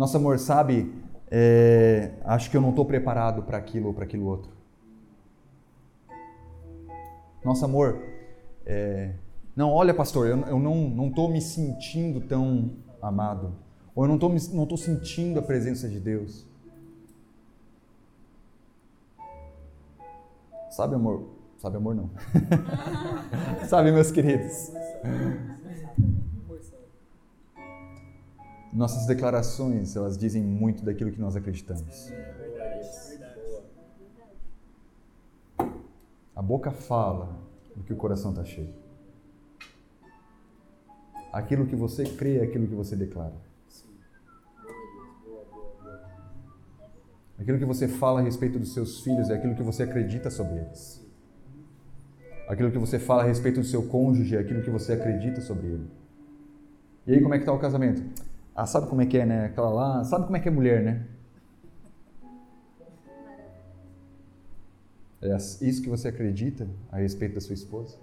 Nosso 0.00 0.16
amor, 0.16 0.38
sabe, 0.38 0.90
é, 1.30 2.12
acho 2.24 2.50
que 2.50 2.56
eu 2.56 2.60
não 2.62 2.70
estou 2.70 2.86
preparado 2.86 3.42
para 3.42 3.58
aquilo 3.58 3.88
ou 3.88 3.92
para 3.92 4.04
aquilo 4.04 4.24
outro. 4.24 4.50
Nosso 7.44 7.66
amor, 7.66 8.02
é, 8.64 9.12
não, 9.54 9.70
olha, 9.70 9.92
pastor, 9.92 10.26
eu, 10.26 10.38
eu 10.46 10.58
não 10.58 11.08
estou 11.08 11.30
me 11.30 11.42
sentindo 11.42 12.18
tão 12.18 12.70
amado. 13.02 13.54
Ou 13.94 14.04
eu 14.04 14.08
não 14.08 14.14
estou 14.14 14.34
não 14.54 14.64
tô 14.64 14.78
sentindo 14.78 15.38
a 15.38 15.42
presença 15.42 15.86
de 15.86 16.00
Deus. 16.00 16.46
Sabe, 20.70 20.94
amor? 20.94 21.28
Sabe, 21.58 21.76
amor, 21.76 21.94
não. 21.94 22.08
Sabe, 23.68 23.92
meus 23.92 24.10
queridos? 24.10 24.72
Nossas 28.72 29.04
declarações, 29.06 29.96
elas 29.96 30.16
dizem 30.16 30.42
muito 30.42 30.84
daquilo 30.84 31.10
que 31.10 31.20
nós 31.20 31.34
acreditamos. 31.34 32.12
A 36.36 36.40
boca 36.42 36.70
fala 36.70 37.36
do 37.74 37.82
que 37.82 37.92
o 37.92 37.96
coração 37.96 38.30
está 38.30 38.44
cheio. 38.44 38.72
Aquilo 41.32 41.66
que 41.66 41.74
você 41.74 42.04
crê 42.04 42.38
é 42.38 42.44
aquilo 42.44 42.66
que 42.66 42.74
você 42.74 42.94
declara. 42.94 43.34
Aquilo 47.38 47.58
que 47.58 47.64
você 47.64 47.88
fala 47.88 48.20
a 48.20 48.22
respeito 48.22 48.58
dos 48.58 48.72
seus 48.72 49.00
filhos 49.00 49.30
é 49.30 49.34
aquilo 49.34 49.54
que 49.54 49.62
você 49.62 49.82
acredita 49.82 50.30
sobre 50.30 50.58
eles. 50.58 51.04
Aquilo 52.46 52.70
que 52.70 52.78
você 52.78 52.98
fala 52.98 53.22
a 53.22 53.26
respeito 53.26 53.60
do 53.60 53.66
seu 53.66 53.82
cônjuge 53.88 54.36
é 54.36 54.40
aquilo 54.40 54.62
que 54.62 54.70
você 54.70 54.92
acredita 54.92 55.40
sobre 55.40 55.66
ele. 55.66 55.90
E 57.06 57.14
aí, 57.14 57.22
como 57.22 57.34
é 57.34 57.38
que 57.38 57.42
está 57.42 57.52
o 57.52 57.58
casamento? 57.58 58.02
Ah, 58.60 58.66
sabe 58.66 58.88
como 58.88 59.00
é 59.00 59.06
que 59.06 59.16
é, 59.16 59.24
né? 59.24 59.46
Aquela 59.46 59.70
lá, 59.70 60.04
sabe 60.04 60.26
como 60.26 60.36
é 60.36 60.40
que 60.40 60.46
é 60.46 60.50
mulher, 60.50 60.82
né? 60.84 61.06
É 65.22 65.34
isso 65.34 65.80
que 65.82 65.88
você 65.88 66.08
acredita 66.08 66.68
a 66.92 66.98
respeito 66.98 67.36
da 67.36 67.40
sua 67.40 67.54
esposa? 67.54 67.96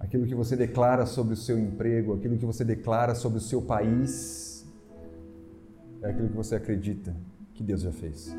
Aquilo 0.00 0.26
que 0.26 0.34
você 0.34 0.56
declara 0.56 1.06
sobre 1.06 1.34
o 1.34 1.36
seu 1.36 1.56
emprego, 1.56 2.14
aquilo 2.14 2.36
que 2.36 2.44
você 2.44 2.64
declara 2.64 3.14
sobre 3.14 3.38
o 3.38 3.40
seu 3.40 3.62
país, 3.62 4.66
é 6.02 6.10
aquilo 6.10 6.30
que 6.30 6.36
você 6.36 6.56
acredita 6.56 7.14
que 7.54 7.62
Deus 7.62 7.82
já 7.82 7.92
fez. 7.92 8.34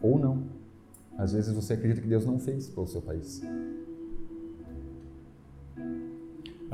Ou 0.00 0.18
não. 0.18 0.42
Às 1.18 1.34
vezes 1.34 1.52
você 1.52 1.74
acredita 1.74 2.00
que 2.00 2.08
Deus 2.08 2.24
não 2.24 2.38
fez 2.38 2.66
pelo 2.66 2.86
seu 2.86 3.02
país. 3.02 3.42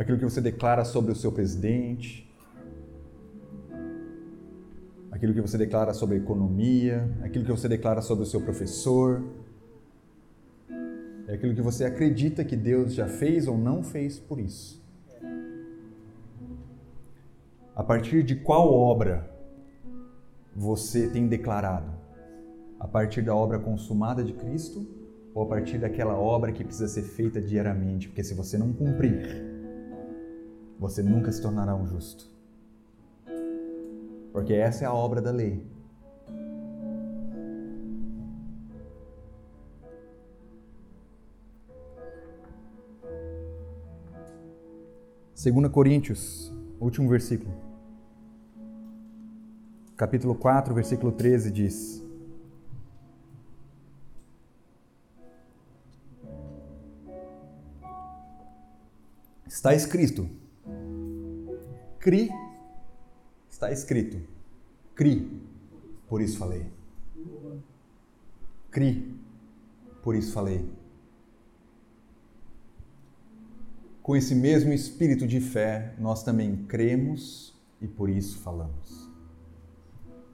Aquilo 0.01 0.17
que 0.17 0.25
você 0.25 0.41
declara 0.41 0.83
sobre 0.83 1.13
o 1.13 1.15
seu 1.15 1.31
presidente, 1.31 2.27
aquilo 5.11 5.35
que 5.35 5.43
você 5.43 5.59
declara 5.59 5.93
sobre 5.93 6.15
a 6.15 6.19
economia, 6.19 7.07
aquilo 7.21 7.45
que 7.45 7.51
você 7.51 7.69
declara 7.69 8.01
sobre 8.01 8.25
o 8.25 8.27
seu 8.27 8.41
professor, 8.41 9.23
é 11.29 11.35
aquilo 11.35 11.55
que 11.55 11.61
você 11.61 11.85
acredita 11.85 12.43
que 12.43 12.57
Deus 12.57 12.95
já 12.95 13.07
fez 13.09 13.47
ou 13.47 13.59
não 13.59 13.83
fez 13.83 14.19
por 14.19 14.41
isso. 14.41 14.83
A 17.77 17.85
partir 17.85 18.23
de 18.23 18.37
qual 18.37 18.73
obra 18.73 19.31
você 20.57 21.09
tem 21.11 21.29
declarado? 21.29 21.93
A 22.79 22.89
partir 22.89 23.21
da 23.21 23.35
obra 23.35 23.59
consumada 23.59 24.25
de 24.25 24.33
Cristo 24.33 24.83
ou 25.35 25.43
a 25.43 25.47
partir 25.47 25.77
daquela 25.77 26.19
obra 26.19 26.53
que 26.53 26.65
precisa 26.65 26.89
ser 26.89 27.03
feita 27.03 27.39
diariamente? 27.39 28.09
Porque 28.09 28.25
se 28.25 28.33
você 28.33 28.57
não 28.57 28.73
cumprir, 28.73 29.50
você 30.81 31.03
nunca 31.03 31.31
se 31.31 31.43
tornará 31.43 31.77
um 31.77 31.87
justo. 31.87 32.27
Porque 34.33 34.55
essa 34.55 34.85
é 34.85 34.87
a 34.87 34.95
obra 34.95 35.21
da 35.21 35.31
lei. 35.31 35.63
Segunda 45.35 45.69
Coríntios, 45.69 46.51
último 46.81 47.11
versículo. 47.11 47.53
Capítulo 49.99 50.35
4, 50.35 50.73
versículo 50.75 51.13
13 51.13 51.51
diz: 51.51 52.03
Está 59.47 59.75
escrito: 59.75 60.41
Cri 62.01 62.31
Está 63.51 63.71
escrito: 63.71 64.27
Cri, 64.95 65.31
por 66.09 66.23
isso 66.23 66.39
falei. 66.39 66.67
Cri, 68.71 69.15
por 70.03 70.17
isso 70.17 70.33
falei. 70.33 70.67
Com 74.03 74.17
esse 74.17 74.35
mesmo 74.35 74.73
espírito 74.73 75.27
de 75.27 75.41
fé, 75.41 75.95
nós 75.99 76.23
também 76.23 76.65
cremos 76.65 77.55
e 77.83 77.87
por 77.87 78.09
isso 78.09 78.39
falamos. 78.39 79.11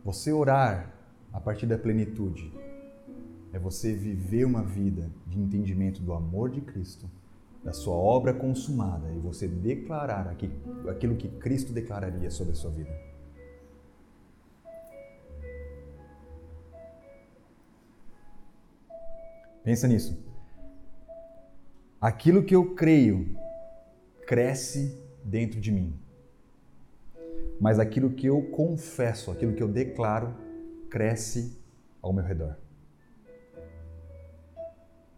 Você 0.05 0.33
orar 0.33 0.95
a 1.33 1.41
partir 1.41 1.67
da 1.67 1.77
plenitude 1.77 2.53
é 3.53 3.59
você 3.59 3.93
viver 3.93 4.45
uma 4.45 4.63
vida 4.63 5.11
de 5.27 5.41
entendimento 5.41 6.01
do 6.01 6.13
amor 6.13 6.49
de 6.49 6.61
Cristo, 6.61 7.11
da 7.67 7.73
sua 7.73 7.97
obra 7.97 8.33
consumada 8.33 9.13
e 9.13 9.19
você 9.19 9.49
declarar 9.49 10.29
aquilo 10.89 11.17
que 11.17 11.29
Cristo 11.29 11.73
declararia 11.73 12.31
sobre 12.31 12.53
a 12.53 12.55
sua 12.55 12.71
vida. 12.71 12.97
Pensa 19.65 19.89
nisso. 19.89 20.17
Aquilo 22.01 22.45
que 22.45 22.55
eu 22.55 22.77
creio 22.77 23.37
cresce 24.29 25.03
dentro 25.25 25.61
de 25.61 25.73
mim. 25.73 25.99
Mas 27.61 27.81
aquilo 27.81 28.11
que 28.11 28.29
eu 28.29 28.43
confesso, 28.43 29.33
aquilo 29.33 29.55
que 29.55 29.63
eu 29.63 29.67
declaro, 29.67 30.33
cresce 30.89 31.59
ao 32.01 32.13
meu 32.13 32.23
redor. 32.23 32.57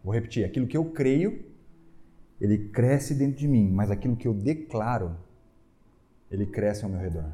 Vou 0.03 0.15
repetir: 0.15 0.47
aquilo 0.47 0.67
que 0.67 0.79
eu 0.79 0.87
creio, 0.93 1.45
ele 2.41 2.69
cresce 2.69 3.15
dentro 3.15 3.39
de 3.39 3.49
mim, 3.49 3.71
mas 3.71 3.91
aquilo 3.91 4.17
que 4.17 4.29
eu 4.29 4.35
declaro, 4.35 5.17
ele 6.31 6.47
cresce 6.47 6.85
ao 6.85 6.91
meu 6.91 7.01
redor. 7.01 7.31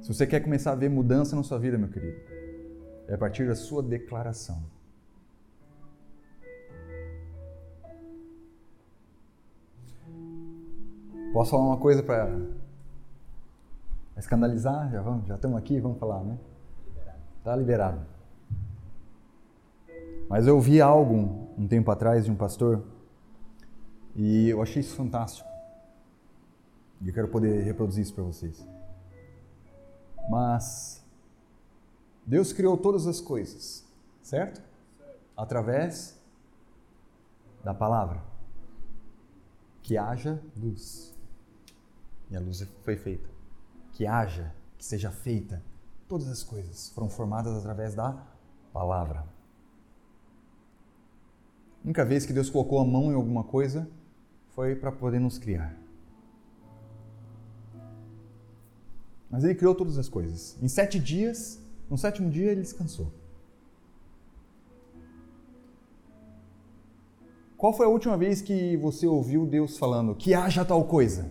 Se 0.00 0.12
você 0.12 0.26
quer 0.26 0.40
começar 0.40 0.72
a 0.72 0.74
ver 0.74 0.88
mudança 0.88 1.34
na 1.34 1.42
sua 1.42 1.58
vida, 1.58 1.78
meu 1.78 1.88
querido, 1.88 2.20
é 3.08 3.14
a 3.14 3.18
partir 3.18 3.46
da 3.46 3.54
sua 3.54 3.82
declaração. 3.82 4.62
Posso 11.32 11.50
falar 11.50 11.64
uma 11.64 11.78
coisa 11.78 12.02
para 12.02 12.38
escandalizar? 14.16 14.90
Já 14.92 15.02
vamos, 15.02 15.26
já 15.26 15.34
estamos 15.34 15.58
aqui, 15.58 15.80
vamos 15.80 15.98
falar, 15.98 16.22
né? 16.22 16.38
Tá 17.42 17.56
liberado. 17.56 18.00
Mas 20.28 20.46
eu 20.46 20.54
ouvi 20.54 20.80
algo 20.80 21.48
um 21.58 21.66
tempo 21.66 21.90
atrás 21.90 22.24
de 22.24 22.30
um 22.30 22.36
pastor 22.36 22.84
e 24.14 24.48
eu 24.48 24.62
achei 24.62 24.80
isso 24.80 24.94
fantástico. 24.94 25.48
E 27.00 27.08
eu 27.08 27.14
quero 27.14 27.28
poder 27.28 27.62
reproduzir 27.62 28.02
isso 28.02 28.14
para 28.14 28.24
vocês. 28.24 28.66
Mas 30.28 31.04
Deus 32.24 32.52
criou 32.52 32.76
todas 32.76 33.06
as 33.06 33.20
coisas, 33.20 33.84
certo? 34.22 34.62
Através 35.36 36.18
da 37.62 37.74
palavra. 37.74 38.22
Que 39.82 39.98
haja 39.98 40.40
luz. 40.56 41.14
E 42.30 42.36
a 42.36 42.40
luz 42.40 42.66
foi 42.82 42.96
feita. 42.96 43.28
Que 43.92 44.06
haja, 44.06 44.54
que 44.78 44.84
seja 44.84 45.10
feita. 45.10 45.62
Todas 46.08 46.28
as 46.28 46.42
coisas 46.42 46.88
foram 46.90 47.08
formadas 47.08 47.54
através 47.54 47.94
da 47.94 48.16
palavra. 48.72 49.20
A 51.82 51.84
única 51.84 52.04
vez 52.04 52.24
que 52.24 52.32
Deus 52.32 52.48
colocou 52.48 52.78
a 52.78 52.84
mão 52.84 53.12
em 53.12 53.14
alguma 53.14 53.44
coisa 53.44 53.86
foi 54.54 54.76
para 54.76 54.92
poder 54.92 55.18
nos 55.18 55.38
criar. 55.38 55.76
Mas 59.30 59.42
Ele 59.42 59.54
criou 59.54 59.74
todas 59.74 59.98
as 59.98 60.08
coisas. 60.08 60.56
Em 60.62 60.68
sete 60.68 60.98
dias, 60.98 61.60
no 61.90 61.98
sétimo 61.98 62.30
dia, 62.30 62.52
Ele 62.52 62.60
descansou. 62.60 63.12
Qual 67.56 67.72
foi 67.72 67.86
a 67.86 67.88
última 67.88 68.16
vez 68.16 68.40
que 68.40 68.76
você 68.76 69.06
ouviu 69.06 69.46
Deus 69.46 69.76
falando 69.76 70.14
que 70.14 70.34
haja 70.34 70.64
tal 70.64 70.84
coisa? 70.84 71.30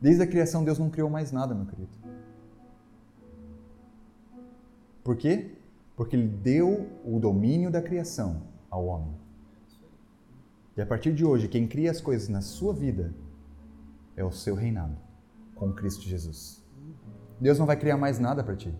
Desde 0.00 0.22
a 0.22 0.26
criação, 0.26 0.64
Deus 0.64 0.78
não 0.78 0.88
criou 0.88 1.10
mais 1.10 1.30
nada, 1.30 1.54
meu 1.54 1.66
querido. 1.66 1.90
Por 5.04 5.16
quê? 5.16 5.59
Porque 6.00 6.16
Ele 6.16 6.28
deu 6.28 6.88
o 7.04 7.20
domínio 7.20 7.70
da 7.70 7.82
criação 7.82 8.40
ao 8.70 8.86
homem. 8.86 9.14
E 10.74 10.80
a 10.80 10.86
partir 10.86 11.12
de 11.12 11.26
hoje, 11.26 11.46
quem 11.46 11.68
cria 11.68 11.90
as 11.90 12.00
coisas 12.00 12.26
na 12.26 12.40
sua 12.40 12.72
vida 12.72 13.12
é 14.16 14.24
o 14.24 14.32
seu 14.32 14.54
reinado 14.54 14.96
com 15.54 15.70
Cristo 15.74 16.00
Jesus. 16.00 16.64
Deus 17.38 17.58
não 17.58 17.66
vai 17.66 17.76
criar 17.76 17.98
mais 17.98 18.18
nada 18.18 18.42
para 18.42 18.56
ti. 18.56 18.74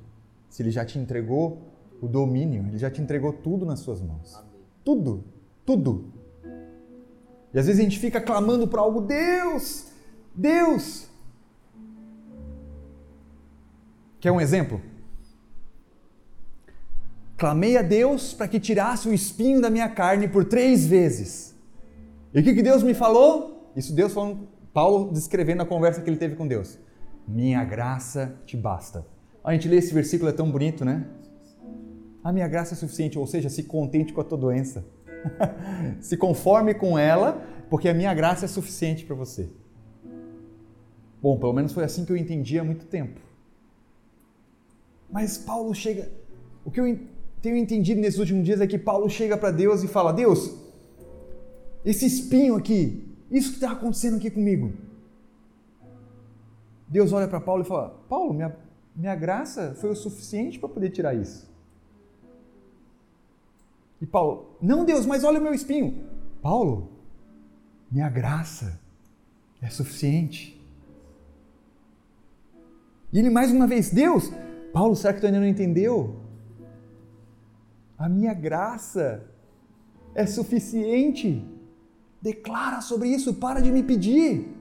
Se 0.48 0.62
Ele 0.62 0.70
já 0.70 0.82
te 0.82 0.98
entregou 0.98 1.58
o 2.00 2.08
domínio, 2.08 2.66
Ele 2.66 2.78
já 2.78 2.90
te 2.90 3.02
entregou 3.02 3.34
tudo 3.34 3.66
nas 3.66 3.80
suas 3.80 4.00
mãos. 4.00 4.42
Tudo, 4.82 5.22
tudo. 5.66 6.10
E 7.52 7.58
às 7.58 7.66
vezes 7.66 7.80
a 7.80 7.84
gente 7.84 7.98
fica 7.98 8.18
clamando 8.18 8.66
para 8.66 8.80
algo, 8.80 9.02
Deus, 9.02 9.92
Deus, 10.34 11.10
Quer 14.20 14.30
um 14.30 14.40
exemplo? 14.40 14.80
Clamei 17.40 17.78
a 17.78 17.80
Deus 17.80 18.34
para 18.34 18.46
que 18.46 18.60
tirasse 18.60 19.08
o 19.08 19.14
espinho 19.14 19.62
da 19.62 19.70
minha 19.70 19.88
carne 19.88 20.28
por 20.28 20.44
três 20.44 20.86
vezes. 20.86 21.56
E 22.34 22.40
o 22.40 22.42
que, 22.42 22.54
que 22.54 22.62
Deus 22.62 22.82
me 22.82 22.92
falou? 22.92 23.72
Isso 23.74 23.94
Deus 23.94 24.12
Paulo 24.74 25.10
descrevendo 25.10 25.62
a 25.62 25.64
conversa 25.64 26.02
que 26.02 26.10
ele 26.10 26.18
teve 26.18 26.36
com 26.36 26.46
Deus. 26.46 26.78
Minha 27.26 27.64
graça 27.64 28.36
te 28.44 28.58
basta. 28.58 29.06
A 29.42 29.54
gente 29.54 29.66
lê 29.68 29.76
esse 29.76 29.94
versículo, 29.94 30.28
é 30.28 30.34
tão 30.34 30.50
bonito, 30.50 30.84
né? 30.84 31.06
A 32.22 32.30
minha 32.30 32.46
graça 32.46 32.74
é 32.74 32.76
suficiente, 32.76 33.18
ou 33.18 33.26
seja, 33.26 33.48
se 33.48 33.62
contente 33.62 34.12
com 34.12 34.20
a 34.20 34.24
tua 34.24 34.36
doença. 34.36 34.84
se 35.98 36.18
conforme 36.18 36.74
com 36.74 36.98
ela, 36.98 37.42
porque 37.70 37.88
a 37.88 37.94
minha 37.94 38.12
graça 38.12 38.44
é 38.44 38.48
suficiente 38.48 39.06
para 39.06 39.16
você. 39.16 39.48
Bom, 41.22 41.38
pelo 41.38 41.54
menos 41.54 41.72
foi 41.72 41.84
assim 41.84 42.04
que 42.04 42.12
eu 42.12 42.18
entendi 42.18 42.58
há 42.58 42.64
muito 42.64 42.84
tempo. 42.84 43.18
Mas 45.10 45.38
Paulo 45.38 45.74
chega. 45.74 46.12
O 46.62 46.70
que 46.70 46.78
eu 46.78 46.86
tenho 47.40 47.56
entendido 47.56 48.00
nesses 48.00 48.18
últimos 48.18 48.44
dias 48.44 48.60
é 48.60 48.66
que 48.66 48.78
Paulo 48.78 49.08
chega 49.08 49.36
para 49.36 49.50
Deus 49.50 49.82
e 49.82 49.88
fala: 49.88 50.12
Deus, 50.12 50.54
esse 51.84 52.06
espinho 52.06 52.56
aqui, 52.56 53.08
isso 53.30 53.50
que 53.50 53.54
está 53.56 53.72
acontecendo 53.72 54.16
aqui 54.16 54.30
comigo. 54.30 54.72
Deus 56.86 57.12
olha 57.12 57.28
para 57.28 57.40
Paulo 57.40 57.62
e 57.62 57.66
fala: 57.66 57.90
Paulo, 58.08 58.34
minha, 58.34 58.56
minha 58.94 59.14
graça 59.14 59.74
foi 59.80 59.90
o 59.90 59.96
suficiente 59.96 60.58
para 60.58 60.68
poder 60.68 60.90
tirar 60.90 61.14
isso. 61.14 61.48
E 64.00 64.06
Paulo: 64.06 64.56
Não, 64.60 64.84
Deus, 64.84 65.06
mas 65.06 65.24
olha 65.24 65.40
o 65.40 65.42
meu 65.42 65.54
espinho. 65.54 66.04
Paulo, 66.42 66.90
minha 67.90 68.08
graça 68.08 68.78
é 69.62 69.68
suficiente. 69.68 70.60
E 73.12 73.18
ele 73.18 73.30
mais 73.30 73.50
uma 73.50 73.66
vez, 73.66 73.90
Deus, 73.90 74.30
Paulo, 74.72 74.94
será 74.94 75.12
que 75.12 75.20
tu 75.20 75.26
ainda 75.26 75.40
não 75.40 75.46
entendeu? 75.46 76.19
A 78.00 78.08
minha 78.08 78.32
graça 78.32 79.30
é 80.14 80.24
suficiente. 80.24 81.46
Declara 82.22 82.80
sobre 82.80 83.08
isso, 83.10 83.34
para 83.34 83.60
de 83.60 83.70
me 83.70 83.82
pedir. 83.82 84.56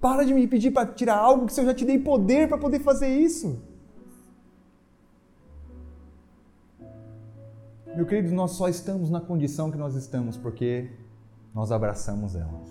Para 0.00 0.24
de 0.24 0.32
me 0.32 0.46
pedir 0.46 0.70
para 0.70 0.90
tirar 0.90 1.18
algo 1.18 1.44
que 1.44 1.60
eu 1.60 1.64
já 1.66 1.74
te 1.74 1.84
dei 1.84 1.98
poder 1.98 2.48
para 2.48 2.56
poder 2.56 2.78
fazer 2.78 3.08
isso. 3.08 3.62
Meu 7.94 8.06
querido, 8.06 8.34
nós 8.34 8.52
só 8.52 8.66
estamos 8.66 9.10
na 9.10 9.20
condição 9.20 9.70
que 9.70 9.76
nós 9.76 9.94
estamos 9.94 10.38
porque 10.38 10.90
nós 11.54 11.70
abraçamos 11.70 12.34
ela. 12.34 12.62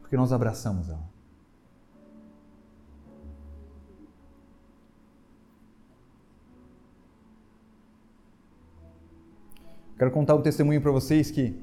Porque 0.00 0.16
nós 0.16 0.32
abraçamos 0.32 0.88
ela. 0.88 1.11
Quero 9.98 10.10
contar 10.10 10.34
um 10.34 10.42
testemunho 10.42 10.80
para 10.80 10.90
vocês 10.90 11.30
que 11.30 11.54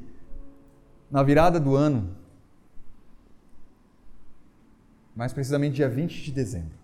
na 1.09 1.23
virada 1.23 1.59
do 1.59 1.75
ano, 1.75 2.15
mais 5.15 5.33
precisamente 5.33 5.75
dia 5.75 5.89
20 5.89 6.23
de 6.23 6.31
dezembro, 6.31 6.77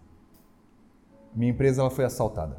minha 1.34 1.52
empresa 1.52 1.82
ela 1.82 1.92
foi 1.92 2.06
assaltada. 2.06 2.58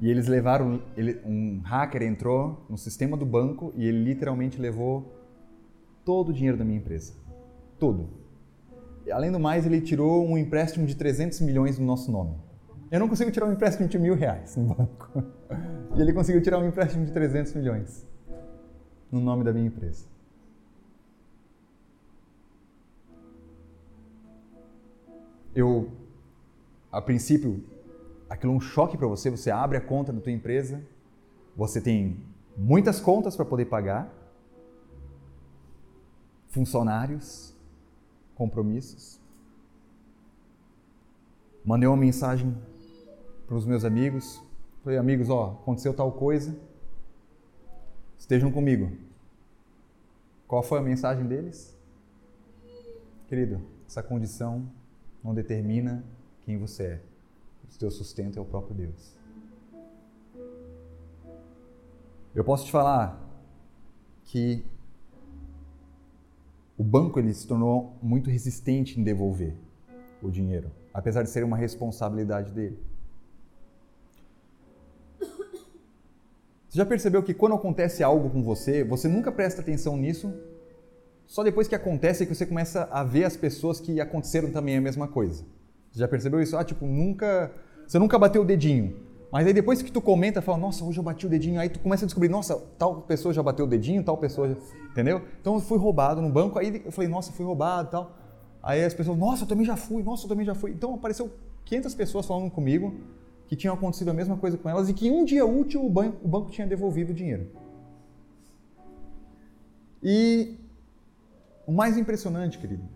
E 0.00 0.08
eles 0.10 0.26
levaram, 0.28 0.80
ele, 0.96 1.20
um 1.26 1.60
hacker 1.60 2.02
entrou 2.02 2.64
no 2.70 2.78
sistema 2.78 3.16
do 3.16 3.26
banco 3.26 3.72
e 3.76 3.86
ele 3.86 4.02
literalmente 4.02 4.58
levou 4.58 5.14
todo 6.04 6.30
o 6.30 6.32
dinheiro 6.32 6.56
da 6.56 6.64
minha 6.64 6.78
empresa. 6.78 7.12
Tudo. 7.78 8.08
E, 9.04 9.12
além 9.12 9.30
do 9.30 9.38
mais, 9.38 9.66
ele 9.66 9.80
tirou 9.80 10.26
um 10.26 10.38
empréstimo 10.38 10.86
de 10.86 10.94
300 10.94 11.40
milhões 11.40 11.78
no 11.78 11.84
nosso 11.84 12.10
nome. 12.10 12.36
Eu 12.90 12.98
não 12.98 13.08
consigo 13.08 13.30
tirar 13.30 13.46
um 13.46 13.52
empréstimo 13.52 13.88
de 13.88 13.98
mil 13.98 14.14
reais 14.14 14.56
no 14.56 14.74
banco. 14.74 15.22
E 15.96 16.00
ele 16.00 16.12
conseguiu 16.12 16.42
tirar 16.42 16.58
um 16.58 16.66
empréstimo 16.66 17.04
de 17.04 17.12
300 17.12 17.54
milhões 17.54 18.06
no 19.10 19.20
nome 19.20 19.42
da 19.42 19.52
minha 19.52 19.66
empresa. 19.66 20.06
Eu, 25.54 25.90
a 26.92 27.02
princípio, 27.02 27.64
aquilo 28.28 28.52
é 28.52 28.56
um 28.56 28.60
choque 28.60 28.96
para 28.96 29.08
você. 29.08 29.30
Você 29.30 29.50
abre 29.50 29.76
a 29.76 29.80
conta 29.80 30.12
da 30.12 30.20
tua 30.20 30.32
empresa, 30.32 30.80
você 31.56 31.80
tem 31.80 32.24
muitas 32.56 33.00
contas 33.00 33.34
para 33.34 33.44
poder 33.44 33.64
pagar, 33.64 34.12
funcionários, 36.48 37.54
compromissos. 38.34 39.20
Mandei 41.64 41.88
uma 41.88 41.96
mensagem 41.96 42.56
para 43.46 43.56
os 43.56 43.66
meus 43.66 43.84
amigos. 43.84 44.42
Falei, 44.82 44.98
amigos, 44.98 45.28
ó, 45.28 45.58
aconteceu 45.60 45.92
tal 45.92 46.10
coisa. 46.12 46.58
Estejam 48.18 48.50
comigo. 48.50 48.90
Qual 50.48 50.62
foi 50.62 50.78
a 50.78 50.82
mensagem 50.82 51.26
deles? 51.26 51.76
Querido, 53.28 53.60
essa 53.86 54.02
condição 54.02 54.68
não 55.22 55.34
determina 55.34 56.02
quem 56.42 56.58
você 56.58 56.82
é. 56.84 57.00
O 57.74 57.78
teu 57.78 57.90
sustento 57.90 58.38
é 58.38 58.42
o 58.42 58.44
próprio 58.44 58.74
Deus. 58.74 59.16
Eu 62.34 62.42
posso 62.42 62.64
te 62.64 62.72
falar 62.72 63.20
que 64.24 64.64
o 66.78 66.82
banco 66.82 67.18
ele 67.18 67.34
se 67.34 67.46
tornou 67.46 67.96
muito 68.00 68.30
resistente 68.30 68.98
em 68.98 69.04
devolver 69.04 69.54
o 70.22 70.30
dinheiro, 70.30 70.70
apesar 70.94 71.22
de 71.22 71.28
ser 71.28 71.44
uma 71.44 71.56
responsabilidade 71.56 72.50
dele. 72.50 72.89
Você 76.70 76.78
já 76.78 76.86
percebeu 76.86 77.20
que 77.20 77.34
quando 77.34 77.56
acontece 77.56 78.00
algo 78.00 78.30
com 78.30 78.44
você, 78.44 78.84
você 78.84 79.08
nunca 79.08 79.32
presta 79.32 79.60
atenção 79.60 79.96
nisso? 79.96 80.32
Só 81.26 81.42
depois 81.42 81.66
que 81.66 81.74
acontece 81.74 82.22
é 82.22 82.26
que 82.26 82.32
você 82.32 82.46
começa 82.46 82.88
a 82.92 83.02
ver 83.02 83.24
as 83.24 83.36
pessoas 83.36 83.80
que 83.80 84.00
aconteceram 84.00 84.52
também 84.52 84.76
a 84.76 84.80
mesma 84.80 85.08
coisa. 85.08 85.44
Você 85.90 85.98
já 85.98 86.06
percebeu 86.06 86.40
isso? 86.40 86.56
Ah, 86.56 86.62
tipo, 86.62 86.86
nunca. 86.86 87.50
Você 87.88 87.98
nunca 87.98 88.16
bateu 88.16 88.42
o 88.42 88.44
dedinho. 88.44 88.94
Mas 89.32 89.48
aí 89.48 89.52
depois 89.52 89.82
que 89.82 89.90
tu 89.90 90.00
comenta, 90.00 90.40
fala, 90.40 90.58
nossa, 90.58 90.84
hoje 90.84 91.00
eu 91.00 91.02
bati 91.02 91.26
o 91.26 91.28
dedinho, 91.28 91.58
aí 91.58 91.68
tu 91.68 91.80
começa 91.80 92.04
a 92.04 92.06
descobrir, 92.06 92.28
nossa, 92.28 92.56
tal 92.78 93.02
pessoa 93.02 93.34
já 93.34 93.42
bateu 93.42 93.64
o 93.64 93.68
dedinho, 93.68 94.04
tal 94.04 94.16
pessoa, 94.16 94.48
já... 94.48 94.56
entendeu? 94.92 95.22
Então 95.40 95.54
eu 95.54 95.60
fui 95.60 95.76
roubado 95.76 96.22
no 96.22 96.30
banco, 96.30 96.56
aí 96.56 96.82
eu 96.84 96.92
falei, 96.92 97.10
nossa, 97.10 97.32
fui 97.32 97.44
roubado 97.44 97.88
e 97.88 97.90
tal. 97.90 98.16
Aí 98.62 98.84
as 98.84 98.94
pessoas, 98.94 99.18
nossa, 99.18 99.42
eu 99.42 99.48
também 99.48 99.66
já 99.66 99.76
fui, 99.76 100.04
nossa, 100.04 100.24
eu 100.24 100.28
também 100.28 100.46
já 100.46 100.54
fui. 100.54 100.70
Então 100.70 100.94
apareceu 100.94 101.32
500 101.64 101.94
pessoas 101.96 102.26
falando 102.26 102.48
comigo 102.48 102.94
que 103.50 103.56
tinha 103.56 103.70
acontecido 103.70 104.08
a 104.08 104.14
mesma 104.14 104.38
coisa 104.38 104.56
com 104.56 104.70
elas 104.70 104.88
e 104.88 104.94
que 104.94 105.10
um 105.10 105.26
dia 105.26 105.44
útil 105.44 105.84
o 105.84 105.90
banco, 105.90 106.24
o 106.24 106.28
banco 106.28 106.50
tinha 106.50 106.66
devolvido 106.66 107.10
o 107.12 107.14
dinheiro. 107.14 107.46
E 110.02 110.56
o 111.66 111.72
mais 111.72 111.98
impressionante, 111.98 112.58
querido, 112.58 112.88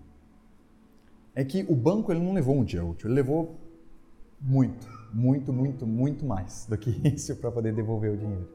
é 1.34 1.44
que 1.44 1.66
o 1.68 1.76
banco 1.76 2.10
ele 2.10 2.24
não 2.24 2.32
levou 2.32 2.56
um 2.56 2.64
dia 2.64 2.82
útil, 2.82 3.08
ele 3.08 3.16
levou 3.16 3.56
muito 4.40 4.94
muito, 5.14 5.52
muito, 5.52 5.86
muito 5.86 6.26
mais 6.26 6.66
do 6.68 6.76
que 6.76 6.90
isso 7.08 7.36
para 7.36 7.50
poder 7.52 7.72
devolver 7.72 8.12
o 8.12 8.16
dinheiro. 8.16 8.48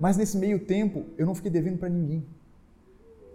Mas 0.00 0.16
nesse 0.16 0.38
meio 0.38 0.58
tempo, 0.58 1.04
eu 1.18 1.26
não 1.26 1.34
fiquei 1.34 1.50
devendo 1.50 1.78
para 1.78 1.90
ninguém. 1.90 2.24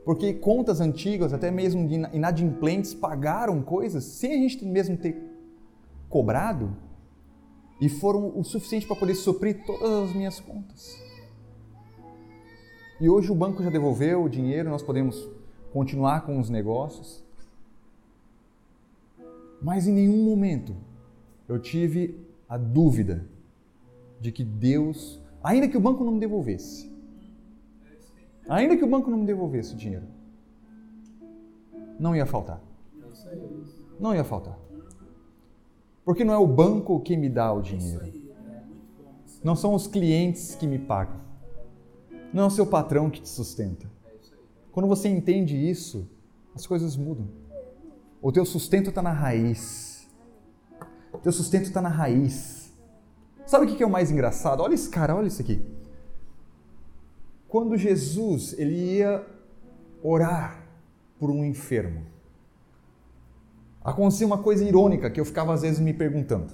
Porque 0.04 0.34
contas 0.34 0.82
antigas, 0.82 1.32
até 1.34 1.52
mesmo 1.52 1.88
inadimplentes, 2.12 2.94
pagaram 2.94 3.62
coisas 3.62 4.04
sem 4.04 4.34
a 4.34 4.38
gente 4.38 4.66
mesmo 4.66 4.98
ter 4.98 5.16
cobrado 6.10 6.76
e 7.80 7.90
foram 7.90 8.38
o 8.38 8.44
suficiente 8.44 8.88
para 8.88 8.96
poder 8.96 9.16
suprir 9.16 9.66
todas 9.66 10.10
as 10.10 10.16
minhas 10.16 10.40
contas. 10.40 11.02
E 13.00 13.10
hoje 13.10 13.32
o 13.32 13.36
banco 13.36 13.62
já 13.62 13.70
devolveu 13.70 14.24
o 14.24 14.30
dinheiro, 14.30 14.70
nós 14.70 14.82
podemos 14.82 15.30
continuar 15.74 16.22
com 16.26 16.40
os 16.40 16.50
negócios. 16.50 17.24
Mas 19.62 19.88
em 19.88 19.94
nenhum 19.94 20.24
momento 20.24 20.76
eu 21.48 21.60
tive 21.60 22.26
a 22.48 22.58
dúvida 22.58 23.28
de 24.22 24.32
que 24.32 24.44
Deus, 24.44 25.22
ainda 25.44 25.68
que 25.68 25.76
o 25.76 25.82
banco 25.82 26.04
não 26.04 26.14
me 26.14 26.20
devolvesse, 26.20 26.90
ainda 28.48 28.78
que 28.78 28.84
o 28.84 28.88
banco 28.88 29.12
não 29.12 29.18
me 29.18 29.26
devolvesse 29.26 29.74
o 29.74 29.78
dinheiro, 29.78 30.06
não 32.00 32.16
ia 32.16 32.26
faltar. 32.26 32.62
Não 34.00 34.14
ia 34.16 34.24
faltar. 34.24 34.58
Porque 36.06 36.24
não 36.24 36.34
é 36.34 36.38
o 36.38 36.48
banco 36.48 37.00
que 37.02 37.18
me 37.18 37.28
dá 37.28 37.52
o 37.52 37.62
dinheiro. 37.62 38.14
Não 39.44 39.56
são 39.56 39.74
os 39.74 39.88
clientes 39.88 40.56
que 40.56 40.66
me 40.66 40.80
pagam. 40.80 41.20
Não 42.32 42.44
é 42.44 42.46
o 42.46 42.52
seu 42.52 42.66
patrão 42.66 43.10
que 43.10 43.22
te 43.22 43.28
sustenta. 43.28 43.92
Quando 44.72 44.88
você 44.88 45.10
entende 45.10 45.58
isso, 45.58 46.08
as 46.54 46.66
coisas 46.66 46.96
mudam. 46.96 47.28
O 48.22 48.32
teu 48.32 48.46
sustento 48.46 48.90
está 48.90 49.02
na 49.02 49.12
raiz 49.12 49.96
teu 51.26 51.32
sustento 51.32 51.64
está 51.64 51.82
na 51.82 51.90
raiz. 51.90 52.72
Sabe 53.48 53.66
o 53.66 53.76
que 53.76 53.82
é 53.82 53.86
o 53.86 53.90
mais 53.90 54.12
engraçado? 54.12 54.62
Olha 54.62 54.76
esse 54.76 54.88
cara, 54.88 55.16
olha 55.16 55.26
isso 55.26 55.42
aqui. 55.42 55.60
Quando 57.48 57.76
Jesus 57.76 58.54
ele 58.60 58.98
ia 58.98 59.26
orar 60.04 60.64
por 61.18 61.32
um 61.32 61.44
enfermo, 61.44 62.06
acontecia 63.86 64.26
uma 64.26 64.40
coisa 64.40 64.64
irônica 64.64 65.10
que 65.10 65.20
eu 65.20 65.26
ficava 65.26 65.54
às 65.54 65.62
vezes 65.62 65.80
me 65.80 65.94
perguntando. 65.94 66.52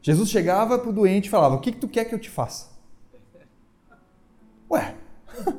Jesus 0.00 0.30
chegava 0.30 0.78
para 0.78 0.90
o 0.90 0.92
doente 0.92 1.26
e 1.26 1.30
falava: 1.30 1.54
O 1.54 1.60
que, 1.60 1.70
que 1.70 1.78
tu 1.78 1.86
quer 1.86 2.06
que 2.06 2.14
eu 2.14 2.18
te 2.18 2.30
faça? 2.30 2.72
Ué, 4.70 4.94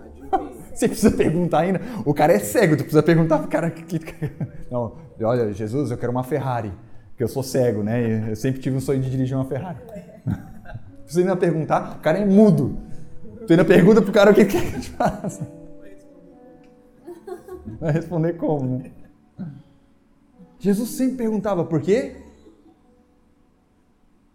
você 0.73 0.88
precisa 0.88 1.11
perguntar 1.11 1.60
ainda. 1.60 1.80
O 2.03 2.14
cara 2.14 2.34
é 2.34 2.39
cego, 2.39 2.76
tu 2.76 2.84
precisa 2.84 3.03
perguntar 3.03 3.39
pro 3.39 3.47
cara 3.47 3.69
que. 3.69 3.99
Não, 4.69 4.97
olha, 5.22 5.53
Jesus, 5.53 5.91
eu 5.91 5.97
quero 5.97 6.11
uma 6.11 6.23
Ferrari, 6.23 6.73
porque 7.10 7.23
eu 7.23 7.27
sou 7.27 7.43
cego, 7.43 7.84
né? 7.84 8.31
Eu 8.31 8.35
sempre 8.35 8.60
tive 8.60 8.76
um 8.76 8.81
sonho 8.81 9.01
de 9.01 9.10
dirigir 9.10 9.38
uma 9.38 9.45
Ferrari. 9.45 9.77
Você 11.05 11.19
ainda 11.19 11.35
perguntar, 11.35 11.97
o 11.97 11.99
cara 11.99 12.18
é 12.18 12.26
mudo. 12.26 12.77
Tu 13.45 13.53
ainda 13.53 13.64
pergunta 13.64 14.01
pro 14.01 14.11
cara 14.11 14.31
o 14.31 14.34
que 14.34 14.45
quer 14.45 14.65
que 14.65 14.76
eu 14.76 14.81
te 14.81 14.89
faça. 14.89 15.47
Vai 17.80 17.91
responder 17.91 18.34
como, 18.34 18.80
né? 18.80 18.91
Jesus 20.64 20.91
sempre 20.91 21.18
perguntava 21.18 21.65
por 21.65 21.81
quê? 21.81 22.15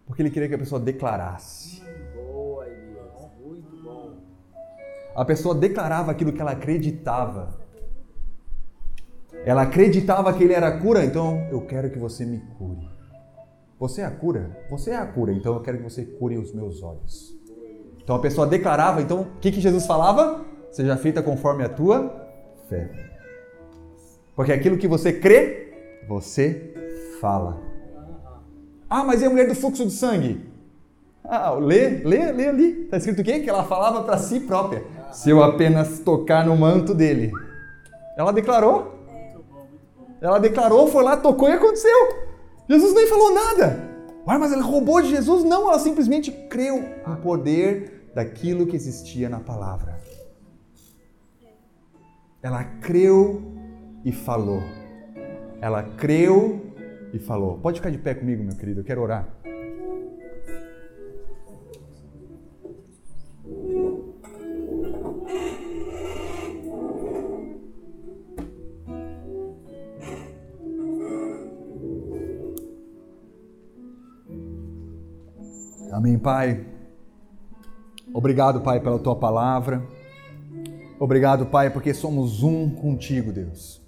Porque 0.05 0.21
ele 0.21 0.29
queria 0.29 0.47
que 0.47 0.53
a 0.53 0.59
pessoa 0.59 0.79
declarasse. 0.79 1.81
Boa, 2.13 2.67
Elias. 2.67 3.31
Muito 3.43 3.83
bom. 3.83 4.13
A 5.15 5.25
pessoa 5.25 5.55
declarava 5.55 6.11
aquilo 6.11 6.31
que 6.31 6.39
ela 6.39 6.51
acreditava. 6.51 7.59
Ela 9.43 9.63
acreditava 9.63 10.31
que 10.31 10.43
ele 10.43 10.53
era 10.53 10.67
a 10.67 10.79
cura, 10.79 11.03
então 11.03 11.47
eu 11.49 11.65
quero 11.65 11.89
que 11.89 11.97
você 11.97 12.23
me 12.23 12.37
cure. 12.59 12.87
Você 13.79 14.01
é 14.01 14.05
a 14.05 14.11
cura? 14.11 14.55
Você 14.69 14.91
é 14.91 14.97
a 14.97 15.07
cura, 15.07 15.33
então 15.33 15.55
eu 15.55 15.61
quero 15.61 15.77
que 15.77 15.83
você 15.83 16.05
cure 16.05 16.37
os 16.37 16.53
meus 16.53 16.83
olhos. 16.83 17.35
Então 18.03 18.15
a 18.15 18.19
pessoa 18.19 18.45
declarava, 18.45 19.01
então 19.01 19.21
o 19.21 19.39
que, 19.39 19.51
que 19.51 19.59
Jesus 19.59 19.87
falava? 19.87 20.45
Seja 20.71 20.95
feita 20.95 21.23
conforme 21.23 21.63
a 21.63 21.69
tua 21.69 22.29
fé. 22.69 22.87
Porque 24.35 24.53
aquilo 24.53 24.77
que 24.77 24.87
você 24.87 25.11
crê, 25.11 25.68
você 26.09 26.73
fala. 27.21 27.61
Ah, 28.89 29.03
mas 29.03 29.21
e 29.21 29.25
a 29.25 29.29
mulher 29.29 29.47
do 29.47 29.53
fluxo 29.53 29.85
de 29.85 29.91
sangue? 29.91 30.43
Ah, 31.23 31.51
lê, 31.51 32.01
lê, 32.03 32.31
lê 32.31 32.47
ali. 32.47 32.85
Está 32.85 32.97
escrito 32.97 33.21
o 33.21 33.23
quê? 33.23 33.39
Que 33.39 33.49
ela 33.49 33.63
falava 33.63 34.03
para 34.03 34.17
si 34.17 34.39
própria. 34.39 34.83
Se 35.11 35.29
eu 35.29 35.43
apenas 35.43 35.99
tocar 35.99 36.43
no 36.43 36.57
manto 36.57 36.95
dele. 36.95 37.31
Ela 38.17 38.31
declarou. 38.31 38.95
Ela 40.19 40.39
declarou, 40.39 40.87
foi 40.87 41.03
lá, 41.03 41.15
tocou 41.15 41.47
e 41.47 41.53
aconteceu. 41.53 42.25
Jesus 42.67 42.95
nem 42.95 43.07
falou 43.07 43.31
nada. 43.31 43.87
Ué, 44.27 44.37
mas 44.39 44.51
ela 44.51 44.63
roubou 44.63 45.01
de 45.03 45.09
Jesus? 45.09 45.43
Não, 45.43 45.69
ela 45.69 45.77
simplesmente 45.77 46.31
creu 46.31 46.83
no 47.05 47.17
poder 47.17 48.09
daquilo 48.15 48.65
que 48.65 48.75
existia 48.75 49.29
na 49.29 49.39
palavra. 49.39 50.01
Ela 52.41 52.63
creu 52.63 53.43
e 54.03 54.11
falou. 54.11 54.78
Ela 55.61 55.83
creu 55.83 56.73
e 57.13 57.19
falou. 57.19 57.57
Pode 57.57 57.79
ficar 57.79 57.89
de 57.89 57.97
pé 57.97 58.13
comigo, 58.13 58.43
meu 58.43 58.55
querido, 58.55 58.81
eu 58.81 58.83
quero 58.83 59.01
orar. 59.01 59.27
Amém, 75.91 76.17
Pai. 76.17 76.65
Obrigado, 78.13 78.61
Pai, 78.61 78.79
pela 78.79 78.97
tua 78.99 79.15
palavra. 79.15 79.83
Obrigado, 80.97 81.45
Pai, 81.47 81.69
porque 81.69 81.93
somos 81.93 82.41
um 82.41 82.69
contigo, 82.69 83.31
Deus. 83.33 83.78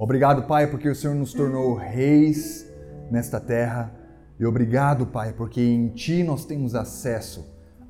Obrigado, 0.00 0.44
Pai, 0.44 0.66
porque 0.66 0.88
o 0.88 0.94
Senhor 0.94 1.14
nos 1.14 1.34
tornou 1.34 1.74
reis 1.74 2.66
nesta 3.10 3.38
terra. 3.38 3.92
E 4.38 4.46
obrigado, 4.46 5.04
Pai, 5.04 5.34
porque 5.34 5.60
em 5.60 5.88
Ti 5.88 6.22
nós 6.22 6.46
temos 6.46 6.74
acesso 6.74 7.44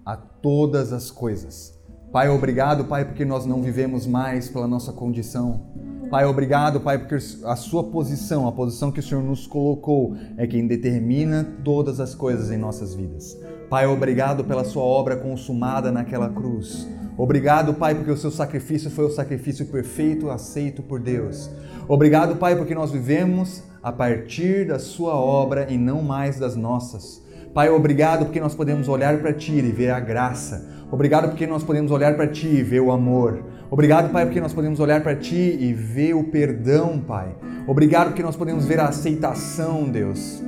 a 0.05 0.17
todas 0.17 0.93
as 0.93 1.09
coisas. 1.09 1.73
Pai, 2.11 2.29
obrigado, 2.29 2.87
Pai, 2.87 3.05
porque 3.05 3.25
nós 3.25 3.47
não 3.47 3.63
vivemos 3.63 4.09
mais 4.09 4.49
pela 4.49 4.67
nossa 4.67 4.93
condição. 4.93 5.69
Pai, 6.11 6.25
obrigado, 6.25 6.81
Pai, 6.81 6.99
porque 6.99 7.15
a 7.45 7.55
sua 7.55 7.85
posição, 7.85 8.49
a 8.49 8.51
posição 8.51 8.91
que 8.91 8.99
o 8.99 9.03
Senhor 9.05 9.23
nos 9.23 9.47
colocou, 9.47 10.17
é 10.37 10.49
quem 10.49 10.67
determina 10.67 11.45
todas 11.65 12.01
as 12.01 12.13
coisas 12.13 12.51
em 12.51 12.59
nossas 12.59 12.93
vidas. 12.93 13.39
Pai, 13.69 13.87
obrigado 13.87 14.45
pela 14.45 14.65
sua 14.65 14.83
obra 14.83 15.17
consumada 15.17 15.93
naquela 15.93 16.29
cruz. 16.29 16.89
Obrigado, 17.21 17.75
Pai, 17.75 17.95
porque 17.95 18.11
o 18.11 18.17
seu 18.17 18.31
sacrifício 18.31 18.91
foi 18.91 19.05
o 19.05 19.11
sacrifício 19.11 19.67
perfeito, 19.67 20.31
aceito 20.31 20.83
por 20.83 20.99
Deus. 20.99 21.51
Obrigado, 21.87 22.37
Pai, 22.37 22.57
porque 22.57 22.75
nós 22.75 22.91
vivemos 22.91 23.63
a 23.83 23.93
partir 23.93 24.67
da 24.67 24.79
Sua 24.79 25.15
obra 25.15 25.67
e 25.69 25.77
não 25.77 26.01
mais 26.01 26.39
das 26.39 26.57
nossas. 26.57 27.23
Pai, 27.53 27.69
obrigado 27.69 28.25
porque 28.25 28.41
nós 28.41 28.55
podemos 28.55 28.89
olhar 28.89 29.19
para 29.19 29.35
Ti 29.35 29.53
e 29.53 29.71
ver 29.71 29.91
a 29.91 30.01
graça. 30.01 30.67
Obrigado 30.91 31.29
porque 31.29 31.47
nós 31.47 31.63
podemos 31.63 31.91
olhar 31.91 32.17
para 32.17 32.27
Ti 32.27 32.47
e 32.47 32.63
ver 32.63 32.81
o 32.81 32.91
amor. 32.91 33.45
Obrigado, 33.71 34.11
Pai, 34.11 34.25
porque 34.25 34.41
nós 34.41 34.55
podemos 34.55 34.81
olhar 34.81 35.03
para 35.03 35.15
Ti 35.15 35.59
e 35.61 35.75
ver 35.75 36.15
o 36.15 36.25
perdão, 36.25 37.01
Pai. 37.07 37.37
Obrigado 37.67 38.07
porque 38.07 38.23
nós 38.23 38.35
podemos 38.35 38.65
ver 38.65 38.81
a 38.81 38.87
aceitação, 38.87 39.85
Deus. 39.91 40.43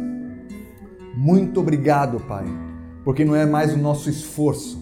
Muito 1.15 1.61
obrigado, 1.61 2.19
Pai, 2.21 2.47
porque 3.05 3.27
não 3.27 3.37
é 3.37 3.45
mais 3.45 3.75
o 3.75 3.77
nosso 3.77 4.09
esforço, 4.09 4.82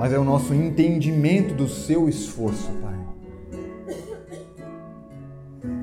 mas 0.00 0.14
é 0.14 0.18
o 0.18 0.24
nosso 0.24 0.54
entendimento 0.54 1.54
do 1.54 1.68
Seu 1.68 2.08
esforço, 2.08 2.72
Pai. 2.80 2.98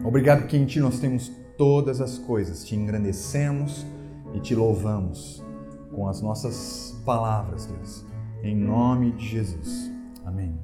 Obrigado 0.04 0.40
porque 0.40 0.58
em 0.58 0.66
Ti 0.66 0.80
nós 0.80 1.00
temos 1.00 1.32
todas 1.56 2.02
as 2.02 2.18
coisas, 2.18 2.66
te 2.66 2.76
engrandecemos 2.76 3.86
e 4.34 4.40
te 4.40 4.56
louvamos 4.56 5.46
com 5.92 6.08
as 6.08 6.20
nossas 6.20 7.00
palavras, 7.06 7.68
Deus. 7.68 8.04
Em 8.42 8.56
nome 8.56 9.12
de 9.12 9.28
Jesus. 9.28 9.92
Amém. 10.26 10.58